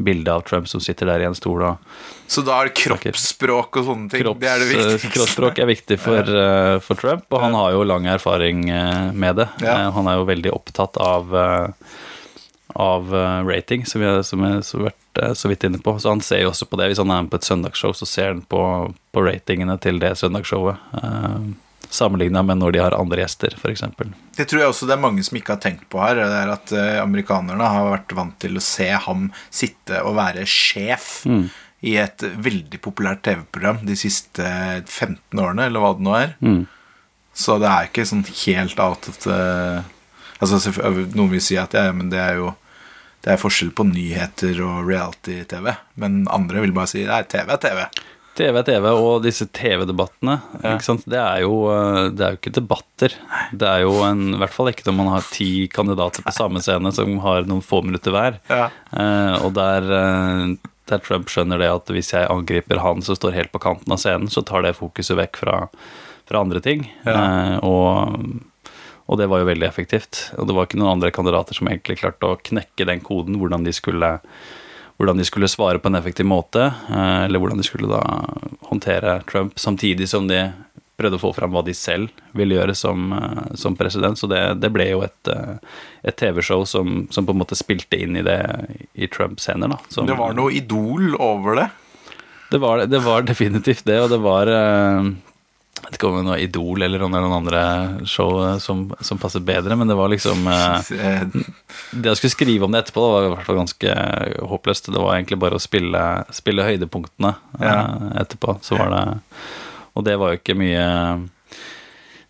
bildet 0.03 0.33
av 0.33 0.43
Trump 0.49 0.67
som 0.69 0.83
sitter 0.83 1.07
der 1.09 1.23
i 1.23 1.29
en 1.29 1.37
stol 1.39 1.63
og 1.65 2.01
Så 2.29 2.43
da 2.45 2.59
er 2.59 2.69
det 2.69 2.75
kroppsspråk 2.81 3.79
og 3.81 3.87
sånne 3.87 4.11
ting. 4.11 4.25
Kropps, 4.25 4.41
det 4.43 4.51
er 4.51 4.59
det 4.65 4.69
viktigste. 4.73 5.13
kroppsspråk 5.15 5.61
er 5.63 5.71
viktig 5.71 5.99
for, 6.03 6.33
eh, 6.43 6.79
for 6.83 6.99
Trump, 6.99 7.25
og 7.31 7.41
han 7.45 7.55
har 7.55 7.77
jo 7.77 7.85
lang 7.87 8.09
erfaring 8.11 8.69
eh, 8.69 9.13
med 9.13 9.37
det. 9.37 9.49
Ja. 9.63 9.87
Eh, 9.87 9.93
Han 9.97 10.11
er 10.11 10.19
jo 10.19 10.27
veldig 10.29 10.53
opptatt 10.53 10.99
av, 10.99 11.31
eh, 11.37 11.69
av 12.75 13.15
eh, 13.15 13.45
rating, 13.47 13.87
som 13.87 14.03
vi 14.03 14.09
har 14.11 14.19
vært 14.27 15.23
eh, 15.23 15.33
så 15.39 15.49
vidt 15.49 15.65
inne 15.65 15.79
på. 15.79 15.95
Så 16.03 16.11
han 16.11 16.21
ser 16.21 16.43
jo 16.43 16.51
også 16.51 16.67
på 16.67 16.77
det. 16.83 16.91
Hvis 16.91 16.99
han 16.99 17.11
er 17.15 17.23
med 17.23 17.31
på 17.31 17.39
et 17.39 17.47
søndagsshow, 17.47 17.95
så 17.95 18.07
ser 18.11 18.35
han 18.35 18.43
på, 18.43 18.65
på 19.15 19.23
ratingene 19.25 19.79
til 19.81 20.03
det 20.03 20.17
søndagsshowet. 20.19 20.77
Uh, 20.99 21.55
Sammenligna 21.93 22.43
med 22.43 22.59
når 22.61 22.73
de 22.75 22.81
har 22.83 22.97
andre 22.99 23.23
gjester, 23.23 23.55
f.eks. 23.59 23.85
Det 24.37 24.47
tror 24.49 24.61
jeg 24.63 24.69
også 24.73 24.89
det 24.89 24.97
er 24.97 25.03
mange 25.05 25.23
som 25.27 25.39
ikke 25.39 25.55
har 25.55 25.63
tenkt 25.63 25.87
på 25.93 26.01
her. 26.03 26.19
Det 26.19 26.41
er 26.41 26.53
at 26.53 26.73
eh, 26.77 26.97
amerikanerne 27.03 27.69
har 27.73 27.91
vært 27.93 28.15
vant 28.19 28.39
til 28.43 28.59
å 28.59 28.65
se 28.65 28.89
ham 29.07 29.29
sitte 29.51 30.03
og 30.03 30.17
være 30.19 30.47
sjef 30.51 31.25
i 31.87 31.97
et 32.01 32.23
veldig 32.23 32.81
populært 32.83 33.23
TV-program 33.23 33.83
de 33.87 33.95
siste 33.97 34.43
15 34.89 35.39
årene, 35.39 35.67
eller 35.69 35.81
hva 35.85 35.95
det 35.95 36.07
nå 36.07 36.15
er. 36.19 36.37
Så 37.37 37.59
det 37.61 37.69
er 37.69 37.91
ikke 37.91 38.07
sånn 38.09 38.25
helt 38.47 38.81
out 38.81 39.09
of 39.09 39.19
the 39.27 39.41
Altså, 40.37 40.59
Noen 41.17 41.31
vil 41.33 41.41
si 41.41 41.57
at 41.57 41.73
ja, 41.73 41.87
men 41.97 42.11
det 42.13 42.19
er 42.21 42.35
jo 42.43 42.51
det 43.25 43.33
er 43.33 43.41
forskjell 43.41 43.73
på 43.75 43.83
nyheter 43.89 44.59
og 44.63 44.85
reality-TV. 44.87 45.73
Men 45.99 46.27
andre 46.31 46.61
vil 46.63 46.75
bare 46.77 46.91
si 46.93 47.01
nei, 47.09 47.23
TV 47.27 47.49
er 47.51 47.59
TV. 47.59 47.81
TV 48.37 48.59
er 48.61 48.67
TV, 48.67 48.87
og 48.93 49.25
disse 49.25 49.47
TV-debattene 49.55 50.37
ja. 50.63 50.77
Det, 50.77 51.19
er 51.19 51.43
jo, 51.45 51.59
eh, 51.73 52.01
det 52.13 52.25
er 52.25 52.35
jo 52.35 52.41
ikke 52.41 52.55
debatter. 52.59 53.15
Det 53.53 53.69
er 53.69 53.85
jo 53.85 53.95
en, 54.07 54.35
i 54.35 54.41
hvert 54.41 54.55
fall 54.55 54.71
ikke 54.73 54.87
når 54.89 54.97
man 54.99 55.13
har 55.15 55.29
ti 55.33 55.51
kandidater 55.73 56.25
på 56.27 56.35
samme 56.37 56.63
scene 56.65 56.93
som 56.95 57.17
har 57.25 57.49
noen 57.49 57.65
få 57.65 57.83
minutter 57.87 58.15
hver. 58.15 58.41
Ja. 58.51 58.69
Uh, 58.93 59.47
og 59.47 59.55
der, 59.57 59.87
eh, 59.99 60.73
der 60.91 61.05
Trump 61.05 61.33
skjønner 61.33 61.61
det 61.63 61.71
at 61.73 61.95
hvis 61.95 62.13
jeg 62.15 62.29
angriper 62.33 62.83
han 62.85 63.05
som 63.05 63.19
står 63.19 63.37
helt 63.37 63.55
på 63.55 63.63
kanten 63.63 63.95
av 63.95 64.03
scenen, 64.03 64.29
så 64.33 64.45
tar 64.47 64.67
det 64.67 64.77
fokuset 64.79 65.19
vekk 65.19 65.41
fra, 65.41 65.57
fra 66.29 66.45
andre 66.45 66.63
ting. 66.65 66.87
Eh, 67.09 67.57
og, 67.65 68.21
og 69.07 69.21
det 69.21 69.31
var 69.33 69.43
jo 69.43 69.51
veldig 69.51 69.69
effektivt. 69.69 70.29
Og 70.37 70.49
det 70.49 70.57
var 70.57 70.69
ikke 70.69 70.81
noen 70.83 70.99
andre 70.99 71.13
kandidater 71.15 71.57
som 71.57 71.71
egentlig 71.71 72.01
klarte 72.03 72.31
å 72.31 72.39
knekke 72.39 72.89
den 72.89 73.03
koden, 73.05 73.41
hvordan 73.41 73.67
de 73.67 73.75
skulle 73.77 74.17
hvordan 74.97 75.19
de 75.21 75.25
skulle 75.29 75.49
svare 75.49 75.79
på 75.79 75.89
en 75.89 75.99
effektiv 75.99 76.27
måte, 76.27 76.71
eh, 76.89 77.25
eller 77.25 77.39
hvordan 77.39 77.61
de 77.61 77.67
skulle 77.67 77.91
da 77.91 78.03
håndtere 78.71 79.23
Trump, 79.31 79.59
samtidig 79.59 80.09
som 80.09 80.29
de 80.29 80.47
prøvde 80.97 81.19
å 81.19 81.21
få 81.21 81.35
fram 81.37 81.53
hva 81.53 81.61
de 81.65 81.75
selv 81.77 82.09
ville 82.37 82.57
gjøre 82.57 82.75
som, 82.77 83.13
eh, 83.13 83.55
som 83.61 83.77
president. 83.77 84.19
Så 84.19 84.29
det, 84.33 84.61
det 84.63 84.73
ble 84.73 84.89
jo 84.89 85.03
et, 85.05 85.33
eh, 85.33 85.59
et 86.09 86.17
TV-show 86.17 86.65
som, 86.65 87.05
som 87.11 87.27
på 87.29 87.37
en 87.37 87.43
måte 87.43 87.59
spilte 87.59 88.01
inn 88.01 88.17
i 88.17 88.25
det 88.25 88.41
i 88.97 89.09
Trumps 89.13 89.51
hender. 89.53 89.75
da. 89.77 89.81
Som, 89.93 90.09
Det 90.09 90.17
var 90.17 90.33
noe 90.39 90.55
idol 90.57 91.15
over 91.21 91.61
det. 91.61 91.69
det 92.51 92.61
var, 92.63 92.87
det 92.87 93.03
var 93.05 93.29
definitivt 93.29 93.85
det, 93.85 94.01
og 94.01 94.11
det 94.15 94.23
var 94.25 94.53
Jeg 95.77 95.85
vet 95.93 95.97
ikke 95.99 96.09
om 96.09 96.17
det 96.19 96.31
var 96.33 96.41
Idol 96.43 96.83
eller 96.83 97.03
er 97.05 97.11
noen 97.13 97.35
andre 97.37 97.61
show 98.09 98.41
eh, 98.43 98.57
som, 98.65 98.87
som 99.05 99.19
passet 99.23 99.45
bedre, 99.47 99.77
men 99.79 99.87
det 99.91 99.97
var 99.99 100.09
liksom 100.11 100.47
eh, 100.49 100.89
Eh, 100.97 101.27
Det 101.93 102.11
å 102.11 102.17
skulle 102.19 102.33
skrive 102.35 102.65
om 102.67 102.73
det 102.75 102.81
etterpå 102.87 103.05
det 103.05 103.13
var 103.13 103.27
i 103.27 103.31
hvert 103.35 103.47
fall 103.47 103.61
ganske 103.61 103.95
håpløst. 104.51 104.91
Det 104.91 105.03
var 105.03 105.15
egentlig 105.19 105.39
bare 105.45 105.59
å 105.61 105.63
spille, 105.63 106.03
spille 106.35 106.65
høydepunktene 106.67 107.35
Ja. 107.61 107.77
eh, 107.77 108.21
etterpå. 108.25 108.57
Så 108.67 108.79
var 108.81 108.91
det 108.97 109.05
Og 109.97 110.05
det 110.05 110.17
var 110.21 110.33
jo 110.35 110.41
ikke 110.41 110.57
mye 110.59 111.29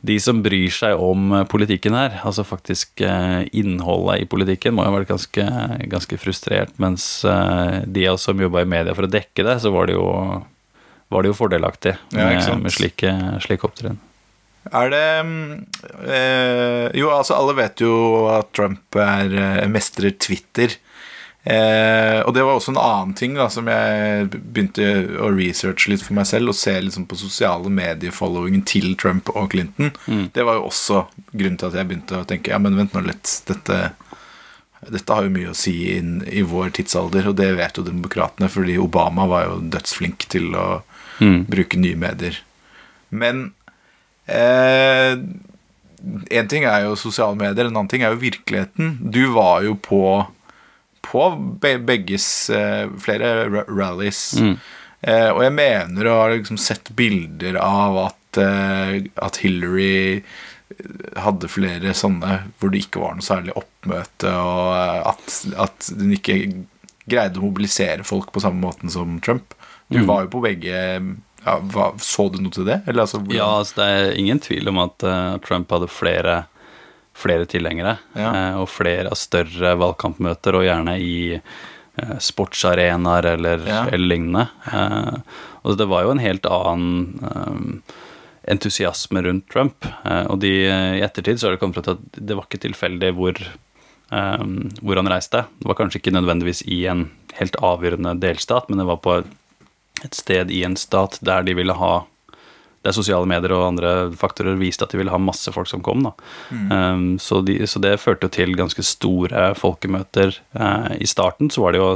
De 0.06 0.18
som 0.22 0.38
bryr 0.44 0.70
seg 0.70 1.00
om 1.02 1.32
politikken 1.50 1.94
her, 1.96 2.18
altså 2.28 2.44
faktisk 2.46 3.00
eh, 3.02 3.46
innholdet 3.59 4.22
i 4.22 4.28
politikken, 4.30 4.74
må 4.76 4.85
ha 4.85 4.92
vært 4.94 5.09
ganske, 5.11 5.46
ganske 5.90 6.18
frustrert. 6.20 6.74
Mens 6.82 7.24
eh, 7.26 7.80
de 7.87 8.04
av 8.06 8.14
oss 8.18 8.26
som 8.28 8.38
jobba 8.38 8.62
i 8.62 8.68
media 8.70 8.94
for 8.94 9.09
å 9.09 9.11
dekke 9.11 9.42
det, 9.48 9.56
så 9.64 9.72
var 9.74 9.88
det 9.88 9.96
jo, 9.96 10.04
var 11.08 11.22
det 11.22 11.30
jo 11.30 11.38
fordelaktig 11.38 11.94
med, 12.10 12.34
ja, 12.34 12.56
med 12.58 12.74
slike, 12.74 13.12
slike 13.44 13.68
opptreden. 13.68 14.00
Er 14.74 14.90
det 14.90 15.04
mm, 15.26 15.66
eh, 16.08 16.86
Jo, 16.98 17.12
altså, 17.14 17.36
alle 17.36 17.54
vet 17.58 17.82
jo 17.84 18.26
at 18.32 18.50
Trump 18.56 18.98
er 18.98 19.30
eh, 19.30 19.68
mestrer 19.70 20.16
Twitter. 20.18 20.74
Eh, 21.46 22.20
og 22.26 22.32
det 22.34 22.42
var 22.42 22.56
også 22.56 22.72
en 22.72 22.80
annen 22.82 23.12
ting 23.14 23.36
da 23.38 23.46
som 23.52 23.68
jeg 23.70 24.32
begynte 24.34 24.86
å 25.22 25.30
researche 25.30 25.92
litt 25.92 26.02
for 26.02 26.16
meg 26.18 26.26
selv. 26.26 26.50
Og 26.50 26.58
se 26.58 26.74
liksom 26.74 27.06
på 27.06 27.18
sosiale 27.20 27.70
medier-followingen 27.70 28.66
til 28.66 28.96
Trump 28.98 29.30
og 29.36 29.52
Clinton. 29.54 29.94
Det 30.34 30.46
var 30.46 30.58
jo 30.58 30.66
også 30.72 31.04
grunnen 31.30 31.60
til 31.60 31.70
at 31.70 31.78
jeg 31.78 31.90
begynte 31.92 32.18
å 32.18 32.26
tenke 32.26 32.54
Ja, 32.54 32.60
men 32.62 32.78
vent 32.78 32.96
nå 32.96 33.04
litt. 33.06 33.30
Dette, 33.46 33.80
dette 34.90 35.14
har 35.14 35.28
jo 35.28 35.34
mye 35.38 35.54
å 35.54 35.58
si 35.58 35.76
inn 35.94 36.18
i 36.26 36.42
vår 36.42 36.74
tidsalder, 36.80 37.30
og 37.30 37.38
det 37.38 37.52
vet 37.60 37.78
jo 37.78 37.86
demokratene, 37.86 38.50
fordi 38.50 38.80
Obama 38.82 39.28
var 39.30 39.46
jo 39.46 39.62
dødsflink 39.70 40.26
til 40.34 40.50
å 40.58 40.66
bruke 41.20 41.79
nye 41.79 41.96
medier. 41.96 42.42
Men 43.11 43.52
Eh, 44.26 45.12
en 46.31 46.48
ting 46.50 46.64
er 46.66 46.87
jo 46.87 46.96
sosiale 46.98 47.38
medier, 47.38 47.68
en 47.68 47.76
annen 47.76 47.90
ting 47.90 48.02
er 48.05 48.14
jo 48.14 48.22
virkeligheten. 48.24 48.96
Du 49.14 49.22
var 49.37 49.62
jo 49.66 49.76
på, 49.79 50.00
på 51.07 51.29
begges 51.87 52.50
eh, 52.50 52.90
flere 53.02 53.31
rallies. 53.70 53.70
rallies. 54.35 54.59
Eh, 55.07 55.31
og 55.31 55.42
jeg 55.44 55.55
mener 55.55 56.09
å 56.11 56.18
ha 56.22 56.29
liksom 56.35 56.59
sett 56.61 56.90
bilder 56.98 57.59
av 57.62 57.98
at, 58.09 58.40
eh, 58.42 59.07
at 59.22 59.40
Hillary 59.44 60.22
hadde 61.22 61.48
flere 61.48 61.92
sånne 61.94 62.40
hvor 62.59 62.72
det 62.72 62.83
ikke 62.83 63.00
var 63.00 63.14
noe 63.14 63.24
særlig 63.24 63.55
oppmøte, 63.57 64.33
og 64.33 64.72
eh, 64.74 65.12
at, 65.12 65.37
at 65.68 65.92
hun 65.94 66.16
ikke 66.16 66.40
greide 67.07 67.38
å 67.38 67.46
mobilisere 67.46 68.02
folk 68.07 68.33
på 68.35 68.42
samme 68.42 68.59
måten 68.64 68.90
som 68.90 69.20
Trump. 69.22 69.55
Du 69.88 70.01
var 70.07 70.25
jo 70.25 70.33
på 70.33 70.42
begge 70.42 70.75
ja, 71.46 71.55
hva, 71.70 71.92
Så 72.03 72.27
du 72.35 72.40
noe 72.42 72.55
til 72.55 72.66
det? 72.66 72.81
Eller, 72.87 73.05
altså, 73.05 73.20
Ja, 73.31 73.46
altså 73.61 73.79
det 73.79 73.87
er 73.87 74.18
ingen 74.18 74.40
tvil 74.42 74.70
om 74.72 74.81
at 74.83 75.05
uh, 75.07 75.37
Trump 75.44 75.70
hadde 75.70 75.88
flere, 75.92 76.40
flere 77.14 77.46
tilhengere. 77.46 77.96
Ja. 78.18 78.33
Uh, 78.33 78.62
og 78.64 78.70
flere 78.72 79.12
av 79.12 79.20
større 79.20 79.77
valgkampmøter, 79.79 80.59
og 80.59 80.66
gjerne 80.66 80.96
i 80.99 81.37
uh, 81.38 82.16
sportsarenaer 82.18 83.31
eller, 83.37 83.62
Ja. 83.68 83.85
eller 83.87 84.11
lignende. 84.11 84.49
Og 85.66 85.79
det 85.79 85.87
var 85.90 86.07
jo 86.07 86.16
en 86.16 86.22
helt 86.22 86.46
annen 86.46 87.81
entusiasme 88.46 89.22
rundt 89.27 89.49
Trump. 89.51 89.87
Og 90.31 90.38
de, 90.38 90.53
i 90.70 91.01
ettertid 91.03 91.40
så 91.40 91.49
har 91.49 91.57
det 91.57 91.59
kommet 91.62 91.81
fram 91.81 91.87
til 91.88 91.96
at 91.96 92.20
det 92.29 92.37
var 92.38 92.46
ikke 92.46 92.62
tilfeldig 92.68 93.14
hvor, 93.18 93.40
Um, 94.07 94.68
hvor 94.87 94.94
han 95.01 95.09
reiste. 95.11 95.40
Det 95.59 95.66
var 95.66 95.75
kanskje 95.75 95.99
ikke 95.99 96.12
nødvendigvis 96.14 96.61
i 96.70 96.85
en 96.87 97.09
helt 97.40 97.57
avgjørende 97.59 98.12
delstat, 98.22 98.68
men 98.70 98.79
det 98.79 98.85
var 98.87 99.01
på 99.03 99.16
et 100.04 100.14
sted 100.14 100.52
i 100.52 100.62
en 100.66 100.76
stat 100.76 101.18
der 101.24 101.46
de 101.46 101.56
ville 101.56 101.76
ha 101.76 101.94
der 102.87 102.94
sosiale 102.94 103.26
medier 103.28 103.54
og 103.56 103.64
andre 103.72 103.94
faktorer 104.18 104.59
viste 104.61 104.87
at 104.87 104.92
de 104.94 105.00
ville 105.00 105.12
ha 105.12 105.18
masse 105.18 105.51
folk 105.55 105.68
som 105.70 105.82
kom. 105.82 106.05
da. 106.07 106.12
Um, 106.70 107.16
så, 107.22 107.40
de, 107.42 107.59
så 107.66 107.82
det 107.82 107.97
førte 108.03 108.28
jo 108.28 108.34
til 108.36 108.55
ganske 108.59 108.84
store 108.86 109.49
folkemøter. 109.59 110.38
Uh, 110.55 110.92
I 111.01 111.09
starten 111.11 111.51
så 111.51 111.64
var 111.64 111.74
det 111.74 111.82
jo 111.82 111.90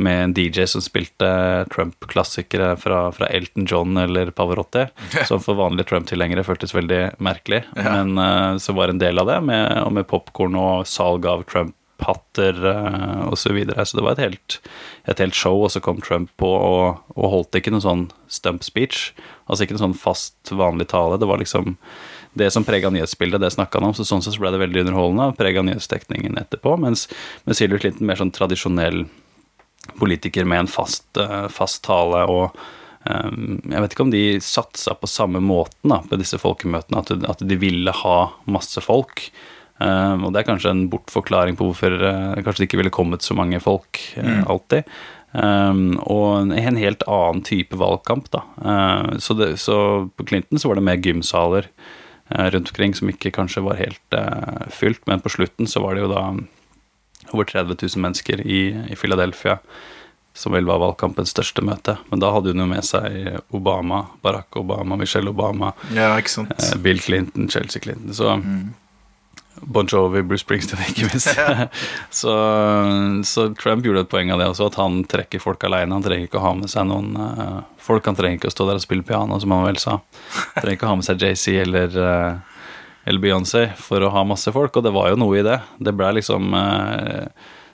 med 0.00 0.22
en 0.24 0.32
DJ 0.32 0.64
som 0.70 0.80
spilte 0.80 1.28
Trump-klassikere 1.74 2.72
fra, 2.80 3.02
fra 3.12 3.28
Elton 3.28 3.66
John 3.68 4.00
eller 4.00 4.30
Pavarotti, 4.32 4.86
som 5.28 5.42
for 5.44 5.58
vanlige 5.58 5.90
Trump-tilhengere 5.90 6.46
føltes 6.46 6.72
veldig 6.72 7.02
merkelig. 7.20 7.66
Men 7.76 8.16
uh, 8.16 8.56
så 8.62 8.72
var 8.76 8.94
en 8.94 9.02
del 9.02 9.20
av 9.20 9.28
det, 9.28 9.42
med, 9.50 9.66
og 9.84 9.92
med 9.98 10.08
popkorn 10.08 10.56
og 10.56 10.88
salg 10.88 11.28
av 11.28 11.44
Trump-hatter 12.00 12.66
uh, 12.66 13.28
osv. 13.32 13.50
Så, 13.50 13.52
videre. 13.52 13.86
så 13.86 13.96
det 13.96 14.04
var 14.04 14.12
et 14.12 14.18
helt, 14.18 14.60
et 15.04 15.18
helt 15.18 15.34
show, 15.34 15.62
og 15.64 15.70
så 15.70 15.80
kom 15.80 16.00
Trump 16.00 16.30
på 16.36 16.46
og, 16.46 17.00
og 17.16 17.30
holdt 17.30 17.56
ikke 17.56 17.70
noen 17.70 17.82
sånn 17.82 18.06
stump 18.28 18.64
speech. 18.64 19.12
Altså 19.46 19.64
ikke 19.64 19.74
noen 19.74 19.90
sånn 19.90 20.00
fast, 20.00 20.36
vanlig 20.50 20.88
tale. 20.90 21.18
Det 21.18 21.28
var 21.28 21.38
liksom 21.40 21.76
det 22.34 22.50
som 22.52 22.64
prega 22.64 22.90
nyhetsbildet, 22.90 23.40
det 23.40 23.50
snakka 23.50 23.80
han 23.80 23.90
om. 23.90 23.94
Så 23.94 24.06
sånn 24.06 24.22
sett 24.22 24.36
så 24.36 24.42
ble 24.42 24.52
det 24.54 24.62
veldig 24.62 24.84
underholdende, 24.84 25.30
og 25.32 25.38
prega 25.38 25.64
nyhetsdekningen 25.66 26.38
etterpå. 26.38 26.76
Mens, 26.78 27.08
mens 27.44 27.62
Hillary 27.62 27.82
Clinton 27.86 28.06
mer 28.06 28.20
sånn 28.20 28.34
tradisjonell 28.34 29.06
politiker 29.98 30.46
med 30.46 30.66
en 30.66 30.70
fast, 30.70 31.08
uh, 31.18 31.48
fast 31.50 31.82
tale 31.86 32.26
og 32.30 32.52
um, 33.08 33.56
Jeg 33.64 33.80
vet 33.80 33.94
ikke 33.94 34.04
om 34.04 34.12
de 34.12 34.24
satsa 34.44 34.94
på 34.94 35.08
samme 35.10 35.40
måten 35.42 35.90
da, 35.90 36.02
på 36.06 36.20
disse 36.20 36.38
folkemøtene, 36.38 37.02
at 37.32 37.42
de 37.42 37.58
ville 37.58 37.94
ha 38.04 38.18
masse 38.46 38.84
folk. 38.84 39.30
Um, 39.80 40.26
og 40.26 40.34
det 40.34 40.42
er 40.42 40.50
kanskje 40.50 40.74
en 40.74 40.84
bortforklaring 40.92 41.56
på 41.56 41.70
hvorfor 41.70 41.94
uh, 41.96 42.36
kanskje 42.44 42.62
det 42.62 42.68
ikke 42.68 42.82
ville 42.82 42.92
kommet 42.92 43.24
så 43.24 43.36
mange 43.36 43.60
folk 43.64 44.02
uh, 44.20 44.42
alltid. 44.52 44.88
Um, 45.32 45.94
og 46.04 46.26
en, 46.42 46.52
en 46.52 46.80
helt 46.80 47.06
annen 47.08 47.40
type 47.46 47.78
valgkamp, 47.80 48.28
da. 48.34 48.44
Uh, 48.60 49.16
så, 49.22 49.36
det, 49.38 49.54
så, 49.62 49.78
på 50.20 50.26
Clinton 50.28 50.60
så 50.60 50.68
var 50.68 50.80
det 50.80 50.86
mer 50.90 51.00
gymsaler 51.00 51.70
rundt 52.30 52.68
omkring 52.70 52.92
som 52.94 53.08
ikke 53.10 53.32
kanskje 53.34 53.58
var 53.66 53.74
helt 53.74 54.14
fylt, 54.70 55.00
men 55.10 55.18
på 55.18 55.32
slutten 55.34 55.66
så 55.66 55.80
var 55.82 55.96
det 55.96 56.04
jo 56.04 56.10
da 56.12 56.20
over 57.34 57.48
30 57.48 57.74
000 57.74 58.04
mennesker 58.04 58.40
i, 58.46 58.60
i 58.86 58.94
Philadelphia, 58.94 59.56
som 60.34 60.54
vel 60.54 60.68
var 60.68 60.78
valgkampens 60.78 61.32
største 61.34 61.64
møte. 61.66 61.96
Men 62.12 62.22
da 62.22 62.30
hadde 62.30 62.52
hun 62.54 62.62
jo 62.62 62.68
med 62.70 62.86
seg 62.86 63.40
Obama, 63.56 64.04
Barack 64.22 64.60
Obama, 64.62 64.94
Michelle 65.00 65.34
Obama, 65.34 65.72
Ja, 65.90 66.12
eh, 66.20 66.76
Bill 66.78 67.02
Clinton, 67.02 67.50
Chelsea 67.50 67.82
Clinton. 67.82 68.14
Så 68.14 68.30
Bon 69.60 69.86
Jovi, 69.86 70.22
Bruce 70.22 70.44
Springsteen, 70.44 70.82
ikke 70.90 71.08
minst. 71.10 71.36
så, 72.10 72.34
så 73.28 73.46
Trump 73.60 73.84
gjorde 73.86 74.06
et 74.06 74.12
poeng 74.12 74.32
av 74.32 74.40
det 74.40 74.48
også, 74.50 74.70
at 74.70 74.78
han 74.80 75.02
trekker 75.10 75.42
folk 75.42 75.64
alene. 75.68 75.96
Han 75.96 76.04
trenger 76.04 76.28
ikke 76.28 76.40
å 76.40 76.46
ha 76.46 76.54
med 76.58 76.72
seg 76.72 76.88
noen 76.88 77.12
uh, 77.20 77.60
folk. 77.80 78.06
Han 78.08 78.18
trenger 78.18 78.40
ikke 78.40 78.52
å 78.52 78.56
stå 78.56 78.68
der 78.70 78.80
og 78.80 78.84
spille 78.84 79.06
piano, 79.06 79.40
som 79.42 79.56
han 79.56 79.66
vel 79.68 79.80
sa. 79.80 80.00
Han 80.00 80.62
trenger 80.62 80.78
ikke 80.78 80.88
å 80.88 80.94
ha 80.94 81.00
med 81.00 81.08
seg 81.08 81.26
JC 81.26 81.60
eller 81.64 81.98
uh, 82.00 82.50
eller 83.04 83.22
Beyoncé 83.22 83.70
for 83.80 84.04
å 84.04 84.12
ha 84.12 84.26
masse 84.28 84.52
folk, 84.52 84.76
og 84.76 84.84
det 84.84 84.92
var 84.94 85.10
jo 85.12 85.20
noe 85.20 85.40
i 85.40 85.46
det. 85.46 85.56
Det 85.80 85.94
ble 85.96 86.12
liksom 86.20 86.52
uh, 86.56 87.26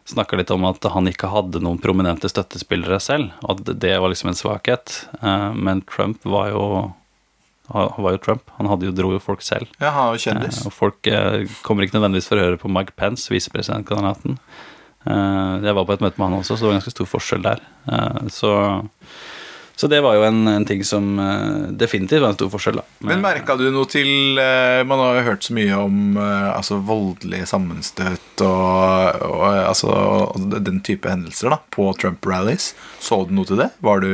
Snakka 0.06 0.36
litt 0.38 0.52
om 0.54 0.62
at 0.68 0.84
han 0.94 1.08
ikke 1.10 1.32
hadde 1.32 1.58
noen 1.64 1.80
prominente 1.82 2.28
støttespillere 2.30 3.00
selv, 3.02 3.32
og 3.42 3.56
at 3.56 3.72
det 3.82 3.96
var 3.98 4.12
liksom 4.12 4.30
en 4.30 4.38
svakhet. 4.38 5.00
Uh, 5.18 5.50
men 5.50 5.82
Trump 5.90 6.22
var 6.22 6.52
jo 6.52 6.66
han 7.72 8.04
var 8.04 8.14
jo 8.14 8.22
Trump. 8.22 8.46
Han 8.60 8.68
hadde 8.70 8.86
jo, 8.88 8.94
dro 8.94 9.10
jo 9.16 9.20
folk 9.22 9.42
selv. 9.42 9.66
Ja, 9.80 9.90
han 9.90 10.10
var 10.10 10.18
jo 10.18 10.22
kjendis. 10.22 10.60
Eh, 10.62 10.68
og 10.70 10.74
folk 10.76 11.10
eh, 11.10 11.42
kommer 11.66 11.86
ikke 11.86 11.98
nødvendigvis 11.98 12.28
for 12.30 12.38
å 12.38 12.46
høre 12.46 12.60
på 12.60 12.70
Mike 12.70 12.94
Pence, 12.98 13.26
visepresidentkandidaten. 13.32 14.38
Eh, 15.06 15.64
jeg 15.66 15.74
var 15.78 15.86
på 15.88 15.96
et 15.96 16.04
møte 16.04 16.20
med 16.20 16.30
han 16.30 16.38
også, 16.42 16.54
så 16.54 16.66
det 16.66 16.70
var 16.70 16.78
ganske 16.80 16.94
stor 16.94 17.10
forskjell 17.10 17.42
der. 17.46 17.64
Eh, 17.90 18.28
så, 18.34 18.52
så 19.76 19.90
det 19.90 19.98
var 20.06 20.14
jo 20.18 20.24
en, 20.28 20.40
en 20.50 20.66
ting 20.68 20.86
som 20.86 21.08
eh, 21.22 21.74
definitivt 21.82 22.22
var 22.22 22.34
en 22.34 22.38
stor 22.38 22.52
forskjell, 22.54 22.78
da. 22.78 22.86
Men 23.10 23.26
merka 23.26 23.58
du 23.58 23.66
noe 23.74 23.90
til 23.90 24.38
eh, 24.40 24.84
Man 24.86 25.02
har 25.02 25.18
jo 25.18 25.26
hørt 25.32 25.46
så 25.46 25.58
mye 25.58 25.82
om 25.82 26.16
altså, 26.22 26.78
voldelige 26.86 27.50
sammenstøt 27.50 28.46
og, 28.46 29.26
og, 29.26 29.44
altså, 29.66 29.90
og 29.90 30.48
den 30.54 30.80
type 30.86 31.10
hendelser 31.10 31.54
da 31.54 31.60
på 31.74 31.90
Trump-rallies. 31.98 32.72
Så 33.02 33.24
du 33.26 33.34
noe 33.36 33.50
til 33.50 33.62
det? 33.64 33.72
Var 33.82 34.06
du 34.06 34.10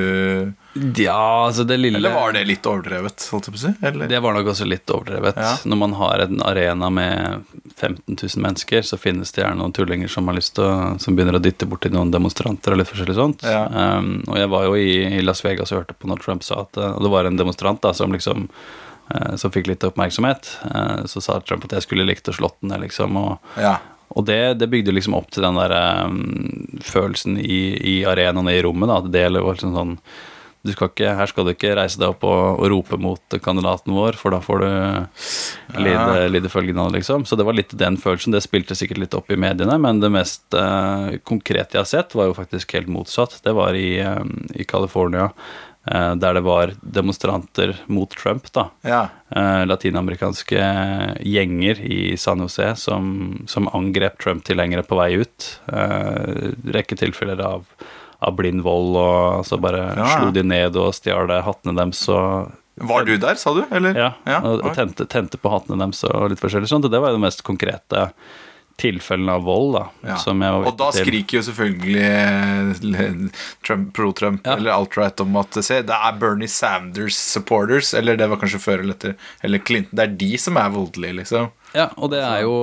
Ja, 0.75 1.47
altså 1.47 1.65
det 1.69 1.77
lille 1.77 1.99
Eller 1.99 2.15
var 2.15 2.33
det 2.33 2.47
litt 2.49 2.67
overdrevet? 2.67 3.21
Si? 3.21 3.73
Eller? 3.85 4.09
Det 4.09 4.21
var 4.25 4.33
nok 4.33 4.47
også 4.55 4.65
litt 4.65 4.89
overdrevet. 4.91 5.37
Ja. 5.37 5.51
Når 5.69 5.81
man 5.83 5.97
har 5.99 6.23
en 6.25 6.41
arena 6.49 6.89
med 6.91 7.45
15 7.77 8.17
000 8.17 8.43
mennesker, 8.43 8.83
så 8.87 8.97
finnes 9.01 9.33
det 9.37 9.43
gjerne 9.43 9.61
noen 9.61 9.75
tullinger 9.77 10.09
som 10.09 10.31
har 10.31 10.39
lyst 10.39 10.55
til 10.57 10.65
å, 10.65 10.73
som 11.03 11.17
begynner 11.19 11.37
å 11.37 11.43
dytte 11.45 11.69
borti 11.69 11.93
noen 11.93 12.13
demonstranter 12.15 12.73
og 12.73 12.81
litt 12.81 12.89
forskjellig 12.89 13.19
sånt. 13.19 13.45
Ja. 13.45 13.67
Um, 13.99 14.23
og 14.29 14.39
jeg 14.41 14.53
var 14.55 14.65
jo 14.71 14.79
i, 14.81 14.95
i 15.19 15.21
Las 15.25 15.45
Vegas 15.45 15.75
og 15.75 15.83
hørte 15.83 15.99
på 15.99 16.09
når 16.09 16.25
Trump 16.25 16.47
sa 16.47 16.63
at 16.65 16.81
uh, 16.81 16.95
Og 16.97 17.05
det 17.05 17.13
var 17.19 17.29
en 17.29 17.39
demonstrant 17.41 17.83
da 17.85 17.93
som 17.97 18.15
liksom 18.17 18.49
uh, 18.49 19.37
som 19.37 19.53
fikk 19.53 19.69
litt 19.75 19.85
oppmerksomhet. 19.85 20.55
Uh, 20.73 21.05
så 21.05 21.21
sa 21.21 21.41
Trump 21.45 21.69
at 21.69 21.77
jeg 21.77 21.85
skulle 21.91 22.09
likt 22.09 22.33
å 22.33 22.37
slått 22.41 22.61
ned, 22.65 22.81
liksom. 22.89 23.21
Og, 23.21 23.55
Ja. 23.61 23.77
og 24.17 24.25
det, 24.29 24.41
det 24.65 24.73
bygde 24.73 24.97
liksom 24.97 25.21
opp 25.21 25.29
til 25.37 25.45
den 25.45 25.61
der 25.61 25.77
um, 26.09 26.21
følelsen 26.81 27.37
i, 27.37 27.63
i 27.77 27.97
arenaen 28.09 28.49
i 28.49 28.61
rommet, 28.65 28.89
da. 28.89 29.03
At 29.05 29.13
det 29.13 29.29
var 29.37 29.53
liksom 29.53 29.77
sånn 29.77 29.99
skal 30.71 30.93
ikke, 30.93 31.15
her 31.19 31.27
skal 31.27 31.47
du 31.47 31.51
ikke 31.57 31.73
reise 31.75 31.99
deg 31.99 32.13
opp 32.13 32.23
og, 32.23 32.61
og 32.63 32.69
rope 32.71 32.99
mot 33.03 33.35
kandidaten 33.43 33.91
vår, 33.97 34.15
for 34.15 34.31
da 34.31 34.39
får 34.45 34.63
du 34.63 34.69
lide, 35.83 36.29
lide 36.31 36.53
følgene 36.53 36.85
av 36.85 36.93
det, 36.93 37.01
liksom. 37.01 37.27
Så 37.27 37.35
det 37.39 37.47
var 37.49 37.59
litt 37.59 37.75
den 37.75 37.99
følelsen. 37.99 38.31
Det 38.35 38.45
spilte 38.45 38.77
sikkert 38.79 39.03
litt 39.03 39.17
opp 39.19 39.33
i 39.35 39.41
mediene, 39.41 39.75
men 39.83 39.99
det 40.03 40.13
mest 40.15 40.55
eh, 40.55 41.19
konkrete 41.27 41.75
jeg 41.75 41.83
har 41.83 41.91
sett, 41.91 42.15
var 42.15 42.31
jo 42.31 42.39
faktisk 42.39 42.77
helt 42.79 42.91
motsatt. 42.95 43.41
Det 43.43 43.55
var 43.59 43.75
i, 43.75 43.97
eh, 43.99 44.23
i 44.55 44.67
California, 44.69 45.33
eh, 45.91 46.13
der 46.23 46.39
det 46.39 46.45
var 46.47 46.75
demonstranter 46.79 47.75
mot 47.91 48.15
Trump, 48.15 48.47
da 48.55 48.69
ja. 48.87 49.01
eh, 49.35 49.65
latinamerikanske 49.67 50.69
gjenger 51.27 51.83
i 51.83 52.15
San 52.15 52.45
Jose 52.45 52.71
som, 52.79 53.43
som 53.51 53.67
angrep 53.75 54.23
Trump-tilhengere 54.23 54.87
på 54.87 55.01
vei 55.01 55.11
ut. 55.25 55.51
Eh, 55.75 56.55
rekke 56.79 57.03
tilfeller 57.03 57.43
av, 57.51 57.67
av 58.23 58.37
blind 58.39 58.63
vold, 58.65 58.97
og 58.97 59.45
så 59.49 59.59
bare 59.61 59.83
Ja. 59.99 60.07
slo 60.17 60.31
de 60.35 60.43
ned 60.47 60.77
og 60.79 60.93
stjal 60.95 61.29
hattene 61.43 61.75
deres. 61.77 62.05
Og, 62.09 62.53
Var 62.79 63.05
du 63.05 63.17
der, 63.19 63.35
sa 63.37 63.53
du? 63.55 63.65
Eller? 63.71 63.95
ja, 63.99 64.13
og, 64.41 64.63
og 64.65 64.75
tente, 64.79 65.05
tente 65.11 65.37
på 65.39 65.51
hattene 65.53 65.79
deres 65.83 66.05
og 66.09 66.31
litt 66.33 66.41
forskjellig 66.41 66.71
sånt. 66.71 66.87
Og 66.87 66.91
det 66.95 67.01
var 67.03 67.11
jo 67.13 67.19
det 67.19 67.27
mest 67.27 67.43
konkrete 67.45 68.09
tilfellene 68.81 69.35
av 69.37 69.43
vold, 69.45 69.75
da. 69.77 69.83
Ja. 70.09 70.17
Som 70.17 70.41
jeg 70.43 70.51
var 70.55 70.67
Og 70.71 70.77
da 70.81 70.87
skriker 70.97 71.37
jo 71.39 71.43
selvfølgelig 71.45 72.07
eh, 72.09 73.43
Trump, 73.67 73.93
pro-Trump 73.95 74.47
Ja. 74.49 74.57
eller 74.57 74.73
alt-right 74.73 75.21
om 75.21 75.37
at 75.37 75.59
se, 75.63 75.83
det 75.83 75.93
er 75.95 76.17
Bernie 76.19 76.49
Sanders 76.49 77.19
supporters, 77.21 77.93
eller 77.95 78.17
det 78.17 78.29
var 78.33 78.41
kanskje 78.41 78.63
før 78.65 78.81
eller 78.83 78.95
etter, 78.97 79.15
eller 79.45 79.59
Clinton. 79.59 79.95
Det 80.01 80.07
er 80.09 80.17
de 80.25 80.31
som 80.41 80.57
er 80.57 80.71
voldelige, 80.73 81.19
liksom. 81.21 81.51
Ja, 81.77 81.89
og 81.97 82.11
det 82.13 82.21
er 82.21 82.43
jo, 82.45 82.55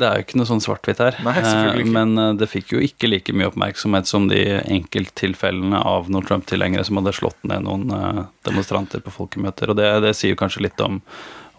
det 0.00 0.06
er 0.06 0.20
jo 0.20 0.26
ikke 0.26 0.38
noe 0.40 0.48
sånn 0.48 0.62
svart-hvitt 0.64 1.00
her. 1.02 1.18
Nei, 1.26 1.34
selvfølgelig 1.38 1.84
ikke. 1.84 1.90
Eh, 1.90 1.96
Men 1.98 2.22
eh, 2.22 2.34
det 2.40 2.48
fikk 2.50 2.74
jo 2.76 2.82
ikke 2.84 3.10
like 3.10 3.34
mye 3.36 3.50
oppmerksomhet 3.50 4.08
som 4.10 4.28
de 4.30 4.42
enkelttilfellene 4.62 5.80
av 5.80 6.10
noen 6.12 6.26
Trump-tilhengere 6.26 6.86
som 6.88 7.00
hadde 7.00 7.16
slått 7.16 7.40
ned 7.48 7.66
noen 7.66 7.90
eh, 7.92 8.22
demonstranter 8.48 9.04
på 9.04 9.14
folkemøter. 9.14 9.72
Og 9.72 9.80
det, 9.80 9.90
det 10.06 10.14
sier 10.16 10.34
jo 10.34 10.40
kanskje 10.40 10.64
litt 10.68 10.80
om, 10.84 11.02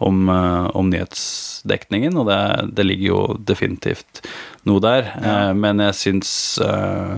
om, 0.04 0.24
eh, 0.32 0.70
om 0.78 0.90
nyhetsdekningen, 0.90 2.18
og 2.18 2.30
det, 2.30 2.40
det 2.78 2.88
ligger 2.88 3.12
jo 3.12 3.20
definitivt 3.38 4.24
noe 4.68 4.82
der. 4.82 5.12
Ja. 5.22 5.38
Men 5.54 5.84
jeg 5.86 5.98
syns 6.02 6.32
eh, 6.64 7.14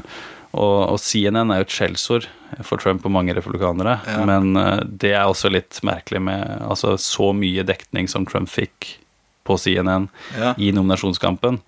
og, 0.51 0.77
og 0.91 0.99
CNN 0.99 1.53
er 1.53 1.61
jo 1.61 1.69
et 1.69 1.75
skjellsord 1.75 2.27
for 2.67 2.83
Trump 2.83 3.05
og 3.07 3.13
mange 3.15 3.35
republikanere. 3.37 4.01
Ja. 4.09 4.25
Men 4.27 4.57
eh, 4.59 4.81
det 4.83 5.13
er 5.15 5.29
også 5.31 5.51
litt 5.53 5.79
merkelig 5.87 6.23
med 6.27 6.67
altså, 6.67 6.97
så 6.99 7.31
mye 7.37 7.65
dekning 7.67 8.11
som 8.11 8.27
Trump 8.29 8.51
fikk 8.51 8.97
på 9.45 9.57
CNN 9.59 10.09
Ja. 10.39 10.55
i 10.59 10.71
nominasjonskampen. 10.73 11.61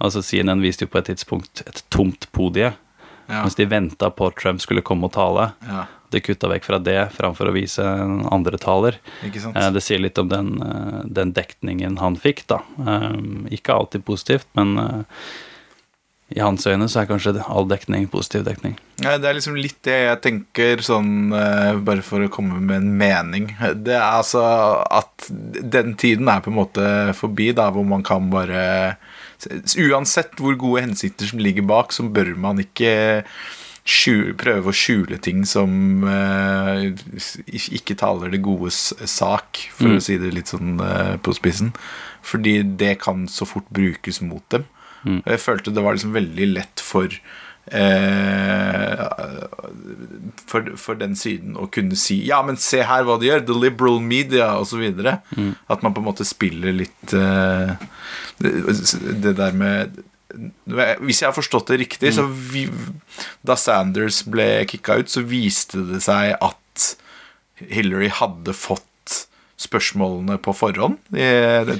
Altså 0.00 0.22
CNN 0.22 0.60
viste 0.62 0.84
jo 0.86 0.88
på 0.92 0.98
et 0.98 1.06
tidspunkt 1.10 1.62
et 1.66 1.82
tomt 1.90 2.28
podie, 2.32 2.72
Ja. 3.28 3.42
mens 3.42 3.54
de 3.56 3.66
venta 3.66 4.10
på 4.10 4.26
at 4.28 4.36
Trump 4.36 4.60
skulle 4.60 4.80
komme 4.82 5.04
og 5.04 5.12
tale. 5.12 5.52
Ja, 5.66 5.84
De 6.10 6.20
kutta 6.20 6.48
vekk 6.48 6.64
fra 6.64 6.78
det 6.78 7.10
framfor 7.12 7.50
å 7.50 7.52
vise 7.52 7.82
en 7.84 8.26
andre 8.32 8.56
taler. 8.56 8.94
ikke 9.22 9.40
sant? 9.42 9.54
Eh, 9.58 9.70
Det 9.70 9.82
sier 9.82 9.98
litt 9.98 10.16
om 10.18 10.26
den, 10.28 10.62
eh, 10.62 11.02
den 11.04 11.32
dekningen 11.34 11.98
han 11.98 12.16
fikk, 12.16 12.46
da. 12.46 12.62
Eh, 12.80 13.12
Ikke 13.52 13.74
alltid 13.74 14.04
positivt, 14.06 14.46
men 14.56 15.04
i 16.28 16.40
hans 16.44 16.66
øyne 16.68 16.84
så 16.92 17.00
er 17.00 17.08
kanskje 17.08 17.32
all 17.48 17.64
dekning 17.70 18.04
positiv 18.12 18.44
dekning. 18.44 18.74
Nei, 19.00 19.14
det 19.16 19.30
er 19.30 19.36
liksom 19.38 19.56
litt 19.56 19.78
det 19.86 19.96
jeg 19.96 20.20
tenker 20.24 20.82
sånn 20.84 21.32
eh, 21.32 21.78
Bare 21.86 22.02
for 22.04 22.24
å 22.24 22.32
komme 22.32 22.58
med 22.60 22.82
en 22.82 22.90
mening. 23.00 23.46
Det 23.80 23.94
er 23.96 24.04
altså 24.04 24.42
at 24.84 25.28
den 25.30 25.94
tiden 26.00 26.28
er 26.28 26.42
på 26.44 26.52
en 26.52 26.58
måte 26.58 26.88
forbi, 27.16 27.52
da, 27.56 27.70
hvor 27.72 27.86
man 27.88 28.04
kan 28.04 28.28
bare 28.32 28.98
Uansett 29.78 30.36
hvor 30.42 30.58
gode 30.58 30.82
hensikter 30.82 31.30
som 31.30 31.40
ligger 31.40 31.64
bak, 31.68 31.94
så 31.94 32.04
bør 32.10 32.34
man 32.42 32.58
ikke 32.60 33.22
skjule, 33.88 34.34
prøve 34.36 34.72
å 34.72 34.76
skjule 34.76 35.16
ting 35.22 35.44
som 35.48 36.02
uh, 36.04 36.82
ikke 37.46 37.96
taler 37.96 38.34
det 38.34 38.42
godes 38.44 38.90
sak, 39.08 39.62
for 39.78 39.94
å 39.94 40.02
si 40.02 40.18
det 40.20 40.34
litt 40.34 40.50
sånn 40.50 40.82
uh, 40.82 41.14
på 41.22 41.36
spissen. 41.38 41.70
Fordi 42.26 42.58
det 42.82 42.96
kan 43.04 43.28
så 43.30 43.46
fort 43.48 43.70
brukes 43.72 44.18
mot 44.26 44.42
dem. 44.52 44.66
Og 45.20 45.30
Jeg 45.34 45.44
følte 45.44 45.74
det 45.74 45.84
var 45.84 45.96
liksom 45.96 46.16
veldig 46.16 46.48
lett 46.54 46.82
for 46.84 47.12
eh, 47.72 49.04
for, 50.48 50.70
for 50.80 51.00
den 51.00 51.16
siden 51.18 51.56
å 51.60 51.68
kunne 51.72 51.98
si 52.00 52.20
Ja, 52.28 52.40
men 52.46 52.60
se 52.60 52.82
her 52.86 53.06
hva 53.08 53.18
de 53.20 53.30
gjør! 53.30 53.46
The 53.48 53.56
liberal 53.56 53.98
media, 54.04 54.52
osv. 54.60 54.84
Mm. 55.36 55.54
At 55.68 55.84
man 55.84 55.96
på 55.96 56.02
en 56.02 56.08
måte 56.10 56.28
spiller 56.28 56.76
litt 56.76 57.16
eh, 57.16 57.74
det, 58.42 58.54
det 59.24 59.34
der 59.38 59.56
med 59.56 60.04
hvis 60.68 61.22
jeg 61.22 61.30
har 61.30 61.36
forstått 61.36 61.70
det 61.72 61.78
riktig, 61.80 62.10
så 62.12 62.26
vi, 62.28 62.66
da 63.40 63.56
Sanders 63.56 64.20
ble 64.28 64.66
kicka 64.68 64.98
ut, 65.00 65.08
så 65.08 65.22
viste 65.24 65.80
det 65.88 66.02
seg 66.04 66.34
at 66.44 66.88
Hillary 67.72 68.10
hadde 68.12 68.52
fått 68.52 68.84
spørsmålene 69.58 70.38
på 70.42 70.54
forhånd 70.54 70.98
i, 71.10 71.28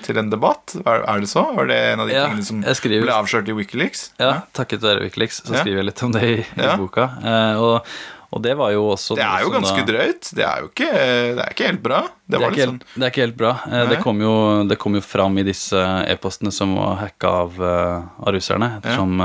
til 0.03 0.19
en 0.19 0.31
debatt. 0.33 0.75
Er, 0.83 1.05
er, 1.05 1.23
det 1.23 1.31
så? 1.31 1.45
Var 1.55 1.71
det 1.71 1.79
en 1.93 2.03
av 2.03 2.11
de 2.11 2.17
ja, 2.17 2.27
tingene 2.27 2.47
som 2.49 2.63
skriver, 2.75 3.07
ble 3.07 3.15
avslørt 3.15 3.51
i 3.51 3.55
Wikileaks? 3.55 4.09
Ja, 4.19 4.41
takket 4.57 4.83
være 4.83 5.05
Wikileaks, 5.07 5.45
så 5.47 5.61
skriver 5.61 5.85
jeg 5.85 5.91
litt 5.93 6.03
om 6.07 6.15
det 6.17 6.25
i, 6.27 6.39
i 6.43 6.71
boka. 6.81 7.11
Eh, 7.23 7.63
og 7.63 7.93
og 8.29 8.43
det 8.45 8.53
var 8.59 8.75
jo 8.75 8.83
også 8.93 9.17
Det 9.17 9.25
er 9.25 9.41
jo 9.41 9.53
ganske 9.55 9.81
da, 9.81 9.85
drøyt. 9.89 10.27
Det 10.37 10.45
er 10.45 10.61
jo 10.61 10.67
ikke, 10.69 10.89
det 10.93 11.45
er 11.45 11.53
ikke 11.55 11.69
helt 11.71 11.81
bra. 11.81 12.01
Det, 12.29 12.35
det, 12.35 12.39
er 12.39 12.51
ikke 12.53 12.65
helt, 12.67 12.83
det, 12.85 13.01
er 13.01 13.13
ikke 13.13 13.23
helt, 13.25 13.37
bra. 13.39 13.53
Eh, 13.65 13.85
det 13.89 14.01
kom, 14.03 14.19
jo, 14.21 14.33
det 14.69 14.77
kom, 14.83 14.99
jo, 14.99 15.01
fram 15.05 15.39
i 15.41 15.45
disse 15.49 15.85
e-postene 16.13 16.53
som 16.53 16.75
var 16.77 16.99
hacka 17.01 17.31
av, 17.47 17.57
uh, 17.57 18.11
av 18.21 18.35
russerne. 18.37 18.69
Ettersom 18.83 19.23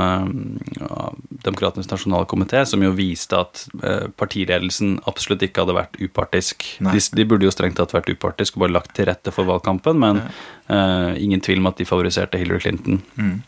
ja. 0.78 1.02
Demokratenes 1.44 1.90
nasjonale 1.90 2.24
komité, 2.30 2.62
som 2.64 2.80
jo 2.80 2.94
viste 2.96 3.36
at 3.36 3.66
uh, 3.82 4.06
partiledelsen 4.16 4.96
absolutt 5.10 5.44
ikke 5.44 5.66
hadde 5.66 5.76
vært 5.76 6.00
upartisk. 6.00 6.64
De, 6.80 7.02
de, 7.04 7.26
burde 7.28 7.44
jo 7.44 7.52
strengt 7.52 7.76
tatt 7.76 7.92
vært 7.92 8.08
upartisk 8.08 8.56
og 8.56 8.64
bare 8.64 8.78
lagt 8.78 8.94
til 8.96 9.10
rette 9.10 9.34
for 9.36 9.44
valgkampen, 9.50 10.00
men 10.00 10.24
uh, 10.72 11.12
ingen 11.20 11.44
tvil 11.44 11.60
om 11.60 11.68
at 11.74 11.82
de 11.82 11.88
favoriserte 11.88 12.40
Hillary 12.40 12.64
Clinton. 12.64 13.04
Mm. 13.20 13.42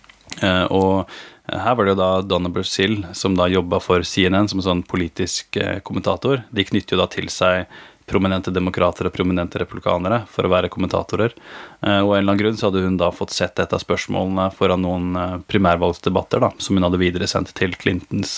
og 0.74 1.08
her 1.46 1.74
var 1.74 1.84
det 1.84 1.94
jo 1.94 2.00
da 2.00 2.22
Donna 2.22 2.48
Brazil, 2.48 3.06
som 3.14 3.36
da 3.38 3.46
jobba 3.48 3.78
for 3.80 4.02
CNN 4.02 4.48
som 4.50 4.58
en 4.58 4.66
sånn 4.66 4.86
politisk 4.86 5.56
eh, 5.60 5.78
kommentator. 5.86 6.42
De 6.50 6.64
knytter 6.66 6.96
jo 6.96 7.02
da 7.04 7.06
til 7.10 7.28
seg 7.30 7.68
prominente 8.06 8.52
demokrater 8.54 9.08
og 9.08 9.14
prominente 9.14 9.58
republikanere 9.58 10.20
for 10.30 10.46
å 10.46 10.50
være 10.50 10.70
kommentatorer. 10.70 11.34
Eh, 11.82 12.00
og 12.00 12.10
av 12.10 12.16
en 12.16 12.18
eller 12.18 12.24
annen 12.24 12.40
grunn 12.40 12.58
så 12.58 12.68
hadde 12.68 12.82
hun 12.82 12.98
da 12.98 13.12
fått 13.14 13.34
sett 13.34 13.62
et 13.62 13.74
av 13.74 13.82
spørsmålene 13.82 14.48
foran 14.58 14.82
noen 14.82 15.18
eh, 15.20 15.36
primærvalgsdebatter 15.46 16.42
da, 16.42 16.50
som 16.58 16.78
hun 16.78 16.86
hadde 16.88 17.02
videresendt 17.02 17.54
til 17.58 17.78
Clintons 17.78 18.34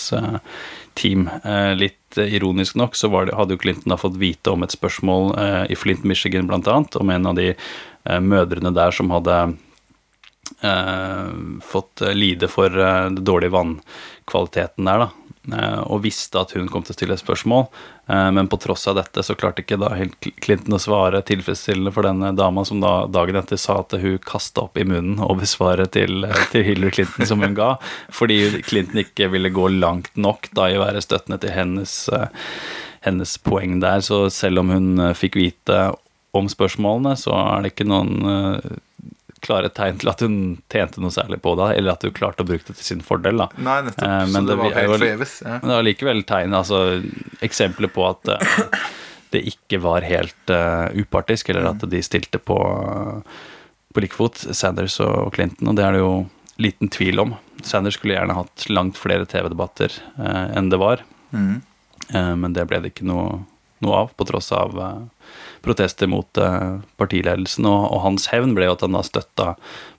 team. 0.99 1.29
Litt 1.79 2.17
ironisk 2.19 2.75
nok 2.77 2.97
så 2.97 3.09
det, 3.25 3.33
hadde 3.37 3.55
jo 3.55 3.61
Clinton 3.61 3.93
da 3.93 3.97
fått 3.97 4.19
vite 4.19 4.51
om 4.51 4.65
et 4.65 4.73
spørsmål 4.73 5.31
i 5.71 5.77
Flint, 5.77 6.03
Michigan 6.03 6.49
annet, 6.51 6.97
om 6.99 7.09
en 7.13 7.29
av 7.29 7.37
de 7.37 7.53
mødrene 8.19 8.73
der 8.75 8.91
som 8.91 9.13
hadde 9.13 9.37
fått 11.61 12.01
lide 12.13 12.47
for 12.51 12.73
eh, 12.73 13.09
det 13.15 13.21
dårlige 13.21 13.53
vannkvaliteten 13.53 14.87
der, 14.89 15.05
da. 15.05 15.09
Eh, 15.53 15.79
og 15.87 16.03
visste 16.03 16.41
at 16.41 16.51
hun 16.53 16.67
kom 16.69 16.83
til 16.83 16.93
å 16.93 16.97
stille 16.97 17.17
spørsmål, 17.17 17.63
eh, 18.11 18.27
men 18.35 18.49
på 18.51 18.59
tross 18.61 18.87
av 18.91 18.97
dette 18.99 19.23
så 19.25 19.35
klarte 19.39 19.63
ikke 19.63 19.79
da 19.81 19.93
Clinton 20.43 20.75
å 20.75 20.81
svare 20.81 21.21
tilfredsstillende 21.25 21.93
for 21.95 22.05
denne 22.05 22.33
dama 22.37 22.65
som 22.67 22.81
da 22.83 23.07
dagen 23.09 23.39
etter 23.39 23.57
sa 23.61 23.79
at 23.81 23.95
hun 24.01 24.19
kasta 24.25 24.67
opp 24.67 24.77
i 24.77 24.85
munnen 24.85 25.21
over 25.23 25.47
svaret 25.49 25.93
til, 25.95 26.27
til 26.51 26.65
Hillary 26.67 26.97
Clinton 26.99 27.29
som 27.29 27.45
hun 27.45 27.55
ga, 27.57 27.71
fordi 28.13 28.61
Clinton 28.67 29.01
ikke 29.05 29.31
ville 29.33 29.53
gå 29.55 29.69
langt 29.79 30.11
nok 30.19 30.51
da 30.57 30.67
i 30.69 30.77
å 30.77 30.83
være 30.83 31.05
støttende 31.05 31.39
til 31.41 31.55
hennes, 31.55 31.95
hennes 33.07 33.37
poeng 33.45 33.79
der. 33.81 34.03
Så 34.05 34.27
selv 34.33 34.61
om 34.61 34.75
hun 34.75 35.07
fikk 35.17 35.39
vite 35.39 35.79
om 36.35 36.51
spørsmålene, 36.51 37.15
så 37.17 37.33
er 37.33 37.63
det 37.63 37.73
ikke 37.73 37.89
noen 37.89 38.83
klare 39.43 39.69
tegn 39.73 39.99
til 40.01 40.11
at 40.11 40.23
hun 40.23 40.37
tjente 40.71 41.01
noe 41.03 41.13
særlig 41.13 41.39
på 41.43 41.53
det, 41.59 41.69
eller 41.77 41.95
at 41.95 42.05
hun 42.05 42.15
klarte 42.15 42.45
å 42.45 42.47
bruke 42.49 42.65
det 42.67 42.75
til 42.79 42.85
sin 42.85 43.03
fordel. 43.05 43.41
Da. 43.43 43.49
Nei, 43.57 43.77
nettopp. 43.87 44.05
Eh, 44.05 44.23
men 44.31 44.33
så 44.33 44.41
det, 44.41 44.49
det 44.49 44.57
var 44.61 44.75
helt 44.77 44.95
forgjeves. 44.95 45.35
Ja. 45.45 45.59
Men 45.59 45.71
det 45.71 45.77
var 45.77 45.87
likevel 45.87 46.23
tegn, 46.29 46.57
altså 46.59 46.81
eksempler 47.45 47.93
på 47.95 48.07
at 48.09 48.33
eh, 48.35 48.73
det 49.35 49.43
ikke 49.51 49.81
var 49.83 50.07
helt 50.09 50.53
uh, 50.53 50.89
upartisk, 50.97 51.51
eller 51.51 51.69
at 51.69 51.85
de 51.91 52.01
stilte 52.01 52.41
på, 52.41 52.57
uh, 52.57 53.43
på 53.93 54.03
like 54.03 54.17
fot, 54.17 54.41
Sanders 54.57 54.97
og 55.05 55.35
Clinton, 55.35 55.69
og 55.69 55.77
det 55.77 55.85
er 55.85 55.95
det 55.95 56.01
jo 56.01 56.13
liten 56.59 56.89
tvil 56.91 57.21
om. 57.21 57.35
Sanders 57.61 57.99
skulle 57.99 58.17
gjerne 58.17 58.35
hatt 58.35 58.65
langt 58.73 58.97
flere 58.99 59.27
TV-debatter 59.29 59.93
enn 60.17 60.71
det 60.71 60.79
var, 60.79 61.03
mm. 61.31 61.61
men 62.39 62.55
det 62.55 62.65
ble 62.67 62.79
det 62.83 62.91
ikke 62.93 63.07
noe, 63.07 63.41
noe 63.83 64.01
av, 64.01 64.11
på 64.15 64.27
tross 64.27 64.49
av 64.55 64.75
protester 65.61 66.07
mot 66.07 66.37
uh, 66.37 66.79
partiledelsen. 66.97 67.67
Og, 67.69 67.85
og, 67.91 68.01
hans 68.05 68.29
hevn 68.31 68.55
ble 68.57 68.69
jo 68.69 68.75
at 68.77 68.85
han 68.85 68.97
da 68.97 69.03
støtta 69.05 69.53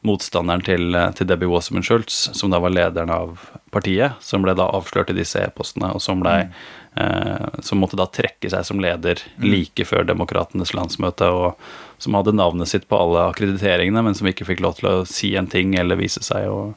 motstanderen 0.07 0.65
til, 0.65 0.95
eh, 0.97 1.11
til 1.17 1.29
Debbie 1.29 1.51
Wasserman 1.51 1.85
Schultz, 1.85 2.31
som 2.37 2.53
da 2.53 2.61
var 2.63 2.73
lederen 2.73 3.13
av 3.13 3.43
partiet, 3.75 4.17
som 4.25 4.41
ble 4.45 4.55
da 4.57 4.71
avslørt 4.73 5.13
i 5.13 5.19
disse 5.19 5.43
e-postene, 5.45 5.93
og 5.93 6.01
som, 6.01 6.23
ble, 6.25 6.47
mm. 6.49 6.57
eh, 7.05 7.61
som 7.67 7.83
måtte 7.83 7.99
da 8.01 8.09
trekke 8.09 8.49
seg 8.51 8.65
som 8.65 8.81
leder 8.81 9.21
mm. 9.37 9.45
like 9.45 9.85
før 9.85 10.09
Demokratenes 10.09 10.73
landsmøte, 10.77 11.29
og 11.29 12.01
som 12.01 12.17
hadde 12.17 12.33
navnet 12.33 12.73
sitt 12.73 12.89
på 12.89 12.97
alle 12.97 13.29
akkrediteringene, 13.29 14.07
men 14.07 14.17
som 14.17 14.31
ikke 14.31 14.49
fikk 14.49 14.65
lov 14.65 14.79
til 14.81 14.89
å 14.89 14.99
si 15.09 15.35
en 15.37 15.51
ting 15.53 15.77
eller 15.77 16.01
vise 16.01 16.25
seg. 16.25 16.49
og 16.49 16.73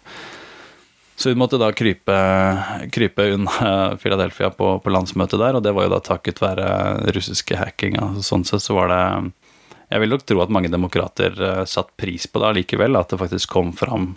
så 1.15 1.29
hun 1.29 1.37
måtte 1.37 1.59
da 1.61 1.69
krype, 1.75 2.15
krype 2.93 3.27
unna 3.35 3.97
Philadelphia 4.01 4.49
på, 4.49 4.79
på, 4.79 4.93
landsmøtet 4.93 5.39
der, 5.39 5.57
og 5.57 5.65
det 5.65 5.73
var 5.75 5.87
jo 5.87 5.93
da 5.93 6.01
takket 6.03 6.41
være 6.41 6.67
russiske 7.13 7.57
hacking. 7.59 7.99
Altså, 8.01 8.25
sånn 8.25 8.47
sett 8.49 8.65
så 8.65 8.77
var 8.79 8.89
det 8.93 9.03
Jeg 9.93 10.01
vil 10.01 10.13
nok 10.15 10.25
tro 10.25 10.41
at 10.41 10.53
mange 10.53 10.71
demokrater 10.73 11.37
eh, 11.37 11.83
pris 12.01 12.25
på 12.25 12.41
det 12.41 12.49
allikevel, 12.49 12.97
at 12.97 13.13
det 13.13 13.21
faktisk 13.21 13.51
kom 13.53 13.69
fram 13.77 14.15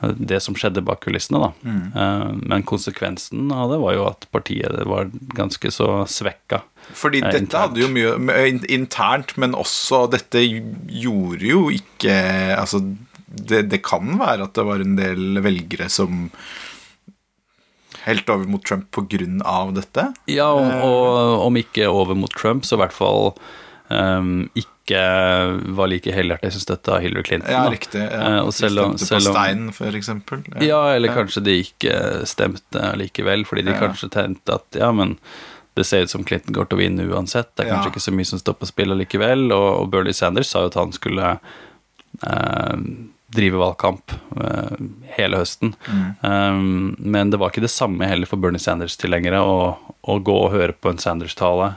uh, 0.00 0.14
det 0.16 0.40
som 0.40 0.56
skjedde 0.56 0.80
bak 0.80 1.02
kulissene, 1.04 1.42
da. 1.42 1.52
Mm. 1.68 1.84
Uh, 1.92 2.32
men 2.48 2.64
konsekvensen 2.64 3.52
av 3.52 3.74
det 3.74 3.82
var 3.84 3.98
jo 3.98 4.08
at 4.08 4.24
partiet 4.32 4.72
var 4.88 5.12
ganske 5.36 5.68
så 5.70 6.06
svekka. 6.08 6.62
Fordi 6.96 7.20
dette 7.20 7.44
internt. 7.44 7.76
hadde 7.76 7.84
jo 7.84 7.92
mye 7.92 8.48
internt, 8.72 9.36
men 9.36 9.52
også 9.52 10.06
dette 10.16 10.40
gjorde 10.42 11.46
jo 11.46 11.68
ikke 11.70 12.16
Altså 12.56 12.80
det, 13.32 13.62
det, 13.72 13.80
kan 13.86 14.18
være 14.20 14.48
at 14.48 14.54
det 14.58 14.66
var 14.68 14.84
en 14.84 14.98
del 14.98 15.40
velgere 15.44 15.88
som 15.92 16.28
helt 18.02 18.30
over 18.32 18.48
mot 18.50 18.64
Trump 18.66 18.90
pga. 18.90 19.70
dette. 19.74 20.12
Ja, 20.26 20.50
og, 20.52 20.70
og, 20.82 21.46
om 21.46 21.56
ikke 21.56 21.88
over 21.88 22.18
mot 22.18 22.32
Trump, 22.34 22.66
så 22.66 22.76
i 22.76 22.82
hvert 22.82 22.96
fall 22.96 23.32
um, 23.88 24.50
ikke 24.58 24.98
var 25.78 25.88
like 25.88 26.12
helhjertet 26.12 26.56
som 26.56 26.64
støtta 26.64 26.98
Hillary 27.00 27.22
Clinton. 27.28 27.52
Ja, 27.54 27.62
riktig. 27.70 28.02
Ja. 28.02 28.40
Uh, 28.40 28.40
og 28.48 28.52
selv 28.56 28.82
om, 28.82 28.98
stemte 28.98 29.30
på 29.30 29.36
Stein, 29.36 29.94
eksempel. 29.94 30.42
Ja, 30.56 30.66
ja 30.66 30.82
eller 30.96 31.12
ja. 31.12 31.20
kanskje 31.20 31.44
de 31.46 31.56
ikke 31.62 31.96
stemte 32.28 32.92
likevel, 32.98 33.46
fordi 33.48 33.66
de 33.70 33.78
kanskje 33.78 34.10
tenkte 34.12 34.58
at 34.58 34.82
ja, 34.82 34.90
men 34.92 35.16
det 35.78 35.86
ser 35.88 36.04
ut 36.04 36.12
som 36.12 36.24
Clinton 36.24 36.52
går 36.52 36.68
til 36.68 36.76
å 36.76 36.82
vinne 36.82 37.06
uansett. 37.08 37.54
Det 37.56 37.64
er 37.64 37.72
kanskje 37.72 37.94
ikke 37.94 38.04
så 38.04 38.12
mye 38.12 38.28
som 38.28 38.40
står 38.42 38.58
på 38.60 38.68
spill 38.68 38.92
likevel. 38.98 39.46
Og, 39.54 39.68
og 39.78 39.92
Bernie 39.94 40.16
Sanders 40.16 40.50
sa 40.52 40.66
jo 40.66 40.72
at 40.72 40.76
han 40.76 40.92
skulle 40.92 41.30
uh, 42.26 42.82
drive 43.32 43.60
valgkamp 43.60 44.12
uh, 44.36 44.74
hele 45.16 45.40
høsten. 45.40 45.74
Mm. 45.88 46.04
Um, 46.20 46.96
men 46.98 47.32
det 47.32 47.40
var 47.40 47.52
ikke 47.52 47.64
det 47.64 47.72
samme 47.72 48.08
heller 48.08 48.28
for 48.28 48.40
Bernie 48.42 48.62
Sanders-tilhengere 48.62 49.40
å, 49.40 49.56
å, 50.00 50.18
gå 50.18 50.36
og 50.44 50.52
høre 50.54 50.76
på 50.76 50.92
en 50.92 51.00
Sanders-tale 51.02 51.74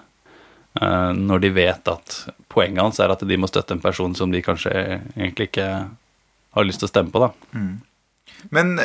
uh, 0.82 1.12
når 1.16 1.46
de 1.46 1.54
vet 1.56 1.92
at 1.92 2.18
poenget 2.52 2.84
hans 2.84 3.02
er 3.04 3.14
at 3.14 3.24
de 3.28 3.40
må 3.40 3.50
støtte 3.52 3.78
en 3.78 3.84
person 3.84 4.16
som 4.18 4.32
de 4.34 4.44
kanskje 4.46 4.74
egentlig 5.16 5.52
ikke 5.52 5.70
har 6.56 6.68
lyst 6.68 6.84
til 6.84 6.90
å 6.90 6.94
stemme 6.94 7.12
på. 7.12 7.24
da. 7.24 7.32
Mm. 7.56 7.76
Men 8.54 8.76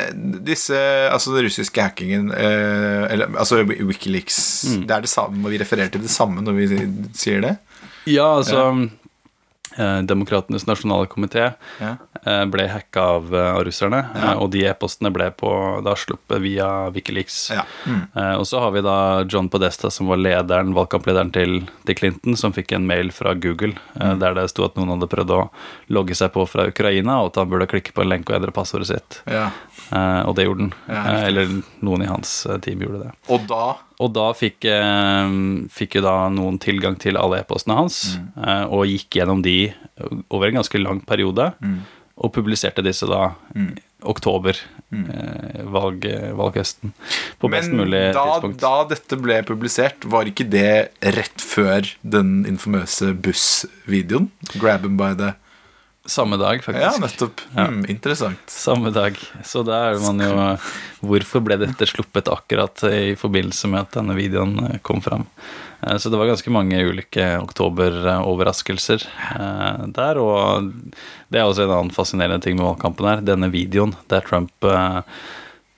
disse, 0.45 0.77
altså 1.11 1.35
den 1.35 1.45
russiske 1.45 1.83
hackingen, 1.83 2.31
eh, 2.33 3.03
eller 3.13 3.29
altså 3.37 3.61
Wikileaks 3.63 4.39
mm. 4.69 4.79
Det 4.87 4.95
er 4.95 5.03
det 5.05 5.11
samme, 5.11 5.49
Vi 5.49 5.59
refererer 5.61 5.91
til 5.93 6.01
det 6.01 6.13
samme 6.13 6.41
når 6.45 6.57
vi 6.57 6.67
sier 7.17 7.43
det? 7.45 7.55
Ja, 8.09 8.37
altså 8.39 8.57
ja. 8.57 8.71
Eh, 9.77 9.97
Demokratenes 9.97 10.65
nasjonale 10.67 11.05
komité 11.05 11.51
ja. 11.79 11.95
Eh, 12.25 12.45
ble 12.45 12.67
hacka 12.67 13.01
av, 13.01 13.35
eh, 13.35 13.53
av 13.55 13.63
russerne, 13.63 14.05
ja. 14.15 14.33
og 14.35 14.51
de 14.51 14.65
e-postene 14.67 15.09
ble 15.15 15.29
på, 15.31 15.49
da 15.85 15.95
sluppet 15.95 16.41
via 16.43 16.67
Wikileaks. 16.91 17.37
Ja. 17.55 17.63
Mm. 17.87 18.01
Og 18.39 18.45
så 18.47 18.59
har 18.59 18.71
vi 18.75 18.83
da 18.85 19.23
John 19.29 19.49
Podesta, 19.49 19.89
som 19.89 20.11
var 20.11 20.19
lederen, 20.19 20.75
valgkamplederen 20.75 21.31
til, 21.33 21.61
til 21.87 21.97
Clinton, 21.97 22.35
som 22.37 22.53
fikk 22.53 22.75
en 22.75 22.87
mail 22.87 23.13
fra 23.15 23.33
Google 23.33 23.73
mm. 23.95 24.19
der 24.21 24.35
det 24.37 24.49
sto 24.51 24.67
at 24.67 24.75
noen 24.77 24.93
hadde 24.93 25.09
prøvd 25.11 25.35
å 25.37 25.41
logge 25.95 26.17
seg 26.17 26.33
på 26.35 26.45
fra 26.49 26.67
Ukraina, 26.69 27.21
og 27.21 27.31
at 27.31 27.41
han 27.41 27.51
burde 27.51 27.69
klikke 27.71 27.95
på 27.95 28.03
en 28.03 28.11
lenke 28.11 28.33
og 28.33 28.41
endre 28.41 28.55
passordet 28.55 28.91
sitt. 28.91 29.21
Og 29.91 30.35
det 30.37 30.45
gjorde 30.45 30.67
han. 30.67 30.75
Eller 31.25 31.55
noen 31.83 32.05
i 32.05 32.11
hans 32.11 32.43
team 32.65 32.83
gjorde 32.83 33.07
det. 33.07 33.15
Og 33.31 33.47
da 33.49 33.63
og 34.01 34.11
da 34.15 34.31
fikk, 34.37 34.65
eh, 34.65 35.37
fikk, 35.71 35.99
jo 35.99 36.05
da 36.07 36.15
noen 36.33 36.59
tilgang 36.61 36.97
til 37.01 37.19
alle 37.19 37.41
e-postene 37.43 37.77
hans, 37.77 38.01
mm. 38.17 38.27
eh, 38.41 38.65
og 38.73 38.89
gikk 38.89 39.19
gjennom 39.19 39.43
de 39.45 39.57
over 40.33 40.49
en 40.49 40.61
ganske 40.61 40.81
lang 40.81 41.01
periode, 41.05 41.51
mm. 41.61 41.79
og 42.25 42.33
publiserte 42.33 42.83
disse 42.85 43.05
da 43.09 43.33
mm. 43.53 43.69
oktober, 44.09 44.57
mm. 44.89 45.03
eh, 45.13 45.61
valg, 45.75 46.07
valghøsten, 46.39 46.95
på 47.41 47.51
best 47.53 47.73
mulig 47.75 48.07
da, 48.17 48.25
tidspunkt. 48.25 48.61
Da 48.63 48.73
dette 48.89 49.21
ble 49.21 49.41
publisert, 49.47 50.09
var 50.09 50.29
ikke 50.29 50.49
det 50.49 50.73
rett 51.17 51.45
før 51.45 51.93
den 52.01 52.41
informøse 52.49 53.13
buss-videoen? 53.13 54.31
'Grab 54.55 54.87
him 54.87 54.97
by 54.97 55.13
the 55.13 55.35
Samme 56.05 56.37
dag, 56.41 56.63
faktisk. 56.65 56.81
Ja, 56.81 56.95
nettopp. 56.97 57.41
Hmm, 57.53 57.83
interessant. 57.85 58.39
Samme 58.49 58.89
dag. 58.89 59.17
Så 59.45 59.61
da 59.67 59.91
er 59.91 59.99
man 60.01 60.17
jo 60.23 60.31
Hvorfor 61.05 61.43
ble 61.45 61.59
dette 61.61 61.85
sluppet 61.89 62.29
akkurat 62.29 62.81
i 62.89 63.13
forbindelse 63.17 63.69
med 63.69 63.83
at 63.83 63.93
denne 63.99 64.15
videoen 64.17 64.55
eh, 64.65 64.79
kom 64.85 65.01
fram? 65.05 65.27
Eh, 65.85 65.97
Så 66.01 66.09
det 66.09 66.17
var 66.17 66.29
ganske 66.31 66.49
mange 66.53 66.81
ulike 66.89 67.27
oktoberoverraskelser 67.41 69.05
eh, 69.05 69.85
der. 69.93 70.17
Og 70.21 70.71
det 71.29 71.39
er 71.41 71.45
også 71.45 71.67
en 71.67 71.75
annen 71.77 71.93
fascinerende 71.95 72.41
ting 72.41 72.57
med 72.57 72.65
valgkampen 72.71 73.05
her. 73.11 73.21
Denne 73.33 73.51
videoen 73.53 73.93
der 74.09 74.25
Trump 74.25 74.51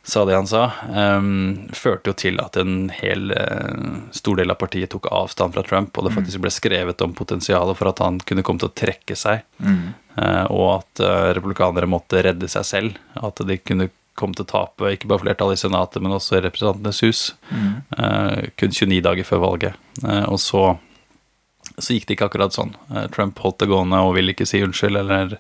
sa 0.04 0.26
det 0.28 0.36
han 0.36 0.48
sa, 0.48 0.66
um, 0.92 1.70
førte 1.72 2.12
jo 2.12 2.16
til 2.20 2.40
at 2.44 2.58
en 2.60 2.90
hel 2.92 3.32
uh, 3.32 4.02
stor 4.12 4.42
del 4.42 4.52
av 4.52 4.60
partiet 4.60 4.92
tok 4.92 5.08
avstand 5.16 5.56
fra 5.56 5.64
Trump, 5.64 5.96
og 5.96 6.08
det 6.08 6.16
faktisk 6.18 6.44
ble 6.44 6.52
skrevet 6.52 7.04
om 7.06 7.16
potensialet 7.16 7.80
for 7.80 7.92
at 7.94 8.02
han 8.04 8.20
kunne 8.28 8.44
komme 8.44 8.60
til 8.60 8.72
å 8.72 8.76
trekke 8.84 9.16
seg. 9.16 9.46
Eh, 10.14 10.46
og 10.54 10.66
at 10.76 11.02
uh, 11.02 11.32
republikanere 11.34 11.90
måtte 11.90 12.22
redde 12.26 12.50
seg 12.52 12.66
selv. 12.68 12.98
At 13.16 13.40
de 13.48 13.58
kunne 13.64 13.90
komme 14.20 14.36
til 14.38 14.46
å 14.46 14.52
tape 14.52 14.92
ikke 14.94 15.10
bare 15.10 15.24
flertallet 15.24 15.58
i 15.58 15.64
Senatet, 15.64 16.04
men 16.04 16.14
også 16.14 16.38
i 16.38 16.44
Representantenes 16.46 17.00
hus. 17.06 17.22
Eh, 17.98 18.50
kun 18.60 18.76
29 18.76 19.00
dager 19.08 19.26
før 19.26 19.42
valget. 19.48 19.80
Og 20.28 20.38
så, 20.42 20.66
så 21.80 21.96
gikk 21.96 22.06
det 22.10 22.18
ikke 22.18 22.28
akkurat 22.30 22.54
sånn. 22.54 22.76
Trump 23.16 23.40
holdt 23.42 23.64
det 23.64 23.72
gående 23.72 24.04
og 24.06 24.14
ville 24.20 24.36
ikke 24.36 24.46
si 24.50 24.62
unnskyld 24.62 25.02
eller 25.02 25.40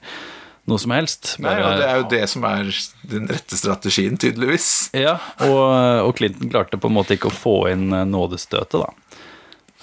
noe 0.69 0.79
som 0.79 0.93
helst. 0.95 1.35
Nei, 1.43 1.51
Bare- 1.57 1.65
og 1.73 1.79
Det 1.81 1.87
er 1.89 1.97
jo 1.99 2.07
det 2.13 2.23
som 2.31 2.45
er 2.47 2.69
den 3.11 3.27
rette 3.27 3.57
strategien, 3.59 4.17
tydeligvis. 4.17 4.89
ja, 4.95 5.17
og, 5.43 5.63
og 6.07 6.13
Clinton 6.17 6.49
klarte 6.53 6.79
på 6.79 6.87
en 6.91 6.97
måte 6.97 7.17
ikke 7.17 7.31
å 7.31 7.35
få 7.35 7.55
inn 7.73 7.89
eh, 7.91 8.05
nådestøtet, 8.07 8.79
da. 8.79 8.89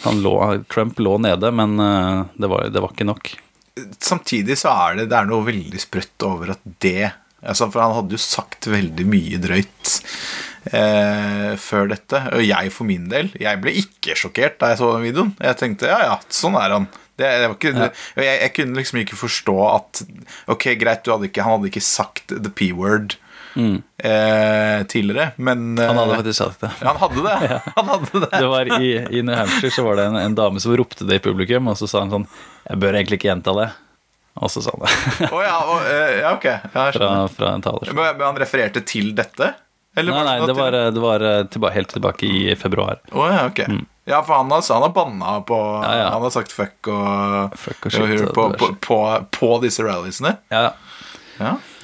Han 0.07 0.23
lå, 0.25 0.33
Trump 0.73 0.97
lå 1.05 1.19
nede, 1.21 1.51
men 1.53 1.77
eh, 1.85 2.23
det 2.41 2.49
var, 2.49 2.69
det 2.73 2.81
var 2.81 2.95
ikke 2.95 3.09
nok. 3.11 3.35
Samtidig 4.01 4.57
så 4.61 4.73
er 4.87 4.97
det, 5.03 5.11
det 5.13 5.19
er 5.21 5.29
noe 5.29 5.45
veldig 5.47 5.81
sprøtt 5.81 6.25
over 6.27 6.55
at 6.57 6.65
det 6.85 7.13
altså 7.41 7.71
For 7.73 7.81
han 7.81 7.95
hadde 7.97 8.13
jo 8.13 8.21
sagt 8.21 8.67
veldig 8.69 9.05
mye 9.09 9.39
drøyt 9.41 9.93
eh, 10.77 11.55
før 11.57 11.87
dette. 11.93 12.19
Og 12.37 12.43
jeg 12.45 12.73
for 12.75 12.89
min 12.89 13.07
del, 13.09 13.31
jeg 13.41 13.61
ble 13.63 13.73
ikke 13.81 14.17
sjokkert 14.19 14.59
da 14.61 14.73
jeg 14.73 14.81
så 14.83 14.91
den 14.93 15.07
videoen. 15.07 15.31
Jeg 15.41 15.57
tenkte 15.61 15.89
ja 15.89 16.01
ja, 16.05 16.19
sånn 16.29 16.59
er 16.61 16.75
han. 16.77 16.89
Det, 17.21 17.31
det 17.43 17.49
var 17.49 17.57
ikke, 17.59 17.75
ja. 17.77 17.89
jeg, 18.25 18.37
jeg 18.47 18.55
kunne 18.57 18.81
liksom 18.81 19.03
ikke 19.03 19.19
forstå 19.21 19.57
at 19.69 20.05
Ok, 20.51 20.71
greit, 20.81 21.05
du 21.05 21.13
hadde 21.13 21.29
ikke, 21.29 21.45
han 21.45 21.59
hadde 21.59 21.71
ikke 21.71 21.85
sagt 21.85 22.33
the 22.33 22.53
p-word 22.53 23.19
eh, 23.57 24.87
tidligere, 24.87 25.31
men 25.37 25.79
eh, 25.79 25.87
Han 25.87 25.99
hadde 25.99 26.17
faktisk 26.17 26.39
sagt 26.39 26.61
det. 26.61 26.71
Han 26.81 26.97
hadde 26.97 27.23
det. 27.23 27.61
Han 27.77 27.89
hadde 27.89 28.21
det. 28.21 28.31
Det 28.39 28.47
var 28.47 28.83
i, 28.83 28.91
I 29.11 29.23
New 29.23 29.37
Hampshire 29.37 29.71
så 29.71 29.85
var 29.85 29.97
det 29.97 30.05
en, 30.05 30.17
en 30.17 30.35
dame 30.35 30.61
som 30.61 30.77
ropte 30.77 31.05
det 31.05 31.21
i 31.21 31.25
publikum, 31.25 31.69
og 31.69 31.79
så 31.79 31.89
sa 31.91 32.05
han 32.05 32.13
sånn 32.13 32.27
Jeg 32.69 32.83
bør 32.83 32.99
egentlig 32.99 33.21
ikke 33.21 33.31
gjenta 33.33 33.57
det. 33.59 33.71
Og 34.41 34.53
så 34.53 34.63
sa 34.65 34.73
han 34.77 34.87
det 34.87 35.31
oh, 35.33 35.41
ja, 35.43 35.57
og, 35.67 35.89
eh, 35.91 36.21
ja, 36.23 36.35
ok. 36.37 36.47
Ja, 36.47 36.87
fra, 36.95 37.11
fra 37.35 37.55
en 37.57 37.65
taler. 37.67 37.93
Men, 37.97 38.23
han 38.23 38.41
refererte 38.41 38.85
til 38.87 39.13
dette? 39.19 39.55
Eller 39.99 40.15
Nei, 40.15 40.23
nei, 40.29 40.47
det 40.47 40.55
var, 40.55 40.77
det 40.95 41.03
var 41.03 41.25
eh, 41.27 41.41
tilba 41.51 41.73
helt 41.75 41.91
tilbake 41.91 42.29
i 42.29 42.55
februar. 42.59 43.01
Oh, 43.11 43.27
ja, 43.27 43.49
ok. 43.51 43.65
Ja, 44.11 44.21
for 44.27 44.35
han 44.41 44.51
har, 44.51 44.65
han 44.73 44.83
har 44.83 44.93
banna 44.95 45.41
på. 45.47 45.59
Ja, 45.85 45.93
ja. 45.99 46.09
Han 46.15 46.23
har 46.27 46.33
sagt 46.35 46.53
fuck 46.53 46.91
og, 46.93 47.57
Fuck 47.59 47.87
og 47.87 47.95
shit 47.95 48.25
på, 48.35 48.47
på, 48.59 48.73
på, 48.83 49.01
på 49.31 49.51
disse 49.65 49.87
ralliesene. 49.87 50.37
Ja, 50.53 50.63
Ja, 50.69 50.73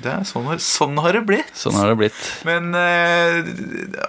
det 0.03 0.11
er 0.13 0.25
sånn, 0.29 0.49
sånn 0.61 0.99
har 1.01 1.17
det 1.17 1.23
blitt. 1.29 1.53
sånn 1.57 1.75
har 1.81 1.89
det 1.93 1.97
blitt. 2.03 2.19
Men 2.45 2.75
eh, 2.77 3.39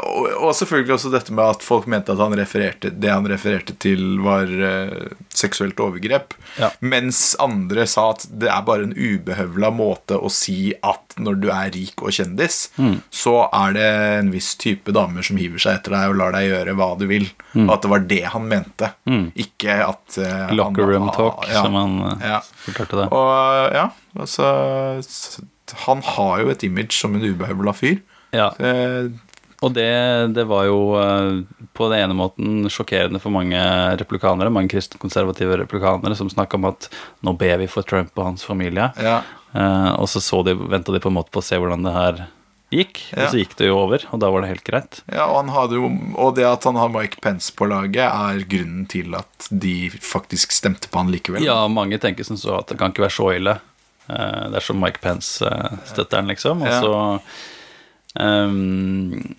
og, 0.04 0.28
og 0.50 0.54
selvfølgelig 0.58 0.96
også 0.98 1.12
dette 1.14 1.34
med 1.36 1.46
at 1.56 1.64
folk 1.66 1.88
mente 1.88 2.12
at 2.14 2.20
han 2.22 2.36
det 2.38 3.12
han 3.12 3.28
refererte 3.30 3.76
til, 3.80 4.20
var 4.24 4.46
eh, 4.52 5.08
seksuelt 5.34 5.80
overgrep. 5.80 6.36
Ja. 6.60 6.72
Mens 6.82 7.36
andre 7.44 7.86
sa 7.88 8.10
at 8.16 8.26
det 8.30 8.50
er 8.52 8.66
bare 8.68 8.88
en 8.90 8.96
ubehøvla 8.98 9.72
måte 9.74 10.18
å 10.20 10.30
si 10.34 10.74
at 10.84 11.16
når 11.18 11.40
du 11.42 11.48
er 11.54 11.72
rik 11.74 12.04
og 12.04 12.12
kjendis, 12.14 12.68
Mm. 12.78 13.00
så 13.14 13.48
er 13.54 13.74
det 13.74 13.86
en 14.20 14.28
viss 14.32 14.52
type 14.60 14.92
damer 14.94 15.24
som 15.26 15.38
hiver 15.40 15.58
seg 15.62 15.80
etter 15.80 15.96
deg 15.96 16.12
og 16.12 16.18
lar 16.20 16.32
deg 16.36 16.50
gjøre 16.52 16.76
hva 16.78 16.90
du 17.00 17.08
vil. 17.10 17.26
Og 17.58 17.72
at 17.74 17.82
det 17.86 17.90
var 17.90 18.04
det 18.12 18.20
han 18.36 18.46
mente. 18.52 18.92
Ikke 19.36 19.80
at 19.88 20.18
uh, 20.20 20.26
Mm. 20.48 20.56
Locker 20.58 20.84
han- 20.84 20.92
room 20.92 21.10
talk, 21.16 21.48
ja. 21.50 21.64
som 21.64 21.74
han 21.74 22.20
Ja. 22.22 22.40
forklarte 22.66 23.00
det. 23.02 23.08
Og 23.12 23.74
ja, 23.74 23.88
altså 24.20 25.04
Han 25.88 26.02
har 26.04 26.42
jo 26.44 26.52
et 26.54 26.64
image 26.64 26.96
som 26.96 27.16
en 27.16 27.26
ubehøvla 27.28 27.74
fyr. 27.76 28.00
Ja. 28.36 28.52
Det, 28.58 29.12
Og 29.66 29.74
det, 29.74 29.88
det 30.38 30.44
var 30.46 30.68
jo 30.70 30.78
eh, 31.02 31.40
på 31.74 31.88
den 31.90 32.04
ene 32.06 32.14
måten 32.18 32.68
sjokkerende 32.70 33.20
for 33.20 33.34
mange 33.34 33.58
replikanere, 33.98 34.52
mange 34.54 34.70
kristenkonservative 34.70 35.58
replikanere, 35.64 36.16
som 36.16 36.30
snakka 36.30 36.60
om 36.60 36.68
at 36.70 36.90
nå 37.26 37.34
ber 37.40 37.58
vi 37.64 37.70
for 37.72 37.82
Trump 37.88 38.14
og 38.20 38.32
hans 38.34 38.46
familie. 38.46 38.92
ja. 39.02 39.22
Eh, 39.58 39.92
og 39.98 40.06
så, 40.12 40.20
så 40.22 40.44
venta 40.46 40.92
de 40.94 41.00
på 41.02 41.10
en 41.10 41.16
måte 41.18 41.32
på 41.34 41.40
å 41.42 41.46
se 41.46 41.58
hvordan 41.58 41.82
det 41.88 41.94
her 41.96 42.18
gikk, 42.70 43.00
Ja. 43.16 43.24
og 43.24 43.32
så 43.32 43.40
gikk 43.40 43.56
det 43.58 43.70
jo 43.70 43.78
over, 43.80 44.04
og 44.12 44.20
da 44.22 44.30
var 44.30 44.44
det 44.44 44.50
helt 44.52 44.66
greit. 44.68 45.00
Ja, 45.08 45.26
og, 45.32 45.72
jo, 45.74 45.88
og 46.20 46.36
det 46.36 46.46
at 46.46 46.68
han 46.68 46.76
har 46.76 46.92
Mike 46.92 47.22
Pence 47.24 47.54
på 47.56 47.66
laget, 47.72 48.04
er 48.12 48.44
grunnen 48.52 48.86
til 48.92 49.16
at 49.18 49.48
de 49.50 49.90
faktisk 50.04 50.52
stemte 50.52 50.92
på 50.92 51.00
han 51.00 51.10
likevel. 51.14 51.48
Ja, 51.48 51.62
mange 51.72 51.98
tenker 52.04 52.28
som 52.28 52.38
så 52.38 52.60
at 52.60 52.68
det 52.70 52.78
kan 52.78 52.92
ikke 52.94 53.08
være 53.08 53.16
så 53.18 53.32
ille. 53.40 53.56
Eh, 54.08 54.50
det 54.52 54.62
er 54.62 54.64
som 54.64 54.80
Mike 54.80 55.02
Pence 55.04 55.42
støtteren 55.44 55.84
støtter 55.90 56.22
den, 56.22 56.32
liksom. 56.32 56.64
Og 56.64 56.72
så 56.72 58.24
um, 58.24 59.36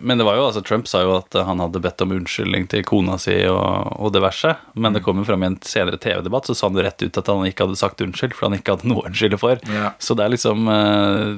Men 0.00 0.18
det 0.18 0.24
var 0.26 0.38
jo, 0.38 0.46
altså 0.48 0.62
Trump 0.64 0.88
sa 0.90 1.04
jo 1.04 1.12
at 1.18 1.36
han 1.46 1.60
hadde 1.62 1.82
bedt 1.84 2.02
om 2.02 2.16
unnskyldning 2.16 2.66
til 2.72 2.82
kona 2.88 3.18
si 3.20 3.36
og, 3.50 3.92
og 4.00 4.14
diverse. 4.16 4.56
Men 4.74 4.96
det 4.96 5.04
kom 5.06 5.20
jo 5.20 5.28
fram 5.28 5.44
i 5.44 5.52
en 5.52 5.60
senere 5.62 6.00
TV-debatt, 6.02 6.48
så 6.48 6.56
sa 6.56 6.70
han 6.70 6.80
rett 6.82 7.04
ut 7.04 7.20
at 7.20 7.30
han 7.30 7.46
ikke 7.46 7.68
hadde 7.68 7.78
sagt 7.78 8.02
unnskyld, 8.02 8.34
for 8.34 8.48
han 8.48 8.58
ikke 8.58 8.78
hadde 8.78 8.90
noe 8.90 9.04
å 9.04 9.08
unnskylde 9.12 9.40
for. 9.40 9.62
Ja. 9.70 9.94
Så 10.02 10.16
det 10.18 10.26
er 10.26 10.34
liksom 10.34 10.68
eh, 10.72 11.30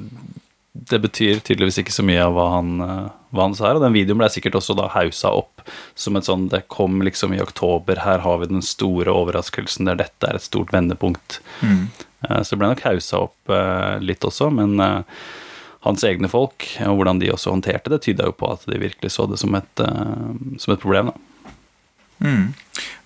Det 0.87 1.03
betyr 1.03 1.43
tydeligvis 1.45 1.83
ikke 1.83 1.99
så 1.99 2.07
mye 2.07 2.25
av 2.25 2.37
hva 2.37 2.49
han, 2.55 2.73
eh, 2.87 3.05
hva 3.37 3.51
han 3.51 3.59
sa 3.59 3.69
her. 3.69 3.81
Og 3.81 3.85
den 3.85 3.97
videoen 3.99 4.23
ble 4.23 4.33
sikkert 4.33 4.57
også 4.63 4.79
da 4.79 4.89
hausa 4.95 5.35
opp 5.37 5.67
som 5.99 6.17
et 6.17 6.29
sånn 6.29 6.49
Det 6.53 6.63
kom 6.73 7.01
liksom 7.03 7.35
i 7.35 7.43
oktober, 7.43 8.05
her 8.07 8.23
har 8.25 8.41
vi 8.41 8.53
den 8.55 8.65
store 8.65 9.13
overraskelsen 9.13 9.91
der 9.91 9.99
dette 10.07 10.31
er 10.31 10.39
et 10.39 10.47
stort 10.47 10.73
vendepunkt. 10.73 11.41
Eh, 11.67 12.06
Så 12.25 12.55
det 12.55 12.61
ble 12.61 12.71
nok 12.73 12.85
hausa 12.87 13.21
opp 13.27 13.53
eh, 13.53 13.99
litt 14.03 14.25
også, 14.25 14.49
men 14.55 14.81
eh, 14.83 15.23
hans 15.87 16.05
egne 16.07 16.31
folk, 16.31 16.65
og 16.87 16.99
hvordan 16.99 17.21
de 17.23 17.31
også 17.35 17.53
håndterte 17.53 17.93
det, 17.93 18.03
tyda 18.07 18.31
jo 18.31 18.37
på 18.37 18.49
at 18.55 18.65
de 18.67 18.81
virkelig 18.81 19.13
så 19.15 19.29
det 19.31 19.39
som 19.43 19.55
et, 19.59 19.83
eh, 19.85 20.31
som 20.63 20.75
et 20.75 20.83
problem. 20.83 21.13
da. 21.13 21.23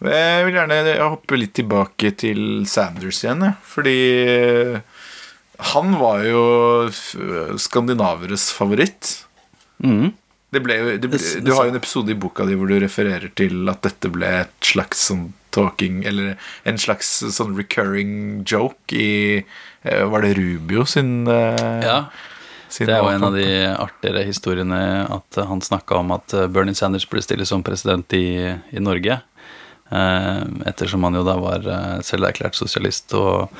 Jeg 0.06 0.46
vil 0.46 0.56
gjerne 0.56 0.94
hoppe 1.02 1.40
litt 1.40 1.56
tilbake 1.58 2.12
til 2.22 2.62
Sanders 2.70 3.24
igjen, 3.24 3.42
jeg. 3.48 3.58
fordi 3.66 3.98
han 5.74 5.98
var 6.00 6.22
jo 6.24 6.44
skandinaveres 7.60 8.48
favoritt. 8.54 9.26
Mm. 9.84 10.14
Det 10.50 10.62
ble 10.64 10.78
det 10.98 11.10
ble, 11.10 11.18
du 11.44 11.52
har 11.54 11.66
jo 11.66 11.74
en 11.74 11.78
episode 11.78 12.10
i 12.10 12.18
boka 12.18 12.46
di 12.48 12.56
hvor 12.58 12.70
du 12.70 12.78
refererer 12.82 13.30
til 13.38 13.68
at 13.70 13.82
dette 13.86 14.10
ble 14.10 14.30
et 14.40 14.70
slags 14.72 15.04
sånn 15.10 15.28
talking 15.50 16.02
Eller 16.08 16.36
en 16.68 16.78
slags 16.80 17.10
sånn 17.34 17.54
recurring 17.58 18.42
joke 18.48 18.96
i 18.96 19.40
eh, 19.82 20.04
Var 20.10 20.26
det 20.26 20.34
Rubio 20.38 20.86
sin 20.88 21.28
eh, 21.28 21.80
Ja, 21.84 21.98
sin 22.68 22.88
Det 22.88 22.96
er 22.96 23.04
jo 23.04 23.12
en 23.12 23.28
av 23.28 23.36
de 23.36 23.48
artigere 23.74 24.24
historiene 24.28 24.80
at 25.10 25.40
han 25.46 25.62
snakka 25.64 26.02
om 26.02 26.14
at 26.16 26.34
eh, 26.36 26.48
Bernie 26.50 26.76
Sanders 26.78 27.08
burde 27.10 27.26
stille 27.26 27.48
som 27.48 27.64
president 27.66 28.12
i, 28.16 28.54
i 28.70 28.82
Norge. 28.82 29.20
Ettersom 29.90 31.02
han 31.02 31.16
jo 31.18 31.24
da 31.26 31.34
var 31.42 31.64
selv 31.66 32.04
selverklært 32.06 32.54
sosialist 32.54 33.10
og, 33.18 33.50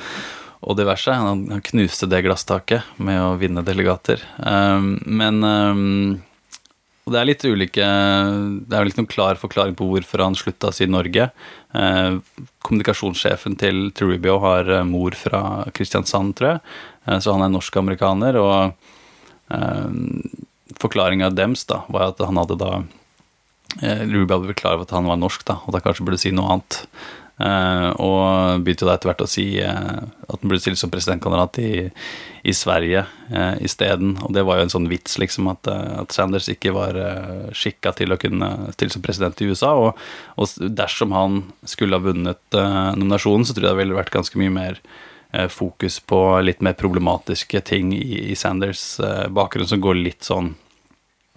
og 0.63 0.77
diverse. 0.79 1.11
Han, 1.11 1.43
knuste 1.67 2.07
det 2.07 2.21
glasstaket 2.23 2.87
med 3.03 3.19
å 3.19 3.33
vinne 3.35 3.65
delegater. 3.67 4.23
Men 4.39 5.43
og 7.11 7.17
det 7.17 7.19
er 7.19 7.27
litt 7.27 7.43
ulike 7.43 7.87
Det 8.63 8.71
er 8.71 8.79
vel 8.79 8.91
ikke 8.91 9.01
noen 9.01 9.11
klar 9.11 9.39
forklaring 9.39 9.75
på 9.75 9.87
hvorfor 9.89 10.23
han 10.23 10.37
slutta 10.39 10.69
å 10.71 10.75
si 10.75 10.87
Norge. 10.87 11.27
Eh, 11.75 12.13
kommunikasjonssjefen 12.63 13.57
til 13.59 13.89
Rubio 13.99 14.37
har 14.45 14.69
eh, 14.71 14.87
mor 14.87 15.17
fra 15.19 15.65
Kristiansand, 15.75 16.37
tror 16.39 16.53
jeg. 16.53 16.61
Eh, 17.09 17.19
så 17.19 17.35
han 17.35 17.43
er 17.43 17.51
norsk-amerikaner. 17.51 18.39
Og 18.39 19.51
eh, 19.51 19.91
forklaringa 20.79 21.33
dems 21.35 21.67
da, 21.67 21.81
var 21.91 22.13
at 22.13 22.23
han 22.23 22.39
hadde 22.39 22.59
da 22.61 22.73
Rubio 23.81 24.35
hadde 24.35 24.47
blitt 24.49 24.59
klar 24.59 24.75
over 24.75 24.87
at 24.87 24.95
han 24.95 25.07
var 25.07 25.19
norsk, 25.19 25.43
da, 25.47 25.61
og 25.63 25.75
da 25.75 25.79
kanskje 25.83 26.03
burde 26.07 26.19
si 26.19 26.31
noe 26.35 26.55
annet. 26.55 26.81
Eh, 27.41 27.89
og 28.01 28.61
begynte 28.65 28.85
da 28.85 28.95
etter 28.95 29.09
hvert 29.11 29.23
å 29.25 29.29
si 29.29 29.45
eh, 29.63 30.01
at 30.31 30.37
han 30.37 30.47
burde 30.47 30.61
stille 30.61 30.79
som 30.79 30.91
presidentkandidat 30.93 31.57
i, 31.63 31.71
i 32.47 32.53
Sverige 32.55 33.03
uh, 33.31 33.55
isteden. 33.61 34.15
Og 34.25 34.33
det 34.35 34.43
var 34.47 34.57
jo 34.57 34.65
en 34.65 34.73
sånn 34.73 34.89
vits, 34.91 35.17
liksom, 35.21 35.49
at, 35.51 35.67
eh, 35.69 35.99
at 36.01 36.15
Sanders 36.15 36.49
ikke 36.51 36.73
var 36.75 36.97
uh, 36.97 37.49
skikka 37.55 37.93
til 37.97 38.13
å 38.13 38.19
kunne 38.21 38.49
stille 38.75 38.93
som 38.93 39.03
president 39.05 39.41
i 39.41 39.49
USA. 39.51 39.73
Og, 39.77 39.99
og 40.41 40.73
dersom 40.81 41.15
han 41.15 41.41
skulle 41.67 41.97
ha 41.97 42.05
vunnet 42.05 42.57
eh, 42.57 42.91
nominasjonen, 42.97 43.45
så 43.47 43.55
tror 43.55 43.69
jeg 43.69 43.75
det 43.75 43.83
ville 43.83 43.99
vært 43.99 44.13
ganske 44.13 44.41
mye 44.41 44.53
mer 44.53 44.81
eh, 45.33 45.47
fokus 45.51 45.99
på 45.99 46.21
litt 46.45 46.63
mer 46.65 46.77
problematiske 46.79 47.63
ting 47.67 47.93
i, 47.97 48.31
i 48.31 48.37
Sanders 48.39 48.85
eh, 49.03 49.27
bakgrunn, 49.33 49.69
som 49.69 49.83
går 49.83 50.01
litt 50.01 50.27
sånn 50.27 50.53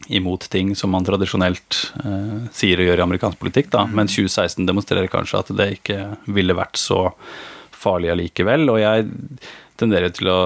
imot 0.08 0.48
ting 0.50 0.74
som 0.76 0.92
man 0.94 1.04
tradisjonelt 1.06 1.80
eh, 2.04 2.46
sier 2.54 2.80
og 2.80 2.88
gjør 2.88 3.02
i 3.02 3.04
amerikansk 3.06 3.40
politikk. 3.40 3.70
Da. 3.74 3.84
Men 3.90 4.10
2016 4.10 4.66
demonstrerer 4.68 5.10
kanskje 5.12 5.40
at 5.40 5.52
det 5.56 5.68
ikke 5.78 5.98
ville 6.26 6.56
vært 6.56 6.80
så 6.80 7.06
farlig 7.74 8.12
allikevel. 8.12 8.68
Og 8.72 8.80
jeg 8.82 9.08
tenderer 9.80 10.12
til 10.14 10.30
å, 10.30 10.40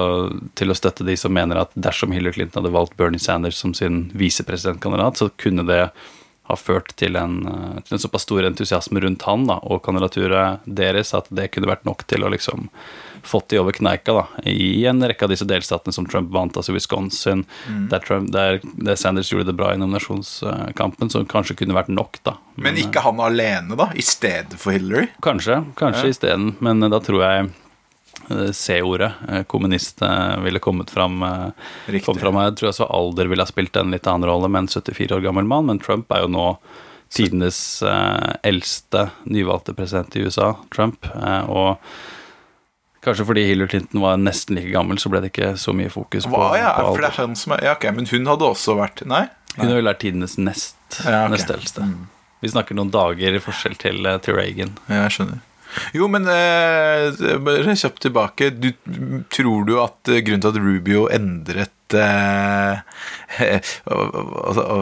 til 0.57 0.71
å 0.71 0.77
støtte 0.77 1.05
de 1.07 1.15
som 1.19 1.33
mener 1.35 1.61
at 1.61 1.75
dersom 1.77 2.13
Hillary 2.15 2.39
Clinton 2.39 2.63
hadde 2.63 2.75
valgt 2.75 2.95
Bernie 2.99 3.21
Sanders 3.21 3.59
som 3.61 3.75
sin 3.77 4.07
visepresidentkandidat, 4.17 5.21
så 5.21 5.29
kunne 5.37 5.67
det 5.69 5.83
ha 6.49 6.57
ført 6.57 6.95
til 6.97 7.19
en, 7.19 7.43
eh, 7.45 7.81
til 7.85 7.95
en 7.95 8.01
såpass 8.01 8.25
stor 8.25 8.47
entusiasme 8.47 9.03
rundt 9.03 9.27
han 9.29 9.45
da, 9.49 9.59
og 9.69 9.83
kandidaturet 9.85 10.65
deres 10.65 11.13
at 11.13 11.29
det 11.29 11.51
kunne 11.53 11.69
vært 11.69 11.85
nok 11.85 12.07
til 12.09 12.25
å 12.25 12.31
liksom 12.33 12.69
fått 13.29 13.51
de 13.53 13.59
over 13.61 13.75
kneika 13.77 14.13
da, 14.17 14.23
i 14.49 14.81
en 14.89 14.99
rekke 15.05 15.27
av 15.27 15.31
disse 15.33 15.45
delstatene 15.47 15.93
som 15.95 16.07
Trump 16.09 16.31
vant, 16.33 16.57
altså 16.57 16.73
Wisconsin, 16.75 17.45
der, 17.91 18.01
Trump, 18.05 18.31
der, 18.33 18.59
der 18.81 18.97
Sanders 18.99 19.29
gjorde 19.31 19.51
det 19.51 19.57
bra 19.59 19.69
i 19.75 19.77
nominasjonskampen, 19.79 21.09
som 21.13 21.25
kanskje 21.29 21.55
kunne 21.61 21.77
vært 21.77 21.91
nok, 21.93 22.19
da. 22.25 22.35
Men 22.59 22.75
ikke 22.81 23.03
han 23.05 23.21
alene, 23.23 23.77
da? 23.79 23.89
I 23.95 24.03
stedet 24.05 24.57
for 24.59 24.73
Hillary? 24.75 25.07
Kanskje, 25.25 25.61
kanskje 25.79 26.09
Ja. 26.09 26.13
isteden, 26.15 26.55
men 26.59 26.79
da 26.89 26.99
tror 26.99 27.21
jeg 27.23 27.49
eh, 28.29 28.51
C-ordet, 28.53 29.11
eh, 29.29 29.43
kommunist, 29.49 30.01
eh, 30.05 30.35
ville 30.43 30.59
kommet 30.59 30.89
fram. 30.91 31.21
eh, 31.23 31.49
Riktig. 31.87 32.05
Kom 32.05 32.17
fram. 32.19 32.35
Jeg 32.43 32.55
tror 32.59 32.69
også 32.73 32.89
alder 32.93 33.27
ville 33.31 33.41
ha 33.45 33.49
spilt 33.49 33.75
en 33.79 33.91
litt 33.95 34.05
annen 34.07 34.27
rolle 34.29 34.49
med 34.51 34.65
en 34.65 34.67
74 34.67 35.15
år 35.17 35.23
gammel 35.23 35.45
mann, 35.49 35.65
men 35.69 35.79
Trump 35.79 36.11
er 36.11 36.25
jo 36.25 36.27
nå 36.33 36.57
tidenes 37.09 37.81
eh, 37.81 38.35
eldste 38.45 39.07
nyvalgte 39.25 39.73
president 39.73 40.15
i 40.19 40.27
USA, 40.27 40.51
Trump. 40.75 41.05
eh, 41.15 41.49
og 41.49 41.77
kanskje 43.05 43.25
fordi 43.29 43.45
Hillary 43.47 43.71
Clinton 43.73 44.03
var 44.03 44.19
nesten 44.21 44.57
like 44.59 44.71
gammel, 44.73 44.99
så 45.01 45.11
ble 45.11 45.21
det 45.23 45.31
ikke 45.33 45.53
så 45.61 45.73
mye 45.75 45.91
fokus 45.93 46.27
på, 46.27 46.35
Hva, 46.35 46.53
ja, 46.59 46.71
på 46.77 46.93
for 46.93 47.03
det 47.03 47.11
er 47.11 47.19
han 47.21 47.35
som 47.39 47.55
er, 47.55 47.65
ja, 47.69 47.75
ok, 47.77 47.89
Men 47.95 48.09
hun 48.11 48.31
hadde 48.31 48.47
også 48.47 48.75
vært 48.79 49.03
Nei? 49.09 49.25
Hun 49.57 49.71
ville 49.73 49.89
vært 49.89 50.01
tidenes 50.03 50.37
nest, 50.39 50.77
Ja, 51.03 51.25
okay. 51.25 51.35
nest 51.35 51.53
eldste. 51.53 51.85
Vi 52.39 52.51
snakker 52.53 52.77
noen 52.77 52.91
dager 52.93 53.35
i 53.35 53.41
forskjell 53.43 53.75
til, 53.81 54.05
eh, 54.07 54.19
til 54.23 54.37
Reagan. 54.37 54.75
Ja, 54.87 55.03
Jeg 55.07 55.15
skjønner. 55.17 55.41
Jo, 55.93 56.07
men 56.09 56.25
eh, 56.31 57.09
bare 57.43 57.75
kjapt 57.77 58.01
tilbake. 58.05 58.49
Du, 58.57 58.71
tror 59.33 59.67
du 59.67 59.75
at 59.81 60.09
eh, 60.09 60.21
grunnen 60.25 60.41
til 60.45 60.53
at 60.53 60.61
Rubio 60.63 61.03
endret 61.13 61.97
eh, 61.97 62.79
å, 63.93 63.99
å, 63.99 64.53
å, 64.53 64.77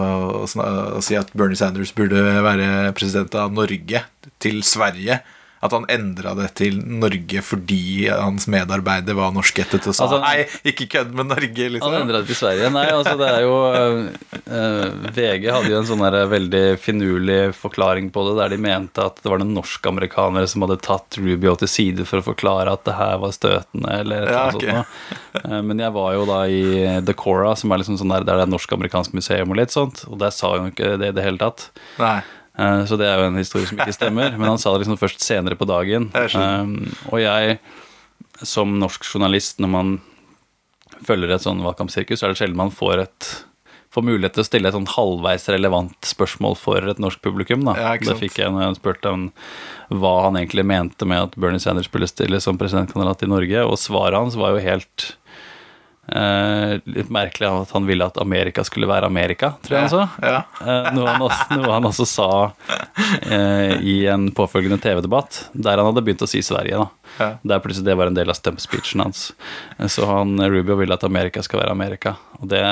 å, 0.45 0.77
å 0.99 1.01
si 1.03 1.17
at 1.19 1.33
Bernie 1.37 1.59
Sanders 1.59 1.95
burde 1.97 2.21
være 2.45 2.93
president 2.97 3.35
av 3.39 3.55
Norge, 3.55 4.05
til 4.43 4.61
Sverige 4.67 5.21
At 5.63 5.73
han 5.73 5.87
endra 5.89 6.35
det 6.37 6.51
til 6.59 6.77
Norge 6.85 7.41
fordi 7.45 8.07
hans 8.11 8.45
medarbeider 8.51 9.17
var 9.17 9.33
norskættet 9.35 9.87
og 9.89 9.95
sa 9.97 10.05
Altså, 10.05 10.19
Nei, 10.21 10.45
ikke 10.69 10.87
kødd 10.93 11.15
med 11.17 11.31
Norge, 11.31 11.69
Liksom. 11.73 11.87
Han 11.89 12.03
endra 12.03 12.21
det 12.21 12.29
til 12.31 12.39
Sverige. 12.39 12.69
Nei, 12.73 12.85
altså 12.93 13.15
det 13.19 13.29
er 13.31 13.45
jo 13.45 13.55
uh, 13.65 15.09
VG 15.15 15.47
hadde 15.51 15.71
jo 15.71 15.79
en 15.81 15.89
sånn 15.89 16.05
veldig 16.31 16.63
finurlig 16.81 17.39
forklaring 17.57 18.11
på 18.13 18.25
det, 18.29 18.35
der 18.41 18.53
de 18.55 18.61
mente 18.61 19.03
at 19.03 19.19
det 19.23 19.31
var 19.31 19.41
noen 19.41 19.55
norskamerikanere 19.57 20.49
som 20.49 20.65
hadde 20.65 20.79
tatt 20.85 21.17
Rubio 21.19 21.55
til 21.59 21.71
side 21.71 22.07
for 22.07 22.21
å 22.21 22.27
forklare 22.29 22.73
at 22.73 22.85
det 22.87 22.95
her 22.97 23.17
var 23.23 23.35
støtende, 23.35 23.97
eller 24.01 24.27
noe 24.27 24.31
Ja, 24.31 24.45
eller 24.45 24.45
annet 24.45 24.61
sånt 24.61 24.71
noe. 24.77 25.51
Eh, 25.57 25.61
Men 25.71 25.83
jeg 25.83 25.95
var 25.97 26.13
jo 26.15 26.25
da 26.29 26.39
i 26.49 26.63
Decora, 27.07 27.55
som 27.59 27.73
er 27.73 27.81
liksom 27.83 27.99
sånn 27.99 28.13
der, 28.13 28.25
der 28.27 28.41
det 28.41 28.47
er 28.47 28.53
norsk-amerikansk 28.53 29.15
museum 29.17 29.53
og 29.53 29.59
litt 29.59 29.73
sånt, 29.75 30.05
og 30.09 30.19
der 30.21 30.33
sa 30.35 30.55
hun 30.57 30.71
ikke 30.71 30.95
det 31.01 31.13
i 31.13 31.17
det 31.17 31.25
hele 31.25 31.41
tatt. 31.41 31.69
Nei. 32.01 32.19
Eh, 32.57 32.83
Så 32.89 32.97
det 32.97 33.07
er 33.07 33.21
jo 33.21 33.29
en 33.29 33.37
historie 33.39 33.67
som 33.69 33.77
ikke 33.77 33.95
stemmer. 33.95 34.33
Men 34.37 34.49
han 34.53 34.61
sa 34.61 34.73
det 34.73 34.85
liksom 34.85 34.99
først 34.99 35.21
senere 35.23 35.57
på 35.59 35.67
dagen. 35.69 36.09
Jeg. 36.13 36.35
Um, 36.35 36.91
og 37.11 37.21
jeg, 37.21 37.59
som 38.43 38.77
norsk 38.81 39.05
journalist, 39.05 39.59
når 39.61 39.73
man 39.73 39.97
følger 41.05 41.35
et 41.35 41.45
sånn 41.45 41.61
valgkampsirkus, 41.65 42.19
så 42.19 42.27
er 42.27 42.33
det 42.33 42.41
sjelden 42.41 42.57
man 42.57 42.73
får 42.73 43.05
et 43.07 43.35
Får 43.97 44.03
mulighet 44.03 44.33
til 44.35 44.43
å 44.43 44.45
stille 44.45 44.67
et 44.67 44.75
sånn 44.75 44.89
halvveis 44.91 45.45
relevant 45.49 45.95
spørsmål 46.05 46.57
for 46.59 46.85
et 46.91 46.99
norsk 46.99 47.21
publikum. 47.23 47.63
Da. 47.65 47.73
Ja, 47.79 47.93
det 47.97 48.17
fikk 48.19 48.35
jeg 48.37 48.51
når 48.51 48.65
jeg 48.65 48.75
spurte 48.81 49.13
om 49.15 49.23
hva 49.89 50.11
han 50.25 50.35
egentlig 50.37 50.65
mente 50.67 51.07
med 51.07 51.23
at 51.23 51.37
Bernie 51.39 51.63
Sanders 51.63 51.87
skulle 51.87 52.05
stille 52.11 52.37
som 52.43 52.59
presidentkandidat 52.59 53.23
i 53.23 53.29
Norge, 53.31 53.63
og 53.63 53.79
svaret 53.79 54.19
hans 54.19 54.35
var 54.37 54.53
jo 54.53 54.61
helt 54.67 55.07
eh, 56.07 56.73
litt 56.85 57.11
merkelig 57.13 57.47
at 57.49 57.73
han 57.75 57.87
ville 57.87 58.07
at 58.07 58.19
Amerika 58.21 58.63
skulle 58.67 58.89
være 58.89 59.09
Amerika, 59.09 59.53
tror 59.63 59.77
jeg 59.77 59.85
han 59.87 59.93
sa. 59.93 60.03
Ja. 60.23 60.39
Eh, 60.61 60.89
noe, 60.95 61.07
han 61.11 61.25
også, 61.27 61.47
noe 61.57 61.71
han 61.73 61.89
også 61.89 62.07
sa 62.09 62.29
eh, 63.29 63.77
i 63.81 63.97
en 64.11 64.29
påfølgende 64.35 64.79
TV-debatt, 64.83 65.47
der 65.53 65.79
han 65.79 65.91
hadde 65.91 66.05
begynt 66.05 66.25
å 66.25 66.29
si 66.29 66.43
Sverige. 66.45 66.83
da. 66.83 67.13
Ja. 67.17 67.31
Der 67.53 67.63
plutselig 67.63 67.89
det 67.89 67.97
var 67.99 68.11
en 68.11 68.17
del 68.17 68.29
av 68.31 68.37
stump-speechen 68.37 69.03
hans. 69.05 69.31
Så 69.89 70.05
han, 70.09 70.37
Rubio 70.49 70.77
ville 70.79 70.95
at 70.95 71.05
Amerika 71.07 71.43
skal 71.45 71.63
være 71.63 71.73
Amerika. 71.73 72.17
Og 72.41 72.49
det, 72.51 72.63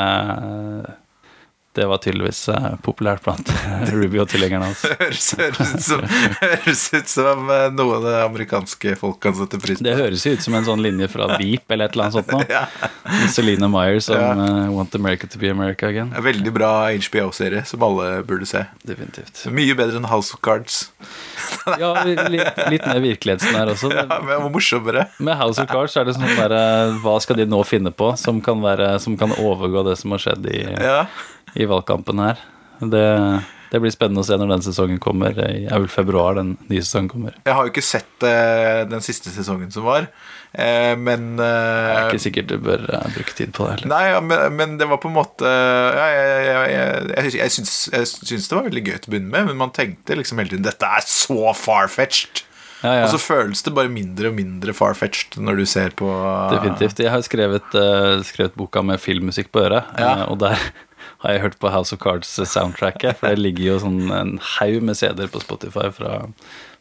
det 1.75 1.85
var 1.89 1.99
tydeligvis 2.03 2.41
eh, 2.53 2.67
populært 2.85 3.23
blant 3.25 3.49
Rubio 3.91 4.23
og 4.23 4.29
tilhengerne 4.31 4.69
hans. 4.71 4.83
Høres, 4.99 5.25
høres, 5.37 5.73
ut 5.75 5.83
som, 5.85 6.03
høres 6.41 6.83
ut 6.95 7.11
som 7.11 7.49
eh, 7.51 7.65
noe 7.75 7.99
det 8.03 8.13
amerikanske 8.23 8.95
folk 8.99 9.19
kan 9.23 9.35
sette 9.37 9.59
pris 9.61 9.79
på. 9.81 9.85
Det 9.87 9.95
høres 9.99 10.23
jo 10.25 10.33
ut 10.37 10.45
som 10.45 10.55
en 10.59 10.67
sånn 10.67 10.83
linje 10.85 11.09
fra 11.11 11.27
Veep 11.35 11.69
eller 11.75 11.89
et 11.89 11.97
eller 11.97 12.07
annet 12.07 12.17
sånt 12.19 12.31
noe. 12.31 12.61
Selena 13.35 13.67
Meyer 13.71 13.99
som 14.03 14.15
Ja. 14.19 14.31
eh, 14.33 14.69
Want 14.75 14.95
America 14.95 15.27
to 15.27 15.39
be 15.41 15.49
America 15.51 15.87
again. 15.91 16.13
Veldig 16.15 16.53
bra 16.55 16.71
HBO-serie 16.95 17.65
som 17.67 17.83
alle 17.85 18.21
burde 18.27 18.47
se. 18.49 18.63
Definitivt. 18.87 19.45
Mye 19.51 19.75
bedre 19.77 19.99
enn 20.01 20.09
House 20.11 20.33
of 20.35 20.41
Cards. 20.45 20.85
Ja, 21.79 21.91
litt, 22.05 22.19
litt 22.71 22.85
mer 22.85 22.99
virkelighetsnær 23.03 23.69
også. 23.73 23.89
Ja, 23.93 24.17
men 24.25 24.45
morsommere. 24.53 25.07
Med 25.23 25.37
House 25.39 25.61
of 25.61 25.69
Cards 25.69 25.95
er 25.97 26.05
det 26.07 26.13
sånn 26.17 26.27
der, 26.37 26.53
eh, 26.55 26.95
Hva 27.03 27.15
skal 27.23 27.39
de 27.39 27.45
nå 27.49 27.59
finne 27.67 27.91
på 27.95 28.11
som 28.21 28.39
kan, 28.45 28.61
være, 28.63 28.95
som 29.01 29.15
kan 29.19 29.33
overgå 29.35 29.83
det 29.87 29.95
som 30.01 30.13
har 30.15 30.21
skjedd 30.25 30.45
i, 30.51 30.59
Ja. 30.75 31.05
I 31.55 31.67
valgkampen 31.69 32.21
her? 32.23 32.39
Det, 32.79 33.05
det 33.71 33.81
blir 33.83 33.93
spennende 33.93 34.21
å 34.23 34.27
se 34.27 34.37
når 34.39 34.51
den 34.51 34.63
sesongen 34.65 35.01
kommer. 35.03 35.35
I 35.35 35.65
vel 35.67 35.87
februar 35.91 36.37
den 36.37 36.55
nye 36.69 36.83
sesongen 36.83 37.09
kommer. 37.11 37.35
Jeg 37.47 37.55
har 37.57 37.67
jo 37.67 37.73
ikke 37.73 37.85
sett 37.85 38.25
uh, 38.27 38.83
den 38.89 39.03
siste 39.05 39.31
sesongen 39.33 39.71
som 39.73 39.87
var, 39.87 40.07
uh, 40.07 40.93
men 40.99 41.35
Det 41.39 41.47
eh, 41.47 41.91
er 41.95 42.09
ikke 42.09 42.25
sikkert 42.27 42.51
du 42.51 42.57
bør 42.63 42.85
bruke 43.15 43.35
tid 43.37 43.53
på 43.55 43.67
det 43.67 43.77
heller. 43.77 43.91
Nei, 43.91 44.03
ja, 44.13 44.23
men, 44.23 44.57
men 44.59 44.79
det 44.81 44.89
var 44.91 45.01
på 45.03 45.11
en 45.11 45.17
måte 45.17 45.47
ja, 45.47 46.07
jeg, 46.11 46.49
jeg, 46.71 47.35
jeg, 47.39 47.53
syns, 47.57 47.75
jeg 47.93 48.09
syns 48.11 48.49
det 48.51 48.59
var 48.59 48.67
veldig 48.67 48.85
gøy 48.85 48.97
til 48.97 49.09
å 49.09 49.15
begynne 49.15 49.33
med, 49.33 49.51
men 49.51 49.63
man 49.65 49.73
tenkte 49.75 50.19
liksom 50.19 50.41
hele 50.41 50.55
tiden 50.55 50.67
Dette 50.67 50.91
er 50.97 51.07
så 51.07 51.55
far-fetched! 51.59 52.45
Ja, 52.85 52.91
ja. 52.99 53.05
Og 53.05 53.15
så 53.15 53.19
føles 53.21 53.63
det 53.65 53.73
bare 53.73 53.89
mindre 53.89 54.29
og 54.29 54.35
mindre 54.37 54.73
far-fetched 54.75 55.39
når 55.41 55.61
du 55.61 55.65
ser 55.69 55.93
på 55.97 56.09
Definitivt. 56.51 56.99
Jeg 57.01 57.13
har 57.13 57.23
skrevet, 57.25 57.77
uh, 57.77 58.19
skrevet 58.27 58.57
boka 58.59 58.83
med 58.85 59.01
filmmusikk 59.01 59.49
på 59.55 59.63
øret, 59.65 59.89
Ja. 59.97 60.11
uh, 60.21 60.31
og 60.33 60.39
der 60.43 60.59
har 61.25 61.33
jeg 61.35 61.41
hørt 61.47 61.57
på 61.61 61.71
House 61.73 61.95
of 61.95 61.99
Cards-soundtracket. 62.03 63.17
For 63.19 63.33
det 63.33 63.41
ligger 63.41 63.71
jo 63.73 63.81
sånn 63.83 63.99
en 64.13 64.37
haug 64.55 64.79
med 64.85 64.97
CD-er 64.99 65.31
på 65.33 65.41
Spotify 65.43 65.89
fra, 65.95 66.19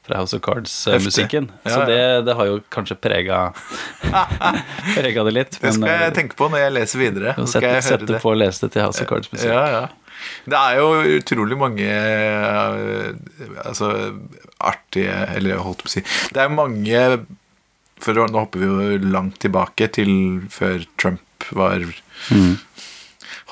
fra 0.05 0.20
House 0.20 0.36
of 0.36 0.45
Cards-musikken. 0.45 1.49
Ja, 1.64 1.70
Ja, 1.70 1.74
Så 1.74 1.84
det, 1.88 2.01
det 2.28 2.36
har 2.38 2.51
jo 2.51 2.61
kanskje 2.74 2.97
prega 3.01 3.42
Prega 4.95 5.24
det 5.26 5.34
litt. 5.34 5.59
Det 5.62 5.74
skal 5.76 5.88
eh, 5.90 6.07
jeg 6.09 6.16
tenke 6.20 6.38
på 6.38 6.49
når 6.53 6.66
jeg 6.66 6.74
leser 6.78 7.03
videre. 7.03 7.34
Skal 7.38 7.53
Sette, 7.57 7.74
jeg 7.78 7.86
sette 7.88 8.11
det. 8.12 8.20
på 8.22 8.32
å 8.34 8.38
lese 8.38 8.66
det 8.66 8.74
til 8.76 8.84
House 8.86 9.03
of 9.05 9.11
Cards-musikk. 9.11 9.51
Ja, 9.53 9.64
ja. 9.80 9.84
Det 10.49 10.57
er 10.57 10.78
jo 10.78 11.18
utrolig 11.18 11.57
mange 11.61 11.84
eh, 11.84 13.09
altså, 13.66 13.88
artige 14.62 15.16
Eller 15.34 15.59
holdt 15.61 15.82
på 15.82 15.90
å 15.90 15.92
si 15.92 16.03
Det 16.32 16.40
er 16.40 16.53
mange 16.55 17.01
for 18.01 18.16
Nå 18.22 18.45
hopper 18.45 18.62
vi 18.62 18.68
jo 18.70 19.11
langt 19.12 19.36
tilbake 19.42 19.90
til 19.92 20.14
før 20.55 20.86
Trump 21.01 21.49
var 21.53 21.82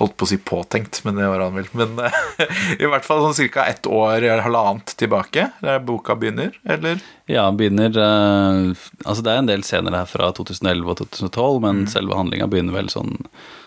Holdt 0.01 0.15
på 0.17 0.25
å 0.25 0.31
si 0.31 0.39
påtenkt, 0.41 1.03
men 1.05 1.19
det 1.19 1.29
var 1.29 1.43
han 1.45 1.57
vel. 1.57 1.67
Men 1.77 1.99
eh, 2.07 2.21
i 2.83 2.89
hvert 2.89 3.07
fall 3.07 3.25
sånn 3.27 3.51
ca. 3.53 3.67
ett 3.69 3.87
år 3.87 4.23
eller 4.23 4.45
halvannet 4.47 4.95
tilbake, 5.01 5.51
der 5.61 5.83
boka 5.85 6.17
begynner, 6.19 6.55
eller? 6.65 7.03
Ja, 7.31 7.49
begynner 7.53 7.93
eh, 7.93 8.87
Altså, 9.05 9.21
det 9.23 9.33
er 9.33 9.43
en 9.43 9.51
del 9.51 9.67
scener 9.67 9.97
her 9.97 10.09
fra 10.09 10.33
2011 10.37 10.89
og 10.89 11.03
2012, 11.05 11.61
men 11.67 11.85
selve 11.93 12.17
handlinga 12.17 12.49
begynner 12.51 12.81
vel 12.81 12.93
sånn 12.93 13.19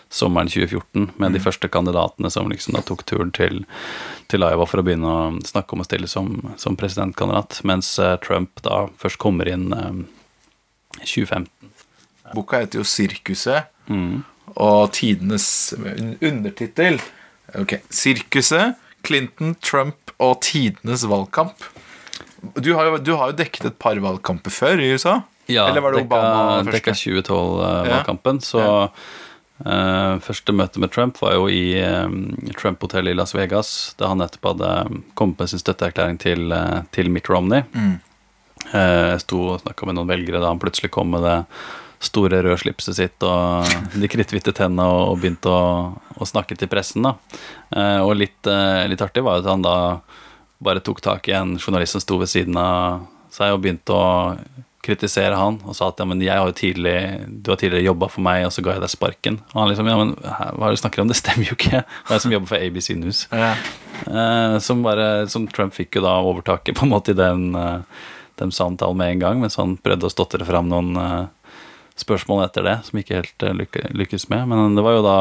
sommeren 0.08 0.48
2014 0.48 1.10
med 1.16 1.34
de 1.34 1.40
første 1.42 1.68
kandidatene 1.68 2.30
som 2.30 2.50
liksom 2.50 2.76
da 2.76 2.82
tok 2.86 3.02
turen 3.08 3.32
til, 3.34 3.64
til 4.30 4.46
Iowa 4.46 4.66
for 4.68 4.80
å 4.80 4.86
begynne 4.86 5.10
å 5.10 5.46
snakke 5.46 5.74
om 5.74 5.82
å 5.82 5.86
stille 5.88 6.10
som, 6.10 6.30
som 6.60 6.78
presidentkandidat, 6.78 7.60
mens 7.66 7.96
eh, 7.98 8.14
Trump 8.22 8.62
da 8.66 8.86
først 9.02 9.20
kommer 9.22 9.50
inn 9.50 9.72
eh, 9.74 10.04
2015. 11.02 11.50
Boka 12.34 12.62
heter 12.62 12.80
jo 12.80 12.86
'Sirkuset', 12.86 13.70
og 14.56 14.92
tidenes 14.96 15.74
undertittel 16.20 17.00
Ok, 17.54 17.78
'Sirkuset', 17.90 18.74
Clinton, 19.06 19.54
Trump 19.62 20.10
og 20.18 20.40
tidenes 20.42 21.04
valgkamp. 21.06 21.62
Du 22.58 22.74
har, 22.74 22.90
jo, 22.90 22.98
du 22.98 23.12
har 23.14 23.30
jo 23.30 23.36
dekket 23.38 23.68
et 23.70 23.78
par 23.78 23.98
valgkamper 24.02 24.50
før 24.50 24.82
i 24.82 24.90
USA. 24.92 25.20
Ja, 25.46 25.68
Eller 25.68 25.80
var 25.84 25.94
det 25.94 26.02
dekka, 26.02 26.18
Obama 26.18 26.64
første? 26.64 26.74
dekka 26.74 26.94
2012-valgkampen, 26.98 28.40
så 28.42 28.64
eh, 29.62 30.18
første 30.26 30.54
møte 30.58 30.82
med 30.82 30.90
Trump 30.94 31.20
var 31.22 31.36
jo 31.36 31.46
i 31.46 31.78
um, 31.86 32.34
Trump-hotellet 32.58 33.14
i 33.14 33.18
Las 33.18 33.34
Vegas, 33.36 33.94
da 34.00 34.10
han 34.10 34.18
nettopp 34.22 34.50
hadde 34.52 34.72
kommet 35.14 35.38
med 35.38 35.52
sin 35.52 35.62
støtteerklæring 35.62 36.18
til, 36.22 36.50
uh, 36.50 36.82
til 36.90 37.10
Mitt 37.14 37.30
Romney. 37.30 37.62
Mm. 37.78 37.96
Uh, 38.72 39.14
Jeg 39.14 39.22
sto 39.22 39.42
og 39.54 39.62
snakka 39.62 39.86
med 39.86 40.00
noen 40.00 40.10
velgere 40.10 40.42
da 40.42 40.50
han 40.50 40.62
plutselig 40.62 40.90
kom 40.90 41.14
med 41.14 41.22
det 41.22 41.38
store 42.02 42.42
røde 42.44 42.58
slipset 42.60 42.96
sitt 42.98 43.22
og 43.26 43.64
de 43.96 44.08
kritthvite 44.10 44.52
tennene 44.56 44.84
og, 44.84 45.14
og 45.14 45.20
begynte 45.22 45.48
å, 45.52 45.96
å 46.20 46.28
snakke 46.28 46.56
til 46.58 46.68
pressen. 46.68 47.06
da. 47.06 47.14
Eh, 47.76 48.00
Og 48.04 48.16
litt, 48.16 48.46
eh, 48.46 48.84
litt 48.90 49.00
artig 49.02 49.24
var 49.24 49.40
at 49.40 49.48
han 49.50 49.62
da 49.64 49.76
bare 50.62 50.80
tok 50.80 51.00
tak 51.04 51.28
i 51.28 51.34
en 51.36 51.56
journalist 51.58 51.92
som 51.96 52.00
sto 52.04 52.18
ved 52.20 52.28
siden 52.32 52.56
av 52.56 53.02
seg 53.32 53.52
og 53.52 53.60
begynte 53.64 53.92
å 53.92 54.36
kritisere 54.86 55.34
han 55.34 55.56
og 55.66 55.74
sa 55.74 55.88
at 55.90 55.98
ja, 55.98 56.04
men 56.06 56.20
jeg 56.22 56.30
har 56.38 56.46
jo 56.46 56.54
tidlig, 56.54 56.94
du 57.42 57.50
har 57.50 57.58
tidligere 57.58 57.88
jobba 57.88 58.06
for 58.12 58.22
meg, 58.22 58.44
og 58.46 58.52
så 58.54 58.62
ga 58.62 58.76
jeg 58.76 58.84
deg 58.84 58.92
sparken. 58.92 59.38
Og 59.50 59.56
han 59.58 59.68
liksom 59.72 59.88
ja, 59.90 59.96
men 59.98 60.12
hva 60.22 60.68
er 60.68 60.68
det 60.70 60.76
du 60.78 60.82
snakker 60.84 61.02
om, 61.02 61.08
det 61.10 61.16
stemmer 61.18 61.48
jo 61.50 61.56
ikke. 61.58 61.80
Det 61.82 62.12
er 62.12 62.14
jeg 62.14 62.22
som 62.22 62.34
jobber 62.36 62.52
for 62.52 62.62
ABC 62.62 62.88
News. 63.00 63.24
Ja. 63.34 63.48
Eh, 64.06 64.58
som 64.62 64.84
bare, 64.86 65.08
som 65.32 65.48
Trump 65.50 65.74
fikk 65.74 65.98
jo 65.98 66.04
da 66.06 66.14
overtaket 66.22 66.78
på 66.78 66.86
en 66.86 66.92
måte 66.94 67.16
i 67.16 67.18
den, 67.18 67.48
eh, 67.58 67.82
den 68.38 68.54
samtalen 68.54 68.96
med 69.00 69.16
en 69.16 69.24
gang, 69.24 69.42
mens 69.42 69.58
han 69.58 69.74
prøvde 69.82 70.06
å 70.06 70.12
stotre 70.14 70.46
fram 70.46 70.70
noen 70.70 70.94
spørsmål 72.00 72.44
etter 72.44 72.66
det, 72.66 72.76
som 72.86 73.00
ikke 73.00 73.20
helt 73.20 73.42
eh, 73.46 73.54
lykke, 73.56 73.88
lykkes 73.96 74.28
med. 74.32 74.48
Men 74.52 74.76
det 74.76 74.84
var 74.84 74.98
jo 74.98 75.04
da 75.06 75.16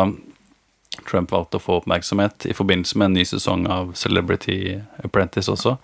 Trump 1.09 1.31
valgte 1.31 1.59
å 1.59 1.63
få 1.63 1.79
oppmerksomhet 1.81 2.47
i 2.49 2.55
forbindelse 2.55 2.97
med 2.99 3.09
en 3.11 3.17
ny 3.19 3.25
sesong 3.27 3.65
av 3.71 3.95
Celebrity 3.99 4.77
Apprentice 5.03 5.51
også. 5.51 5.75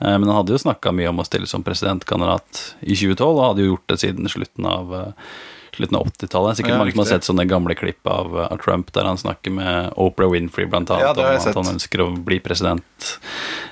Eh, 0.00 0.18
Men 0.18 0.28
han 0.28 0.40
hadde 0.40 0.56
jo 0.56 0.64
snakka 0.64 0.92
mye 0.96 1.12
om 1.12 1.22
å 1.22 1.28
stille 1.28 1.48
som 1.50 1.64
presidentkandidat 1.66 2.66
i 2.80 2.96
2012, 2.96 3.30
og 3.30 3.46
hadde 3.50 3.64
jo 3.64 3.74
gjort 3.74 3.88
det 3.92 3.98
siden 4.04 4.28
slutten 4.32 4.68
av, 4.68 4.94
eh, 4.94 5.32
slutten 5.76 5.96
av 5.96 6.06
80-tallet. 6.08 6.56
Sikkert 6.56 6.74
Ja, 6.74 6.78
mange 6.78 6.92
som 6.92 7.04
har 7.04 7.10
sett 7.12 7.28
sånne 7.28 7.48
gamle 7.48 7.76
klipp 7.78 8.06
av, 8.06 8.36
av 8.36 8.58
Trump 8.64 8.92
der 8.92 9.04
han 9.04 9.20
snakker 9.20 9.52
med 9.54 9.92
Oprah 9.96 10.30
Winfrey 10.32 10.66
annet 10.66 10.90
Ja, 10.90 11.12
om 11.12 11.20
at 11.20 11.54
han 11.54 11.74
ønsker 11.76 12.00
å 12.04 12.10
bli 12.24 12.40
president 12.40 13.18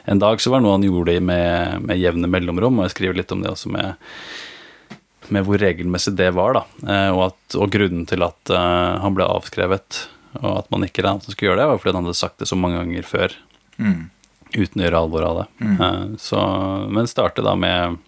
en 0.07 0.19
dag. 0.19 0.39
Så 0.41 0.51
var 0.51 0.61
det 0.61 0.69
noe 0.69 0.77
han 0.79 0.87
gjorde 0.87 1.21
med, 1.21 1.83
med 1.83 1.99
jevne 1.99 2.29
mellomrom, 2.29 2.79
og 2.79 2.89
jeg 2.89 2.97
skriver 2.97 3.17
litt 3.17 3.33
om 3.33 3.43
det 3.43 3.51
også 3.51 3.73
med 3.73 3.97
med 5.35 5.47
hvor 5.47 5.61
regelmessig 5.61 6.15
det 6.19 6.31
var, 6.37 6.59
da. 6.59 6.63
Eh, 6.89 7.11
og, 7.15 7.25
at, 7.31 7.57
og 7.59 7.73
grunnen 7.75 8.07
til 8.09 8.25
at 8.27 8.53
eh, 8.55 8.95
han 9.03 9.17
ble 9.17 9.27
avskrevet, 9.29 10.05
og 10.39 10.51
at 10.61 10.71
man 10.73 10.85
ikke 10.87 11.05
regnet 11.07 11.29
skulle 11.29 11.53
gjøre 11.53 11.63
det, 11.63 11.69
var 11.71 11.81
fordi 11.81 11.97
han 11.97 12.09
hadde 12.09 12.21
sagt 12.21 12.43
det 12.43 12.51
så 12.51 12.59
mange 12.59 12.81
ganger 12.81 13.09
før. 13.09 13.37
Uten 14.55 14.81
å 14.81 14.87
gjøre 14.87 15.03
alvor 15.05 15.27
av 15.29 15.41
det. 15.43 15.47
Eh, 15.89 16.05
så, 16.23 16.43
men 16.93 17.11
startet 17.11 17.47
da 17.47 17.55
med, 17.59 17.99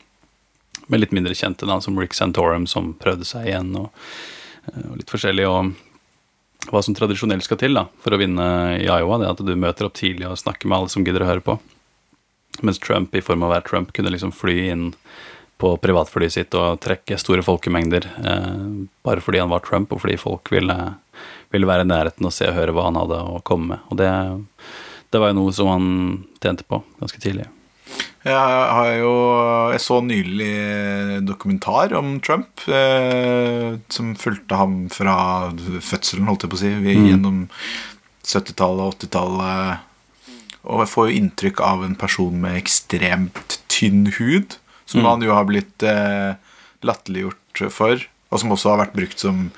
med 0.89 1.03
litt 1.03 1.15
mindre 1.17 1.37
kjente 1.37 1.69
da, 1.69 1.81
som 1.85 1.99
Rick 2.01 2.17
Santorum, 2.17 2.69
som 2.71 2.93
prøvde 3.01 3.29
seg 3.29 3.51
igjen, 3.51 3.75
og, 3.81 3.91
og 4.75 4.99
litt 5.01 5.13
forskjellig. 5.13 5.49
Og 5.51 6.71
hva 6.71 6.83
som 6.85 6.95
tradisjonelt 6.97 7.47
skal 7.47 7.61
til 7.61 7.77
da, 7.79 7.87
for 8.05 8.15
å 8.15 8.21
vinne 8.21 8.47
i 8.77 8.87
Iowa, 8.87 9.19
det 9.21 9.29
er 9.29 9.37
at 9.37 9.45
du 9.45 9.55
møter 9.57 9.89
opp 9.89 9.97
tidlig 9.97 10.29
og 10.29 10.41
snakker 10.41 10.69
med 10.69 10.81
alle 10.81 10.93
som 10.93 11.07
gidder 11.07 11.25
å 11.25 11.31
høre 11.31 11.45
på. 11.45 11.57
Mens 12.67 12.81
Trump, 12.83 13.15
i 13.17 13.23
form 13.25 13.45
av 13.45 13.51
å 13.51 13.55
være 13.55 13.69
Trump, 13.69 13.93
kunne 13.97 14.13
liksom 14.13 14.35
fly 14.37 14.57
inn 14.69 14.91
på 15.61 15.75
privatflyet 15.83 16.35
sitt 16.35 16.57
og 16.59 16.81
trekke 16.83 17.19
store 17.21 17.45
folkemengder 17.45 18.09
eh, 18.09 18.67
bare 19.07 19.25
fordi 19.25 19.43
han 19.43 19.53
var 19.53 19.65
Trump, 19.67 19.93
og 19.93 20.03
fordi 20.05 20.17
folk 20.21 20.51
ville, 20.55 20.77
ville 21.53 21.69
være 21.69 21.87
i 21.87 21.91
nærheten 21.91 22.29
og 22.29 22.35
se 22.35 22.49
og 22.49 22.57
høre 22.57 22.75
hva 22.77 22.89
han 22.89 23.01
hadde 23.01 23.21
å 23.21 23.41
komme 23.47 23.75
med. 23.75 23.87
Og 23.93 24.01
det, 24.01 24.11
det 25.13 25.23
var 25.23 25.33
jo 25.33 25.41
noe 25.43 25.57
som 25.57 25.71
han 25.71 25.89
tjente 26.43 26.67
på 26.69 26.83
ganske 27.01 27.23
tidlig. 27.23 27.49
Jeg 28.21 28.37
har 28.37 28.91
jo 29.01 29.13
Jeg 29.73 29.81
så 29.81 30.01
nylig 30.05 31.23
dokumentar 31.25 31.95
om 31.97 32.19
Trump, 32.21 32.61
eh, 32.69 33.79
som 33.89 34.15
fulgte 34.19 34.59
ham 34.61 34.83
fra 34.93 35.53
fødselen, 35.81 36.29
holdt 36.29 36.45
jeg 36.45 36.53
på 36.53 36.59
å 36.59 36.63
si, 36.65 36.73
vi, 36.85 36.97
gjennom 37.09 37.47
70-tallet 38.27 38.85
og 38.85 38.99
80-tallet. 38.99 39.87
Og 40.69 40.83
jeg 40.85 40.93
får 40.93 41.09
jo 41.09 41.21
inntrykk 41.21 41.63
av 41.65 41.85
en 41.87 41.97
person 41.97 42.37
med 42.43 42.59
ekstremt 42.61 43.61
tynn 43.73 44.11
hud, 44.19 44.59
som 44.91 45.07
han 45.07 45.23
jo 45.25 45.35
har 45.37 45.47
blitt 45.49 45.87
eh, 45.87 46.35
latterliggjort 46.87 47.71
for. 47.75 48.03
Og 48.31 48.39
som 48.39 48.53
også 48.55 48.71
har 48.71 48.85
vært 48.85 48.95
brukt 48.95 49.23
som 49.23 49.49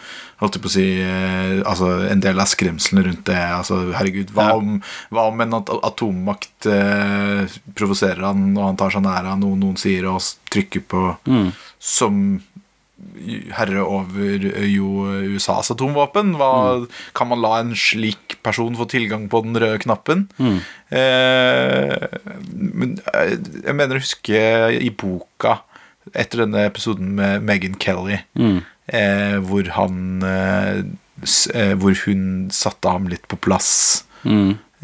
holdt 0.40 0.56
jeg 0.56 0.62
på 0.64 0.70
å 0.70 0.72
si, 0.72 0.86
eh, 1.04 1.58
altså 1.68 1.90
en 2.08 2.22
del 2.24 2.40
av 2.40 2.48
skremslene 2.50 3.04
rundt 3.08 3.26
det. 3.28 3.40
Altså, 3.58 3.82
herregud, 3.96 4.32
hva, 4.36 4.48
om, 4.56 4.78
hva 5.12 5.26
om 5.30 5.42
en 5.44 5.58
at 5.60 5.72
atommakt 5.76 6.68
eh, 6.72 7.58
provoserer 7.78 8.24
han, 8.30 8.48
og 8.56 8.70
han 8.70 8.80
tar 8.80 8.94
seg 8.94 9.04
nær 9.04 9.28
av 9.34 9.38
noe 9.42 9.60
noen 9.60 9.76
sier, 9.80 10.08
og 10.10 10.24
trykker 10.52 10.86
på 10.88 11.04
som 11.82 12.24
herre 13.56 13.82
over 13.84 14.46
eh, 14.52 14.68
jo 14.72 15.06
USAs 15.34 15.72
atomvåpen? 15.74 16.34
Hva, 16.40 16.86
Kan 17.16 17.30
man 17.32 17.42
la 17.42 17.58
en 17.60 17.74
slik 17.78 18.38
person 18.42 18.76
få 18.78 18.86
tilgang 18.90 19.28
på 19.32 19.42
den 19.44 19.58
røde 19.58 19.78
knappen? 19.82 20.28
Mm. 20.38 20.58
eh, 20.90 22.06
jeg 23.66 23.76
mener 23.78 23.98
å 23.98 24.02
huske 24.02 24.42
i 24.78 24.90
boka 24.90 25.60
etter 26.18 26.42
denne 26.42 26.64
episoden 26.66 27.14
med 27.18 27.44
Megan 27.46 27.76
Kelly, 27.78 28.18
eh, 28.90 29.36
hvor 29.38 29.68
han 29.76 30.22
eh, 30.26 30.82
eh, 31.54 31.74
Hvor 31.78 31.94
hun 32.06 32.50
satte 32.50 32.90
ham 32.90 33.06
litt 33.12 33.28
på 33.30 33.38
plass. 33.38 34.04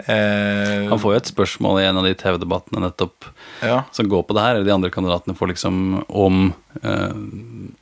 Eh, 0.07 0.89
Han 0.89 1.01
får 1.01 1.15
jo 1.15 1.19
et 1.19 1.31
spørsmål 1.33 1.81
i 1.81 1.87
en 1.89 1.99
av 1.99 2.07
de 2.07 2.15
TV-debattene 2.15 2.85
nettopp 2.85 3.27
ja. 3.67 3.83
som 3.93 4.09
går 4.09 4.23
på 4.29 4.37
det 4.37 4.45
her, 4.45 4.55
eller 4.55 4.69
de 4.69 4.75
andre 4.77 4.91
kandidatene 4.95 5.35
får 5.39 5.51
liksom 5.53 5.81
om 6.07 6.53
eh, 6.83 7.19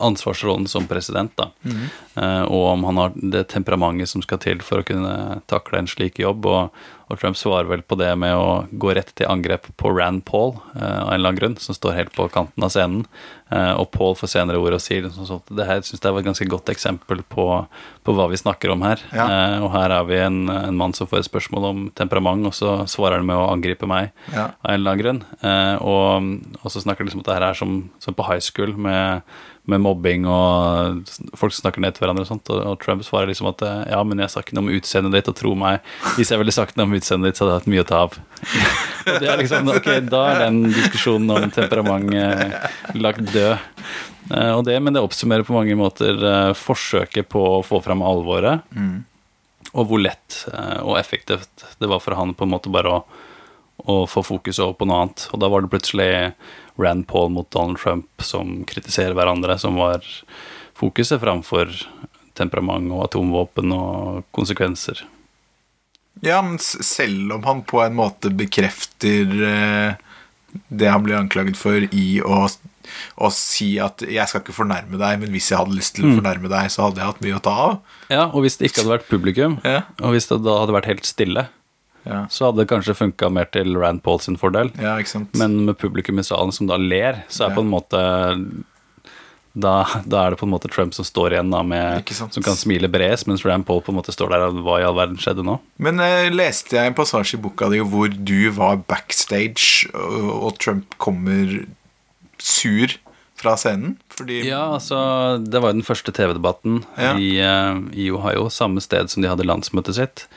ansvarsrollen 0.01 0.65
som 0.67 0.87
president, 0.89 1.33
da. 1.37 1.51
Eh, 2.17 2.43
og 2.43 2.63
om 2.73 2.87
han 2.89 3.01
har 3.03 3.13
det 3.15 3.47
temperamentet 3.53 4.09
som 4.09 4.25
skal 4.25 4.41
til 4.41 4.65
for 4.65 4.81
å 4.81 4.87
kunne 4.87 5.41
takle 5.51 5.83
en 5.83 5.91
slik 5.91 6.17
jobb. 6.23 6.49
Og, 6.49 6.85
og 7.07 7.19
Trump 7.21 7.37
svarer 7.39 7.69
vel 7.69 7.81
på 7.87 7.95
det 7.99 8.09
med 8.19 8.35
å 8.35 8.67
gå 8.75 8.91
rett 8.97 9.13
til 9.15 9.29
angrep 9.31 9.69
på 9.79 9.91
Rand 9.95 10.25
Paul, 10.27 10.57
eh, 10.75 10.83
av 10.83 11.07
en 11.07 11.13
eller 11.15 11.29
annen 11.31 11.39
grunn, 11.39 11.57
som 11.63 11.75
står 11.77 11.95
helt 11.95 12.13
på 12.15 12.25
kanten 12.33 12.63
av 12.65 12.69
scenen. 12.73 13.05
Eh, 13.51 13.73
og 13.79 13.89
Paul 13.95 14.13
får 14.19 14.27
senere 14.33 14.59
ord 14.59 14.75
og 14.75 14.81
sier 14.83 15.07
sånn 15.07 15.27
sånn 15.29 15.55
det 15.55 15.63
her 15.69 15.79
synes 15.87 16.01
jeg 16.03 16.11
var 16.11 16.19
et 16.19 16.27
ganske 16.27 16.47
godt 16.51 16.67
eksempel 16.73 17.21
på, 17.31 17.45
på 18.03 18.15
hva 18.17 18.25
vi 18.27 18.35
snakker 18.41 18.73
om 18.73 18.83
her. 18.83 18.99
Ja. 19.15 19.27
Eh, 19.31 19.57
og 19.63 19.71
her 19.71 19.93
er 19.95 20.03
vi 20.09 20.19
en, 20.19 20.41
en 20.51 20.75
mann 20.75 20.93
som 20.97 21.07
får 21.07 21.23
et 21.23 21.29
spørsmål 21.29 21.69
om 21.71 21.85
temperament, 21.95 22.43
og 22.49 22.53
så 22.57 22.81
svarer 22.91 23.21
han 23.21 23.29
med 23.29 23.39
å 23.39 23.47
angripe 23.53 23.87
meg 23.87 24.11
Ja. 24.35 24.49
av 24.63 24.73
en 24.73 24.79
eller 24.81 24.91
annen 24.97 25.03
grunn. 25.05 25.21
Eh, 25.41 25.75
og, 25.79 26.59
og 26.63 26.71
så 26.75 26.83
snakker 26.83 27.05
de 27.05 27.11
liksom 27.13 27.23
at 27.23 27.31
det 27.31 27.37
her 27.39 27.47
er 27.53 27.61
som, 27.63 27.77
som 28.03 28.13
på 28.17 28.27
high 28.27 28.43
school, 28.43 28.75
med, 28.75 29.23
med 29.71 29.83
mobbing 29.83 30.25
og 30.31 31.09
folk 31.37 31.53
som 31.53 31.65
snakker 31.65 31.83
ned 31.83 31.95
til 31.95 32.05
hverandre 32.05 32.25
og 32.25 32.29
sånt. 32.29 32.51
Og, 32.53 32.77
Trump 32.83 33.05
svarer 33.05 33.29
liksom 33.31 33.49
at 33.51 33.63
eh, 33.67 33.83
ja, 33.93 34.01
men 34.07 34.23
jeg 34.23 34.33
sa 34.33 34.43
ikke 34.43 34.57
noe 34.57 34.67
om 34.67 34.73
utseendet 34.77 35.17
ditt, 35.17 35.31
og 35.31 35.37
tro 35.39 35.53
meg, 35.59 35.85
hvis 36.17 36.33
jeg 36.33 36.41
ville 36.41 36.55
sagt 36.55 36.79
noe 36.79 36.89
om 36.89 36.95
utseendet 36.97 37.31
ditt, 37.31 37.39
så 37.39 37.45
hadde 37.45 37.55
jeg 37.55 37.63
hatt 37.63 37.71
mye 37.73 37.85
å 37.85 37.89
ta 37.91 38.03
av. 38.05 38.17
og 39.07 39.19
det 39.23 39.31
er 39.33 39.41
liksom, 39.43 39.73
ok, 39.75 39.91
da 40.07 40.23
er 40.31 40.41
den 40.45 40.63
diskusjonen 40.71 41.35
om 41.35 41.51
temperament 41.55 42.15
eh, 42.15 42.71
lagt 42.97 43.27
død. 43.33 43.59
Eh, 44.31 44.53
og 44.55 44.65
det, 44.67 44.79
men 44.83 44.95
det 44.95 45.03
oppsummerer 45.03 45.47
på 45.47 45.55
mange 45.55 45.77
måter 45.79 46.17
eh, 46.17 46.55
forsøket 46.57 47.29
på 47.31 47.43
å 47.57 47.61
få 47.65 47.83
fram 47.85 48.03
alvoret 48.05 48.65
og 49.77 49.89
hvor 49.89 50.01
lett 50.01 50.43
eh, 50.53 50.79
og 50.83 50.97
effektivt 50.99 51.65
det 51.81 51.89
var 51.89 52.01
for 52.03 52.17
han 52.17 52.35
på 52.37 52.47
en 52.47 52.53
måte 52.53 52.71
bare 52.73 52.93
å, 52.93 53.01
å 53.85 53.97
få 54.09 54.23
fokus 54.25 54.61
over 54.63 54.77
på 54.77 54.87
noe 54.87 55.03
annet. 55.03 55.27
Og 55.33 55.41
da 55.43 55.51
var 55.51 55.63
det 55.63 55.71
plutselig 55.73 56.09
Rand 56.77 57.07
Paul 57.09 57.29
mot 57.33 57.49
Donald 57.51 57.79
Trump 57.81 58.07
som 58.23 58.63
kritiserer 58.69 59.15
hverandre, 59.17 59.57
som 59.59 59.75
var 59.79 60.05
fokuset 60.77 61.19
framfor 61.21 61.71
temperament 62.37 62.91
og 62.93 63.07
atomvåpen 63.07 63.71
og 63.73 64.23
konsekvenser. 64.37 65.01
Ja, 66.25 66.41
men 66.41 66.57
selv 66.61 67.33
om 67.37 67.43
han 67.45 67.63
på 67.67 67.81
en 67.83 67.97
måte 67.97 68.29
bekrefter 68.33 69.33
eh, 69.49 69.97
det 70.69 70.89
han 70.89 71.03
blir 71.05 71.17
anklaget 71.19 71.57
for 71.59 71.83
i 71.93 72.05
å, 72.25 72.39
å 73.21 73.29
si 73.33 73.75
at 73.83 74.01
'jeg 74.01 74.25
skal 74.29 74.41
ikke 74.41 74.55
fornærme 74.55 74.97
deg', 74.97 75.19
men 75.21 75.29
hvis 75.33 75.51
jeg 75.51 75.59
hadde 75.59 75.75
lyst 75.77 75.95
til 75.97 76.07
å 76.07 76.15
fornærme 76.17 76.49
deg, 76.49 76.71
så 76.73 76.87
hadde 76.87 77.01
jeg 77.01 77.09
hatt 77.11 77.21
mye 77.21 77.37
å 77.37 77.43
ta 77.43 77.53
av. 77.67 77.75
Ja, 78.09 78.23
og 78.31 78.41
hvis 78.45 78.57
det 78.57 78.71
ikke 78.71 78.81
hadde 78.81 78.95
vært 78.97 79.09
publikum, 79.11 79.59
Ja. 79.65 79.83
og 80.01 80.15
hvis 80.15 80.27
det 80.29 80.41
da 80.45 80.59
hadde 80.61 80.73
vært 80.77 80.89
helt 80.89 81.05
stille, 81.05 81.47
Ja, 82.07 82.21
så 82.31 82.47
hadde 82.49 82.63
det 82.63 82.69
kanskje 82.71 82.95
funka 82.95 83.29
mer 83.33 83.45
til 83.51 83.75
Rand 83.77 84.01
Paul 84.05 84.19
sin 84.23 84.37
fordel. 84.39 84.71
ja? 84.79 84.95
Men 85.35 85.65
med 85.67 85.77
publikum 85.77 86.19
i 86.19 86.23
salen 86.23 86.53
som 86.55 86.67
da 86.69 86.77
ler, 86.79 87.23
så 87.27 87.45
er 87.45 87.49
Ja. 87.51 87.55
på 87.55 87.65
en 87.65 87.71
måte 87.73 88.01
da, 89.57 89.71
da 90.05 90.19
er 90.27 90.35
det 90.35 90.37
på 90.37 90.45
en 90.45 90.51
måte 90.53 90.69
Trump 90.69 90.93
som 90.93 91.05
står 91.07 91.33
igjen 91.33 91.49
da 91.49 91.63
med 91.65 92.05
Som 92.13 92.43
kan 92.45 92.53
smile 92.59 92.87
bres, 92.93 93.23
mens 93.25 93.41
Rand 93.45 93.65
Paul 93.65 93.81
på 93.81 93.89
en 93.89 93.97
måte 93.97 94.13
står 94.13 94.29
der 94.29 94.43
og 94.51 94.59
hva 94.61 94.75
i 94.81 94.85
all 94.85 94.93
verden 94.97 95.17
skjedde 95.17 95.43
nå? 95.47 95.55
Men 95.81 95.99
eh, 96.03 96.27
leste 96.29 96.77
jeg 96.77 96.91
en 96.91 96.97
passasje 96.97 97.39
i 97.39 97.41
boka 97.41 97.69
di 97.73 97.79
hvor 97.81 98.07
du 98.13 98.51
var 98.53 98.77
backstage, 98.87 99.89
og, 99.97 100.29
og 100.51 100.59
Trump 100.61 100.93
kommer 101.01 101.65
sur 102.37 102.93
fra 103.37 103.55
scenen? 103.57 103.95
Fordi 104.13 104.43
Ja, 104.45 104.63
altså 104.77 105.41
Det 105.43 105.59
var 105.61 105.73
jo 105.73 105.79
den 105.81 105.87
første 105.89 106.13
TV-debatten 106.13 106.83
Ja. 106.97 107.15
i, 107.17 107.31
uh, 107.41 107.81
i 107.97 108.11
Ohio, 108.13 108.49
samme 108.53 108.81
sted 108.81 109.09
som 109.09 109.23
de 109.25 109.29
hadde 109.29 109.45
landsmøtet 109.45 109.97
sitt. 109.97 110.27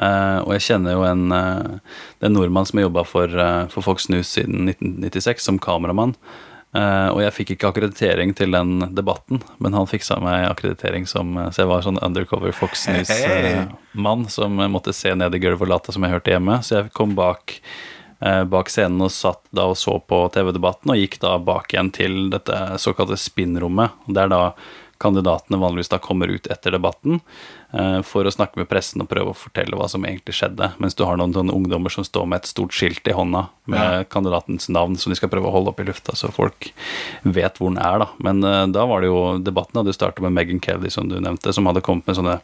Eh, 0.00 0.38
og 0.44 0.54
jeg 0.56 0.64
kjenner 0.70 0.96
jo 0.96 1.02
en, 1.04 1.26
uh, 1.34 1.98
en 2.24 2.32
nordmann 2.32 2.64
som 2.68 2.80
har 2.80 2.86
jobba 2.88 3.04
for, 3.04 3.28
eh, 3.28 3.66
for 3.72 3.84
Fox 3.84 4.08
News 4.08 4.30
siden 4.32 4.64
1996 4.70 5.44
som 5.44 5.60
kameramann. 5.60 6.16
Uh, 6.72 7.12
og 7.12 7.18
jeg 7.20 7.34
fikk 7.36 7.50
ikke 7.52 7.68
akkreditering 7.68 8.30
til 8.32 8.54
den 8.54 8.94
debatten, 8.96 9.42
men 9.60 9.74
han 9.76 9.88
fiksa 9.90 10.16
meg 10.24 10.46
akkreditering 10.48 11.04
som 11.04 11.34
Så 11.52 11.60
jeg 11.60 11.68
var 11.68 11.82
sånn 11.84 12.00
undercover 12.00 12.54
Fox. 12.56 12.86
News-mann 12.88 14.24
som 14.32 14.56
eh, 14.56 14.70
måtte 14.72 14.94
se 14.96 15.12
ned 15.12 15.36
i 15.36 15.40
gulvet 15.42 15.66
og 15.66 15.68
late 15.68 15.92
som 15.92 16.06
jeg 16.06 16.14
hørte 16.14 16.32
hjemme. 16.32 16.62
Så 16.64 16.78
jeg 16.78 16.94
kom 16.96 17.12
bak 17.18 17.58
uh, 18.24 18.44
bak 18.48 18.72
scenen 18.72 19.04
og 19.04 19.12
satt 19.12 19.42
da 19.52 19.68
og 19.68 19.76
så 19.76 19.98
på 20.00 20.22
TV-debatten, 20.32 20.94
og 20.94 21.02
gikk 21.02 21.20
da 21.20 21.34
bak 21.36 21.74
igjen 21.74 21.92
til 21.92 22.16
dette 22.32 22.56
såkalte 22.80 23.20
spinnrommet. 23.20 23.92
Det 24.08 24.24
er 24.24 24.32
da 24.32 24.42
kandidatene 25.02 25.58
vanligvis 25.60 25.90
da 25.92 25.98
kommer 26.02 26.30
ut 26.30 26.46
etter 26.50 26.72
debatten 26.76 27.18
eh, 27.74 27.98
for 28.06 28.24
å 28.28 28.32
snakke 28.32 28.60
med 28.62 28.68
pressen 28.70 29.02
og 29.04 29.08
prøve 29.10 29.34
å 29.34 29.38
fortelle 29.38 29.76
hva 29.78 29.88
som 29.90 30.06
egentlig 30.06 30.36
skjedde, 30.38 30.70
mens 30.82 30.94
du 30.98 31.02
har 31.08 31.18
noen 31.20 31.34
sånne 31.36 31.54
ungdommer 31.56 31.92
som 31.92 32.06
står 32.06 32.28
med 32.30 32.40
et 32.42 32.50
stort 32.52 32.72
skilt 32.76 33.06
i 33.10 33.16
hånda 33.18 33.44
med 33.72 33.82
Ja. 33.82 34.04
kandidatens 34.08 34.68
navn 34.72 34.96
som 34.98 35.10
de 35.12 35.18
skal 35.18 35.30
prøve 35.32 35.50
å 35.50 35.54
holde 35.56 35.74
opp 35.74 35.80
i 35.82 35.88
lufta, 35.90 36.14
så 36.18 36.30
folk 36.32 36.70
vet 37.26 37.58
hvor 37.58 37.74
den 37.74 37.82
er, 37.82 38.04
da. 38.06 38.08
Men 38.22 38.44
eh, 38.46 38.66
da 38.74 38.86
var 38.86 39.02
det 39.02 39.10
jo 39.12 39.20
Debatten 39.42 39.82
hadde 39.82 39.94
starta 39.96 40.22
med 40.24 40.32
Meghan 40.38 40.62
Kelly, 40.62 40.90
som 40.94 41.08
du 41.10 41.18
nevnte, 41.20 41.52
som 41.52 41.66
hadde 41.66 41.82
kommet 41.84 42.06
med 42.06 42.16
sånne 42.20 42.38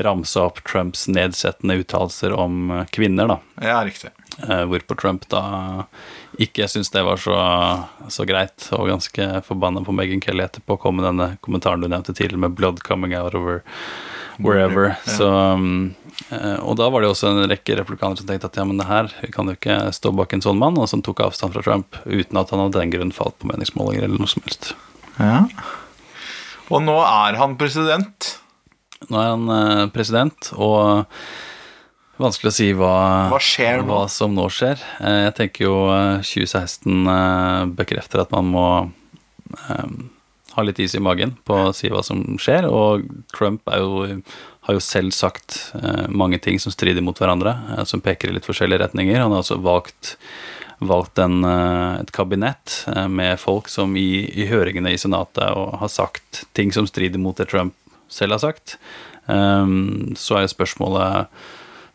ramsa 0.00 0.44
opp 0.46 0.60
Trumps 0.64 1.08
nedsettende 1.10 1.74
uttalelser 1.82 2.32
om 2.38 2.70
eh, 2.70 2.84
kvinner, 2.94 3.26
da. 3.34 3.38
Ja, 3.60 3.80
riktig. 3.84 4.12
Eh, 4.46 4.62
hvorpå 4.70 4.94
Trump 4.96 5.26
da 5.28 5.42
ikke 6.40 6.68
syntes 6.70 6.92
det 6.94 7.02
var 7.04 7.20
så, 7.20 7.36
så 8.08 8.24
greit, 8.28 8.68
og 8.76 8.88
ganske 8.88 9.26
forbanna 9.46 9.82
på 9.84 9.94
Meghan 9.96 10.22
Kelly 10.24 10.46
etterpå, 10.46 10.78
kom 10.80 10.96
med 10.98 11.06
denne 11.08 11.34
kommentaren 11.44 11.82
du 11.82 11.88
nevnte 11.90 12.14
tidligere, 12.16 12.46
med 12.46 12.56
'blood 12.56 12.80
coming 12.86 13.16
out 13.16 13.34
over 13.34 13.60
wherever'. 14.38 14.94
Ja. 14.94 15.12
Så, 15.16 15.28
eh, 16.30 16.58
og 16.64 16.78
da 16.80 16.88
var 16.88 17.04
det 17.04 17.10
også 17.10 17.28
en 17.28 17.50
rekke 17.50 17.76
replikanere 17.76 18.22
som 18.22 18.30
tenkte 18.30 18.48
at 18.48 18.56
ja, 18.56 18.64
men 18.64 18.80
det 18.80 18.88
her 18.88 19.12
vi 19.20 19.32
kan 19.34 19.50
jo 19.50 19.58
ikke 19.58 19.92
stå 19.92 20.14
bak 20.16 20.32
en 20.32 20.44
sånn 20.44 20.58
mann, 20.60 20.80
og 20.80 20.88
som 20.88 21.04
tok 21.04 21.20
avstand 21.26 21.52
fra 21.52 21.64
Trump 21.66 22.00
uten 22.06 22.40
at 22.40 22.50
han 22.50 22.64
av 22.64 22.72
den 22.72 22.94
grunn 22.94 23.12
falt 23.12 23.36
på 23.38 23.50
meningsmålinger 23.52 24.08
eller 24.08 24.18
noe 24.22 24.32
som 24.32 24.44
helst. 24.46 24.72
Ja. 25.20 25.44
Og 26.70 26.84
nå 26.86 26.96
er 27.04 27.36
han 27.36 27.58
president. 27.60 28.36
Nå 29.10 29.20
er 29.20 29.30
han 29.34 29.48
eh, 29.52 29.86
president, 29.92 30.52
og 30.56 31.06
vanskelig 32.20 32.50
å 32.50 32.56
si 32.56 32.68
hva, 32.76 32.94
Hva 33.32 33.40
skjer 33.42 33.84
hva 33.88 34.04
som 34.12 34.36
nå 34.36 34.46
skjer. 34.52 34.80
Eh, 35.00 35.18
jeg 35.26 35.36
tenker 35.38 35.66
jo 35.66 35.76
eh, 35.94 36.22
2016 36.26 37.10
eh, 37.14 37.64
bekrefter 37.80 38.24
at 38.24 38.32
man 38.34 38.50
må 38.52 38.68
um, 39.70 39.98
ha 40.54 40.64
litt 40.66 40.80
is 40.82 40.96
i 40.98 41.02
magen 41.02 41.36
på 41.46 41.56
å 41.68 41.74
si 41.76 41.90
hva 41.92 42.02
som 42.06 42.22
skjer, 42.40 42.68
og 42.68 43.06
Trump 43.34 43.68
jo, 43.70 44.20
har 44.66 44.76
jo 44.76 44.84
selv 44.84 45.14
sagt 45.16 45.58
eh, 45.80 46.06
mange 46.08 46.40
ting 46.42 46.60
som 46.62 46.74
strider 46.74 47.04
mot 47.04 47.18
hverandre, 47.18 47.56
eh, 47.76 47.84
som 47.88 48.02
peker 48.04 48.30
i 48.30 48.38
litt 48.38 48.48
forskjellige 48.48 48.84
retninger. 48.84 49.20
Han 49.20 49.34
har 49.34 49.44
altså 49.44 49.60
valgt 49.62 50.16
valgt 50.80 51.18
en, 51.20 51.44
eh, 51.44 52.00
et 52.00 52.10
kabinett 52.12 52.86
eh, 52.88 53.08
med 53.08 53.38
folk 53.40 53.68
som 53.68 53.96
i, 53.96 54.24
i 54.32 54.48
høringene 54.48 54.92
i 54.94 54.98
Senatet 54.98 55.44
har 55.52 55.92
sagt 55.92 56.44
ting 56.56 56.72
som 56.72 56.88
strider 56.88 57.20
mot 57.20 57.36
det 57.36 57.50
Trump 57.52 57.76
selv 58.08 58.38
har 58.38 58.42
sagt. 58.42 58.78
Um, 59.26 60.16
så 60.18 60.38
er 60.38 60.46
jo 60.46 60.54
spørsmålet 60.56 61.28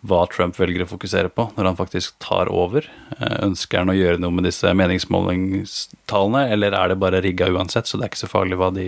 hva 0.06 0.26
Trump 0.32 0.58
velger 0.60 0.86
å 0.86 0.90
fokusere 0.90 1.32
på 1.34 1.48
når 1.56 1.70
han 1.72 1.78
faktisk 1.80 2.18
tar 2.24 2.50
over. 2.54 2.88
Eh, 3.20 3.38
Ønsker 3.48 3.82
han 3.82 3.94
å 3.94 3.98
gjøre 3.98 4.22
noe 4.22 4.34
med 4.36 4.48
disse 4.48 4.72
meningsmålingstallene, 4.78 6.48
eller 6.54 6.76
er 6.78 6.92
det 6.92 7.00
bare 7.02 7.24
rigga 7.26 7.50
uansett, 7.54 7.90
så 7.90 7.98
det 7.98 8.08
er 8.08 8.14
ikke 8.14 8.26
så 8.26 8.32
farlig 8.32 8.60
hva 8.62 8.72
de, 8.76 8.88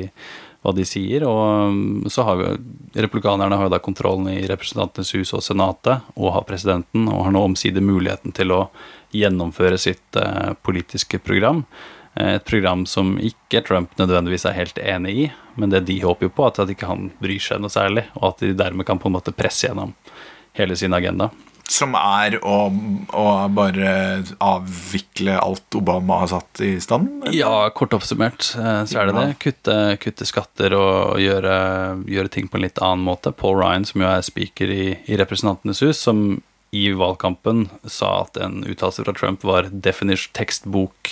hva 0.65 0.73
de 0.77 0.85
sier. 0.87 1.25
Og 1.27 1.73
um, 1.73 2.07
så 2.11 2.25
har 2.27 2.39
vi 2.41 2.53
Republikanerne 3.01 3.57
har 3.57 3.67
jo 3.67 3.73
da 3.75 3.81
kontrollen 3.83 4.29
i 4.33 4.47
Representantenes 4.49 5.13
hus 5.17 5.33
og 5.37 5.45
Senatet, 5.45 6.05
og 6.15 6.33
har 6.37 6.47
presidenten, 6.49 7.09
og 7.11 7.27
har 7.27 7.35
nå 7.35 7.43
omsider 7.51 7.85
muligheten 7.85 8.35
til 8.37 8.55
å 8.55 8.63
gjennomføre 9.15 9.77
sitt 9.79 10.17
eh, 10.19 10.53
politiske 10.67 11.19
program. 11.23 11.63
Eh, 12.19 12.35
Et 12.35 12.45
program 12.45 12.85
som 12.85 13.15
ikke 13.19 13.63
Trump 13.67 13.93
nødvendigvis 13.99 14.45
er 14.49 14.57
helt 14.57 14.81
enig 14.81 15.13
i, 15.25 15.27
men 15.55 15.71
det 15.73 15.85
de 15.87 16.01
håper 16.03 16.27
jo 16.27 16.33
på, 16.37 16.47
at 16.49 16.69
ikke 16.69 16.89
han 16.89 17.11
bryr 17.21 17.41
seg 17.41 17.61
noe 17.63 17.73
særlig, 17.73 18.03
og 18.19 18.33
at 18.33 18.43
de 18.43 18.57
dermed 18.57 18.85
kan 18.85 18.99
på 18.99 19.09
en 19.09 19.15
måte 19.17 19.33
presse 19.33 19.69
gjennom 19.69 19.95
hele 20.57 20.75
sin 20.75 20.93
agenda. 20.97 21.29
Som 21.67 21.97
er 21.99 22.37
å, 22.47 22.57
å 23.11 23.23
bare 23.51 23.89
avvikle 24.39 25.35
alt 25.35 25.75
Obama 25.75 26.21
har 26.21 26.29
satt 26.31 26.61
i 26.63 26.77
stand? 26.79 27.25
eller? 27.25 27.35
Ja, 27.35 27.67
kort 27.75 27.95
oppsummert 27.97 28.53
eh, 28.55 28.83
så 28.87 29.01
er 29.01 29.09
det 29.09 29.15
det. 29.17 29.25
Kutte, 29.43 29.75
kutte 29.99 30.27
skatter 30.29 30.75
og 30.77 31.19
gjøre, 31.19 31.57
gjøre 32.07 32.31
ting 32.31 32.47
på 32.47 32.59
en 32.59 32.63
litt 32.63 32.79
annen 32.79 33.03
måte. 33.03 33.33
Paul 33.35 33.59
Ryan, 33.59 33.87
som 33.87 34.03
jo 34.03 34.07
er 34.07 34.23
speaker 34.23 34.71
i, 34.71 34.85
i 35.11 35.17
Representantenes 35.19 35.83
hus, 35.83 35.99
som 35.99 36.39
i 36.75 36.85
valgkampen 36.95 37.65
sa 37.87 38.13
at 38.21 38.39
en 38.43 38.61
uttalelse 38.67 39.03
fra 39.03 39.15
Trump 39.15 39.43
var 39.47 39.67
definish 39.71 40.29
tekstbok 40.35 41.11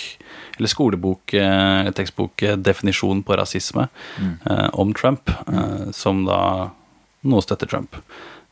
eller 0.56 0.72
skolebok, 0.72 1.34
eh, 1.36 1.90
tekstbok 1.96 2.46
definisjon 2.64 3.20
på 3.28 3.36
rasisme 3.36 3.90
eh, 4.22 4.68
om 4.72 4.96
Trump, 4.96 5.28
som 5.92 6.24
da 6.24 6.40
nå 7.26 7.42
støtter 7.44 7.68
Trump. 7.68 8.00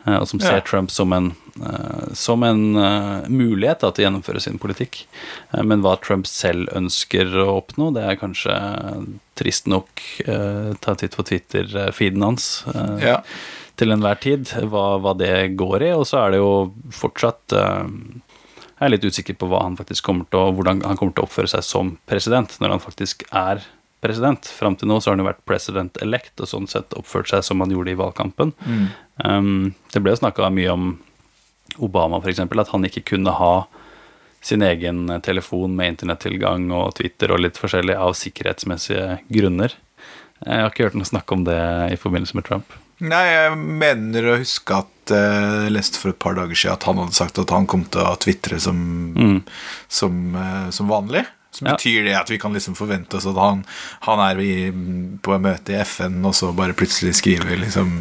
Eh, 0.07 0.19
og 0.19 0.29
som 0.29 0.41
ser 0.41 0.59
Ja. 0.59 0.61
Trump 0.61 0.91
som 0.91 1.13
en, 1.13 1.35
eh, 1.61 2.13
som 2.13 2.43
en 2.43 2.77
eh, 2.77 3.29
mulighet 3.29 3.81
da, 3.81 3.91
til 3.91 4.05
å 4.05 4.11
gjennomføre 4.11 4.41
sin 4.41 4.59
politikk. 4.59 5.07
Men 5.53 5.83
hva 5.83 6.01
Trump 6.01 6.27
selv 6.27 6.69
ønsker 6.75 7.27
å 7.33 7.63
oppnå, 7.63 7.93
det 7.95 8.03
er 8.05 8.21
kanskje 8.21 8.55
trist 9.35 9.67
nok 9.67 10.01
ta 10.25 10.91
en 10.91 10.97
titt 10.97 11.17
på 11.17 11.25
Twitter-feeden 11.25 12.23
hans. 12.23 12.65
Ja. 13.01 13.23
til 13.77 13.91
enhver 13.91 14.21
tid, 14.21 14.47
hva, 14.71 15.01
hva 15.01 15.17
det 15.19 15.57
går 15.57 15.83
i. 15.83 15.91
Og 15.99 16.07
så 16.07 16.25
er 16.25 16.31
det 16.31 16.39
jo 16.39 16.73
fortsatt 16.93 17.51
Jeg 17.51 18.87
er 18.87 18.91
litt 18.91 19.03
usikker 19.03 19.35
på 19.35 19.49
hva 19.49 19.63
han 19.63 19.77
faktisk 19.77 20.05
kommer 20.05 20.27
til 20.31 20.39
å, 20.39 20.53
hvordan 20.55 20.83
han 20.85 20.97
kommer 20.97 21.15
til 21.15 21.25
å 21.25 21.27
oppføre 21.27 21.49
seg 21.49 21.65
som 21.65 21.99
president, 22.07 22.55
når 22.61 22.71
han 22.71 22.81
faktisk 22.81 23.25
er 23.33 23.63
president. 24.05 24.47
Fram 24.47 24.77
til 24.77 24.89
nå 24.91 25.01
så 25.01 25.11
har 25.11 25.17
han 25.17 25.25
jo 25.25 25.31
vært 25.31 25.45
president 25.49 25.97
elect, 26.05 26.37
og 26.43 26.51
sånn 26.51 26.69
sett 26.71 26.93
oppført 26.99 27.31
seg 27.33 27.45
som 27.47 27.63
han 27.65 27.73
gjorde 27.73 27.95
i 27.95 27.99
valgkampen. 27.99 28.53
Um, 29.23 29.75
det 29.95 30.01
ble 30.03 30.15
jo 30.15 30.21
snakka 30.23 30.49
mye 30.51 30.73
om 30.73 30.89
Obama, 31.83 32.19
f.eks., 32.23 32.41
at 32.43 32.73
han 32.75 32.87
ikke 32.89 33.05
kunne 33.15 33.31
ha 33.39 33.53
sin 34.45 34.61
egen 34.63 35.07
telefon 35.25 35.73
med 35.79 35.95
internettilgang 35.95 36.67
og 36.77 36.97
Twitter 36.99 37.33
og 37.33 37.41
litt 37.41 37.57
forskjellig 37.57 37.95
av 37.97 38.13
sikkerhetsmessige 38.19 39.21
grunner. 39.33 39.73
Jeg 40.45 40.61
har 40.61 40.69
ikke 40.73 40.89
hørt 40.91 40.99
noe 40.99 41.09
snakk 41.09 41.33
om 41.33 41.47
det 41.47 41.61
i 41.95 41.97
forbindelse 41.97 42.37
med 42.37 42.45
Trump. 42.45 42.75
Nei, 43.01 43.23
jeg 43.27 43.55
mener 43.59 44.29
å 44.29 44.37
huske 44.39 44.77
at 44.85 45.11
eh, 45.15 45.65
jeg 45.67 45.73
leste 45.75 45.99
for 45.99 46.13
et 46.13 46.21
par 46.23 46.37
dager 46.37 46.55
siden 46.61 46.77
at 46.77 46.85
han 46.87 47.01
hadde 47.01 47.17
sagt 47.17 47.41
at 47.43 47.51
han 47.57 47.65
kom 47.71 47.87
til 47.91 48.05
å 48.05 48.13
tvitre 48.23 48.61
som, 48.63 48.79
som, 49.89 50.21
eh, 50.39 50.69
som 50.77 50.93
vanlig. 50.93 51.25
Så 51.55 51.65
Ja. 51.65 51.73
betyr 51.77 52.05
det 52.05 52.15
at 52.19 52.31
vi 52.31 52.39
kan 52.43 52.53
liksom 52.53 52.75
forvente 52.75 53.17
oss 53.17 53.27
at 53.31 53.37
han, 53.39 53.65
han 54.05 54.19
er 54.29 54.41
i, 54.43 54.55
på 55.23 55.35
et 55.37 55.43
møte 55.45 55.73
i 55.73 55.81
FN, 55.87 56.21
og 56.27 56.35
så 56.35 56.53
bare 56.55 56.75
plutselig 56.77 57.15
skriver 57.21 57.57
liksom 57.63 57.93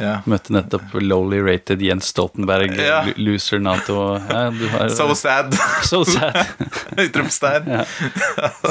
Ja. 0.00 0.14
Møtte 0.30 0.54
nettopp 0.54 0.94
lowly 1.02 1.40
rated 1.44 1.82
Jens 1.84 2.08
Stoltenberg, 2.12 2.74
Ja. 2.78 3.00
loser 3.18 3.60
Nato. 3.62 3.96
Ja, 4.28 4.44
du 4.54 4.64
har, 4.72 4.88
So 4.98 5.08
sad. 5.18 5.54
so 5.88 6.02
sad. 6.08 6.36
Ja. 7.68 7.84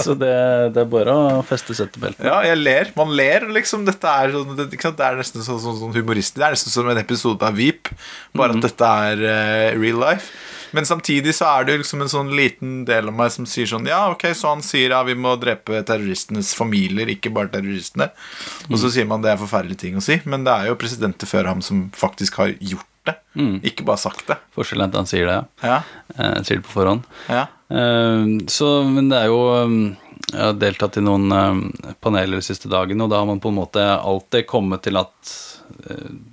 Så 0.02 0.16
det, 0.18 0.32
det 0.76 0.84
er 0.86 0.90
bare 0.92 1.16
å 1.16 1.42
feste 1.48 1.76
settebeltet. 1.78 2.24
Ja, 2.28 2.40
jeg 2.46 2.60
ler. 2.62 2.92
Man 2.98 3.14
ler, 3.18 3.48
liksom. 3.54 3.86
Dette 3.88 4.08
er, 4.24 4.34
sånn, 4.36 4.56
det, 4.58 4.70
det 4.72 5.08
er 5.08 5.20
nesten 5.20 5.46
sånn, 5.46 5.60
sånn, 5.64 5.78
sånn 5.82 5.96
humoristisk. 5.98 6.40
Det 6.42 6.48
er 6.48 6.56
nesten 6.58 6.74
som 6.74 6.90
en 6.92 7.02
episode 7.02 7.46
av 7.48 7.58
Veep, 7.58 7.92
bare 8.38 8.56
at 8.58 8.66
dette 8.66 8.92
er 9.12 9.26
uh, 9.26 9.80
real 9.82 10.00
life. 10.02 10.32
Men 10.74 10.86
samtidig 10.88 11.34
så 11.36 11.48
er 11.60 11.66
det 11.68 11.78
liksom 11.82 12.02
en 12.06 12.12
sånn 12.12 12.30
liten 12.38 12.86
del 12.88 13.10
av 13.12 13.16
meg 13.18 13.32
som 13.34 13.46
sier 13.50 13.68
sånn 13.68 13.88
Ja, 13.90 14.04
ok, 14.14 14.28
så 14.38 14.54
han 14.54 14.62
sier 14.66 14.94
ja, 14.96 15.02
vi 15.08 15.16
må 15.20 15.34
drepe 15.42 15.82
terroristenes 15.88 16.54
familier, 16.58 17.10
ikke 17.12 17.32
bare 17.36 17.52
terroristene. 17.54 18.10
Og 18.70 18.78
så 18.80 18.92
sier 18.94 19.06
man 19.10 19.22
det 19.24 19.34
er 19.34 19.42
forferdelige 19.42 19.84
ting 19.86 19.98
å 20.00 20.04
si, 20.06 20.20
men 20.26 20.44
det 20.48 20.54
er 20.54 20.72
jo 20.72 20.78
presidenter 20.80 21.28
før 21.30 21.50
ham 21.52 21.62
som 21.66 21.90
faktisk 21.96 22.40
har 22.42 22.54
gjort 22.60 22.88
det, 23.10 23.16
ikke 23.66 23.84
bare 23.88 23.98
sagt 23.98 24.28
det. 24.30 24.36
Forskjellen 24.54 24.86
er 24.86 24.92
at 24.94 25.00
han 25.02 25.10
sier 25.10 25.26
det, 25.28 25.40
ja. 25.66 25.72
Ja, 25.72 25.82
Eh, 26.12 26.42
sier 26.46 26.60
det 26.60 26.66
på 26.68 26.74
forhånd. 26.76 27.04
ja. 27.32 27.48
Eh, 27.72 28.26
Så, 28.52 28.68
men 28.86 29.08
det 29.10 29.18
er 29.24 29.30
jo 29.32 29.40
um, 29.64 29.96
Jeg 30.32 30.40
har 30.44 30.54
deltatt 30.60 30.98
i 31.00 31.02
noen 31.04 31.32
um, 31.32 31.62
paneler 32.04 32.38
de 32.38 32.46
siste 32.46 32.70
dagene, 32.72 33.04
og 33.04 33.10
da 33.10 33.18
har 33.24 33.26
man 33.28 33.40
på 33.42 33.50
en 33.50 33.58
måte 33.58 33.82
alltid 33.84 34.46
kommet 34.48 34.84
til 34.86 34.96
at 35.02 35.32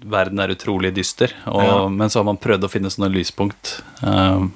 verden 0.09 0.41
er 0.43 0.55
utrolig 0.55 0.93
dyster. 0.97 1.35
Og, 1.47 1.63
Ja. 1.63 1.79
Men 1.89 2.11
så 2.11 2.21
har 2.21 2.29
man 2.29 2.41
prøvd 2.41 2.67
å 2.67 2.73
finne 2.73 2.91
sånne 2.93 3.13
lyspunkt 3.13 3.79
um, 4.03 4.51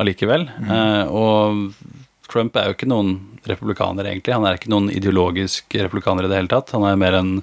allikevel. 0.00 0.48
Eh, 0.48 1.04
og 1.08 1.74
Trump 2.30 2.56
er 2.56 2.70
jo 2.70 2.76
ikke 2.76 2.88
noen 2.90 3.16
republikaner, 3.48 4.06
egentlig. 4.06 4.34
Han 4.36 4.46
er 4.46 4.58
ikke 4.58 4.70
noen 4.70 4.90
ideologisk 4.92 5.74
republikaner 5.80 6.26
i 6.26 6.30
det 6.30 6.38
hele 6.38 6.52
tatt. 6.52 6.72
Han 6.76 6.86
er 6.86 6.98
mer 7.00 7.16
en, 7.18 7.36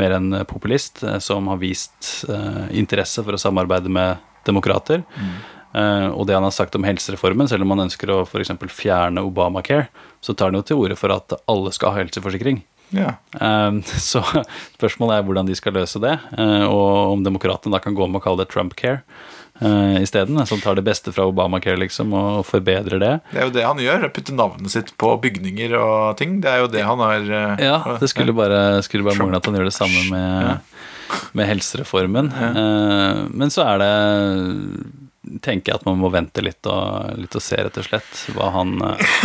mer 0.00 0.16
en 0.16 0.42
populist 0.48 1.02
eh, 1.06 1.18
som 1.22 1.50
har 1.52 1.60
vist 1.62 2.24
eh, 2.28 2.68
interesse 2.78 3.22
for 3.24 3.36
å 3.36 3.40
samarbeide 3.40 3.92
med 3.92 4.22
demokrater. 4.48 5.04
Eh, 5.72 6.08
og 6.10 6.26
det 6.28 6.36
han 6.36 6.46
har 6.46 6.54
sagt 6.54 6.74
om 6.76 6.84
helsereformen, 6.86 7.48
selv 7.50 7.66
om 7.66 7.74
han 7.74 7.86
ønsker 7.86 8.10
å 8.12 8.22
f.eks. 8.26 8.54
fjerne 8.72 9.24
Obamacare, 9.24 9.88
så 10.20 10.34
tar 10.34 10.50
han 10.50 10.60
jo 10.60 10.66
til 10.66 10.82
orde 10.82 10.98
for 10.98 11.14
at 11.14 11.36
alle 11.50 11.72
skal 11.74 11.94
ha 11.94 12.02
helseforsikring. 12.02 12.62
Ja. 12.96 13.16
Eh, 13.40 13.78
så 14.10 14.22
spørsmålet 14.76 15.18
er 15.18 15.28
hvordan 15.28 15.48
de 15.48 15.58
skal 15.58 15.76
løse 15.80 16.00
det, 16.02 16.16
eh, 16.36 16.64
og 16.66 17.16
om 17.16 17.26
demokratene 17.26 17.74
da 17.76 17.82
kan 17.82 17.96
gå 17.98 18.08
med 18.08 18.20
å 18.20 18.24
kalle 18.24 18.44
det 18.44 18.52
Trumpcare 18.52 19.02
uh, 19.62 20.02
isteden. 20.02 20.40
Som 20.46 20.60
tar 20.60 20.78
det 20.78 20.84
beste 20.86 21.12
fra 21.14 21.26
Obamacare, 21.30 21.78
liksom, 21.80 22.12
og 22.16 22.46
forbedrer 22.48 23.02
det. 23.02 23.12
Det 23.32 23.42
er 23.42 23.48
jo 23.48 23.54
det 23.54 23.66
han 23.66 23.82
gjør. 23.82 24.08
Putter 24.14 24.36
navnet 24.38 24.74
sitt 24.74 24.94
på 25.00 25.14
bygninger 25.22 25.76
og 25.78 26.16
ting. 26.20 26.40
Det 26.44 26.50
er 26.50 26.64
jo 26.64 26.72
det 26.72 26.86
han 26.86 27.02
har 27.02 27.28
eh, 27.28 27.64
Ja, 27.68 27.78
det 28.00 28.10
skulle 28.12 28.34
bare, 28.36 28.82
skulle 28.86 29.06
bare 29.06 29.20
mangle 29.20 29.40
at 29.40 29.48
han 29.48 29.58
gjør 29.58 29.70
det 29.70 29.76
samme 29.76 30.02
med, 30.10 30.74
med 31.38 31.48
helsereformen. 31.50 32.32
Ja. 32.32 32.50
men 33.30 33.52
så 33.52 33.64
er 33.68 33.82
det 33.82 33.92
tenker 35.42 35.72
jeg 35.72 35.80
at 35.80 35.86
man 35.86 36.00
må 36.00 36.10
vente 36.12 36.42
litt 36.44 36.66
og, 36.68 37.14
litt 37.18 37.34
og 37.38 37.44
se, 37.44 37.58
rett 37.62 37.78
og 37.78 37.86
slett, 37.86 38.10
hva 38.34 38.50
han, 38.56 38.74
eh, 38.82 39.18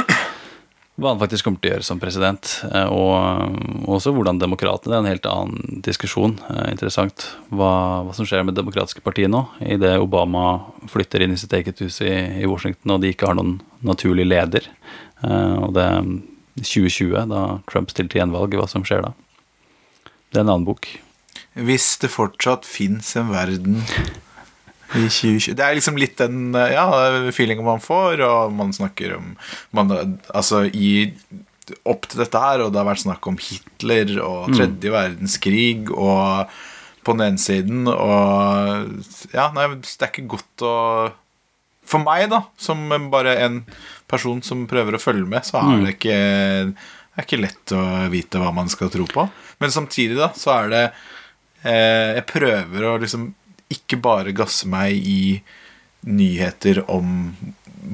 hva 0.98 1.12
han 1.14 1.20
faktisk 1.22 1.45
kommer 1.45 1.62
til 1.62 1.70
å 1.70 1.74
gjøre 1.76 1.86
som 1.86 2.00
president. 2.02 2.52
eh, 2.72 2.88
Og 2.89 3.88
også 3.98 4.14
hvordan 4.16 4.39
demokratene 4.41 4.89
Det 4.89 4.95
er 4.98 5.04
en 5.04 5.12
helt 5.12 5.28
annen 5.30 5.82
diskusjon. 5.86 6.34
Eh, 6.50 6.72
Interessant 6.72 7.28
hva, 7.52 8.04
hva 8.08 8.16
som 8.18 8.26
skjer 8.26 8.43
med 8.43 8.56
det 8.56 8.64
demokratiske 8.64 9.04
partiet 9.06 9.30
nå, 9.30 9.43
idet 9.62 10.00
Obama 10.02 10.66
flytter 10.89 11.22
inn 11.22 11.34
i 11.34 11.38
sitt 11.38 11.54
eget 11.54 11.80
hus 11.86 12.02
i, 12.02 12.41
i 12.41 12.45
Washington, 12.50 12.95
og 12.95 13.02
de 13.02 13.14
ikke 13.14 13.28
har 13.30 13.38
noen 13.38 13.60
naturlig 13.86 14.26
leder. 14.26 14.66
Eh, 15.24 15.56
Og 15.68 15.74
det 15.78 15.86
er 15.86 16.02
2020, 16.58 17.28
da 17.30 17.60
Trump 17.70 17.91
stilte 17.93 18.16
til 18.16 18.22
gjenvalg, 18.24 18.58
hva 18.58 18.68
som 18.68 18.82
skjer 18.84 19.04
da. 19.06 19.14
Det 20.34 20.39
er 20.41 20.48
en 20.48 20.50
annen 20.56 20.66
bok. 20.66 20.88
Hvis 21.58 21.98
det 22.02 22.10
fortsatt 22.14 22.66
fins 22.66 23.16
en 23.16 23.30
verden 23.30 23.84
i 24.96 25.04
2020 25.10 25.58
Det 25.58 25.66
er 25.66 25.76
liksom 25.78 26.00
litt 26.00 26.16
den 26.22 26.56
eh, 26.56 26.74
ja, 26.76 26.86
feelinga 27.36 27.66
man 27.66 27.84
får, 27.84 28.24
og 28.28 28.56
man 28.56 28.74
snakker 28.76 29.18
om 29.18 29.34
man, 29.76 30.18
Altså 30.32 30.64
i 30.72 31.12
opp 31.84 32.08
til 32.08 32.22
dette 32.24 32.40
her, 32.40 32.64
og 32.64 32.72
det 32.72 32.80
har 32.80 32.88
vært 32.88 33.04
snakk 33.04 33.28
om 33.28 33.38
Hitler 33.44 34.14
og 34.24 34.54
tredje 34.56 34.92
verdenskrig 34.94 35.90
og 35.92 36.54
på 37.04 37.16
den 37.16 37.26
ene 37.26 37.40
siden, 37.40 37.88
og 37.92 39.34
Ja, 39.36 39.50
nei, 39.56 39.68
det 39.76 39.96
er 40.00 40.12
ikke 40.12 40.30
godt 40.38 40.64
å 40.68 40.76
For 41.88 42.04
meg, 42.04 42.30
da, 42.32 42.46
som 42.60 42.88
bare 43.12 43.36
en 43.46 43.62
person 44.08 44.40
som 44.44 44.66
prøver 44.68 44.96
å 44.96 45.02
følge 45.04 45.28
med, 45.28 45.44
så 45.48 45.60
er 45.64 45.84
det 45.84 45.98
ikke 45.98 46.22
det 47.18 47.24
er 47.24 47.26
ikke 47.26 47.42
lett 47.42 47.72
å 47.74 47.84
vite 48.14 48.38
hva 48.38 48.52
man 48.54 48.68
skal 48.70 48.92
tro 48.94 49.08
på. 49.10 49.24
Men 49.58 49.72
samtidig, 49.74 50.20
da, 50.20 50.28
så 50.38 50.52
er 50.54 50.68
det 50.70 50.82
eh, 51.64 52.20
Jeg 52.20 52.26
prøver 52.30 52.86
å 52.86 52.92
liksom 53.02 53.32
ikke 53.74 53.99
bare 54.03 54.36
gasse 54.36 54.68
meg 54.70 54.95
i 54.97 55.41
nyheter 56.07 56.84
om 56.88 57.34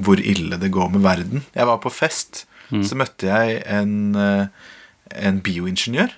hvor 0.04 0.20
ille 0.20 0.58
det 0.60 0.72
går 0.74 0.92
med 0.94 1.04
verden. 1.04 1.44
Jeg 1.54 1.66
var 1.70 1.80
på 1.82 1.92
fest, 1.92 2.44
så 2.70 2.96
møtte 2.98 3.28
jeg 3.28 3.60
en, 3.70 4.14
eh, 4.18 4.46
en 5.28 5.42
bioingeniør 5.44 6.14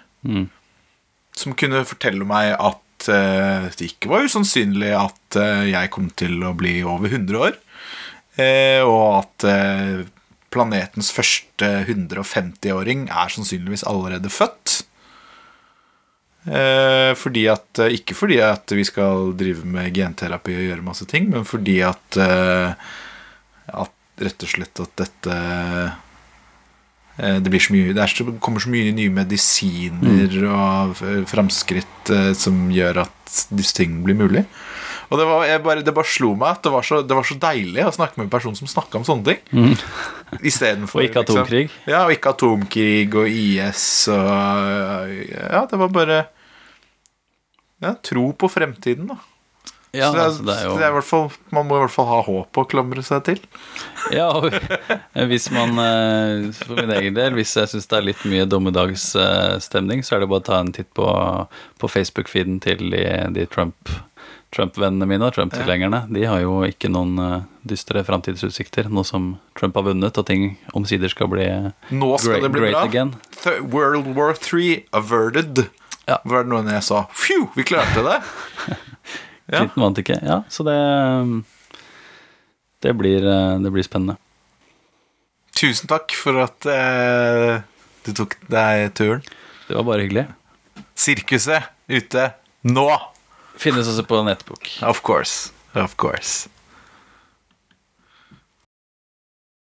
som 1.36 1.54
kunne 1.58 1.84
fortelle 1.88 2.26
meg 2.28 2.54
at 2.54 3.08
uh, 3.12 3.68
det 3.76 3.90
ikke 3.92 4.10
var 4.12 4.26
usannsynlig 4.26 4.92
at 4.96 5.38
uh, 5.38 5.64
jeg 5.68 5.92
kom 5.94 6.08
til 6.16 6.40
å 6.46 6.54
bli 6.56 6.78
over 6.86 7.12
100 7.12 7.42
år. 7.48 7.58
uh, 8.40 8.82
og 8.88 9.04
at 9.20 9.46
planetens 10.54 11.10
første 11.12 11.68
150-åring 11.84 13.08
er 13.12 13.32
sannsynligvis 13.32 13.84
allerede 13.88 14.32
født. 14.32 14.75
Eh, 16.46 17.12
fordi 17.18 17.48
at, 17.50 17.78
eh, 17.82 17.96
ikke 17.98 18.14
fordi 18.14 18.38
at 18.44 18.70
vi 18.70 18.84
skal 18.86 19.32
drive 19.34 19.66
med 19.66 19.90
genterapi 19.94 20.54
og 20.54 20.66
gjøre 20.68 20.86
masse 20.86 21.06
ting, 21.10 21.26
men 21.32 21.46
fordi 21.46 21.80
at, 21.82 22.18
eh, 22.22 22.74
at 23.66 24.22
rett 24.22 24.46
og 24.46 24.52
slett 24.52 24.82
at 24.84 24.92
dette 25.02 25.38
eh, 27.18 27.38
det, 27.42 27.50
blir 27.50 27.62
så 27.62 27.74
mye, 27.74 27.94
det 27.96 28.04
er 28.04 28.14
det 28.30 28.38
kommer 28.44 28.62
så 28.62 28.70
mye 28.70 28.94
nye 28.94 29.10
medisiner 29.10 30.36
og 30.46 31.02
eh, 31.02 31.24
framskritt 31.26 32.14
som 32.38 32.68
gjør 32.70 33.02
at 33.08 33.36
disse 33.50 33.74
tingene 33.74 34.06
blir 34.06 34.14
mulig. 34.14 34.44
Og 35.10 35.18
det, 35.18 35.26
var, 35.26 35.50
bare, 35.62 35.82
det 35.86 35.94
bare 35.94 36.10
slo 36.10 36.32
meg 36.38 36.56
at 36.56 36.64
det 36.66 36.70
var, 36.74 36.86
så, 36.86 37.00
det 37.02 37.14
var 37.14 37.26
så 37.26 37.36
deilig 37.38 37.84
å 37.86 37.92
snakke 37.94 38.18
med 38.18 38.26
en 38.26 38.32
person 38.32 38.56
som 38.58 38.70
snakka 38.70 38.98
om 39.00 39.04
sånne 39.06 39.34
ting. 39.34 39.74
Istedenfor 40.42 40.98
Og 41.02 41.06
ikke 41.06 41.22
atomkrig. 41.22 41.66
Liksom, 41.66 41.90
ja, 41.90 42.04
og 42.06 42.14
ikke 42.14 42.32
atomkrig 42.34 43.14
og 43.14 43.30
IS 43.30 43.84
og 44.14 45.14
Ja, 45.34 45.66
det 45.70 45.78
var 45.78 45.94
bare 45.94 46.24
ja, 47.84 47.94
tro 48.04 48.30
på 48.32 48.48
fremtiden, 48.52 49.10
da. 49.12 49.18
Ja, 49.96 50.10
så 50.10 50.16
det 50.16 50.20
er, 50.20 50.26
altså, 50.26 50.42
det 50.44 50.54
er 50.54 50.64
jo 50.66 50.72
det 50.76 50.84
er 50.84 50.90
i 50.90 50.94
hvert 50.96 51.08
fall, 51.08 51.28
man 51.56 51.68
må 51.68 51.76
i 51.78 51.82
hvert 51.84 51.94
fall 51.94 52.08
ha 52.10 52.16
håp 52.26 52.58
å 52.60 52.64
klamre 52.68 53.04
seg 53.06 53.22
til. 53.28 53.38
Ja, 54.12 54.28
hvis 55.30 55.46
man 55.54 55.78
eh, 55.80 56.50
For 56.58 56.76
min 56.76 56.92
egen 56.98 57.16
del, 57.16 57.36
hvis 57.38 57.54
jeg 57.56 57.70
syns 57.72 57.88
det 57.88 57.96
er 58.00 58.08
litt 58.10 58.26
mye 58.28 58.44
dommedagsstemning, 58.50 60.04
så 60.04 60.16
er 60.16 60.24
det 60.24 60.28
bare 60.32 60.44
å 60.44 60.48
ta 60.50 60.58
en 60.60 60.74
titt 60.76 60.90
på, 60.96 61.06
på 61.80 61.90
Facebook-feeden 61.90 62.60
til 62.64 62.90
de, 62.92 63.06
de 63.38 63.48
Trump 63.52 63.94
Trump-vennene 64.54 65.08
mine 65.10 65.26
og 65.26 65.34
Trump-tilhengerne. 65.36 66.04
De 66.12 66.22
har 66.24 66.40
jo 66.40 66.60
ikke 66.64 66.88
noen 66.92 67.18
eh, 67.20 67.40
dystre 67.66 68.04
framtidsutsikter, 68.06 68.88
nå 68.92 69.02
som 69.04 69.34
Trump 69.58 69.76
har 69.76 69.88
vunnet 69.88 70.20
og 70.20 70.28
ting 70.28 70.52
omsider 70.76 71.12
skal 71.12 71.28
bli 71.32 71.46
Nå 71.90 72.12
skal 72.20 72.36
great, 72.36 72.46
det 72.46 72.52
bli 72.54 72.62
great 72.66 72.76
bra. 72.78 72.84
again. 72.86 73.16
World 73.72 74.12
War 74.16 74.36
3 74.38 74.86
averted. 74.96 75.66
Ja. 76.06 76.20
Var 76.24 76.44
det 76.44 76.52
noen 76.52 76.70
jeg 76.70 76.84
sa? 76.86 77.04
Phew, 77.14 77.48
vi 77.56 77.64
klarte 77.66 78.04
det! 78.06 78.20
Ja. 79.46 79.60
Clinton 79.60 79.82
vant 79.84 79.98
ikke. 80.02 80.16
Ja, 80.26 80.40
så 80.50 80.64
det 80.66 80.74
det 82.82 82.92
blir, 82.98 83.22
eh, 83.26 83.58
det 83.62 83.70
blir 83.70 83.82
spennende. 83.86 84.16
Tusen 85.56 85.88
takk 85.88 86.12
for 86.18 86.38
at 86.42 86.66
eh, 86.68 87.62
du 88.04 88.10
tok 88.14 88.36
deg 88.52 88.90
turen. 88.98 89.22
Det 89.66 89.78
var 89.78 89.86
bare 89.88 90.04
hyggelig. 90.04 90.26
Sirkuset 90.98 91.70
ute 91.88 92.28
nå! 92.68 92.88
Finnes 93.56 93.88
også 93.88 94.04
på 94.06 94.20
nettbok. 94.26 94.68
Of 94.84 95.00
course. 95.06 95.52
Of 95.78 95.96
course. 95.96 96.50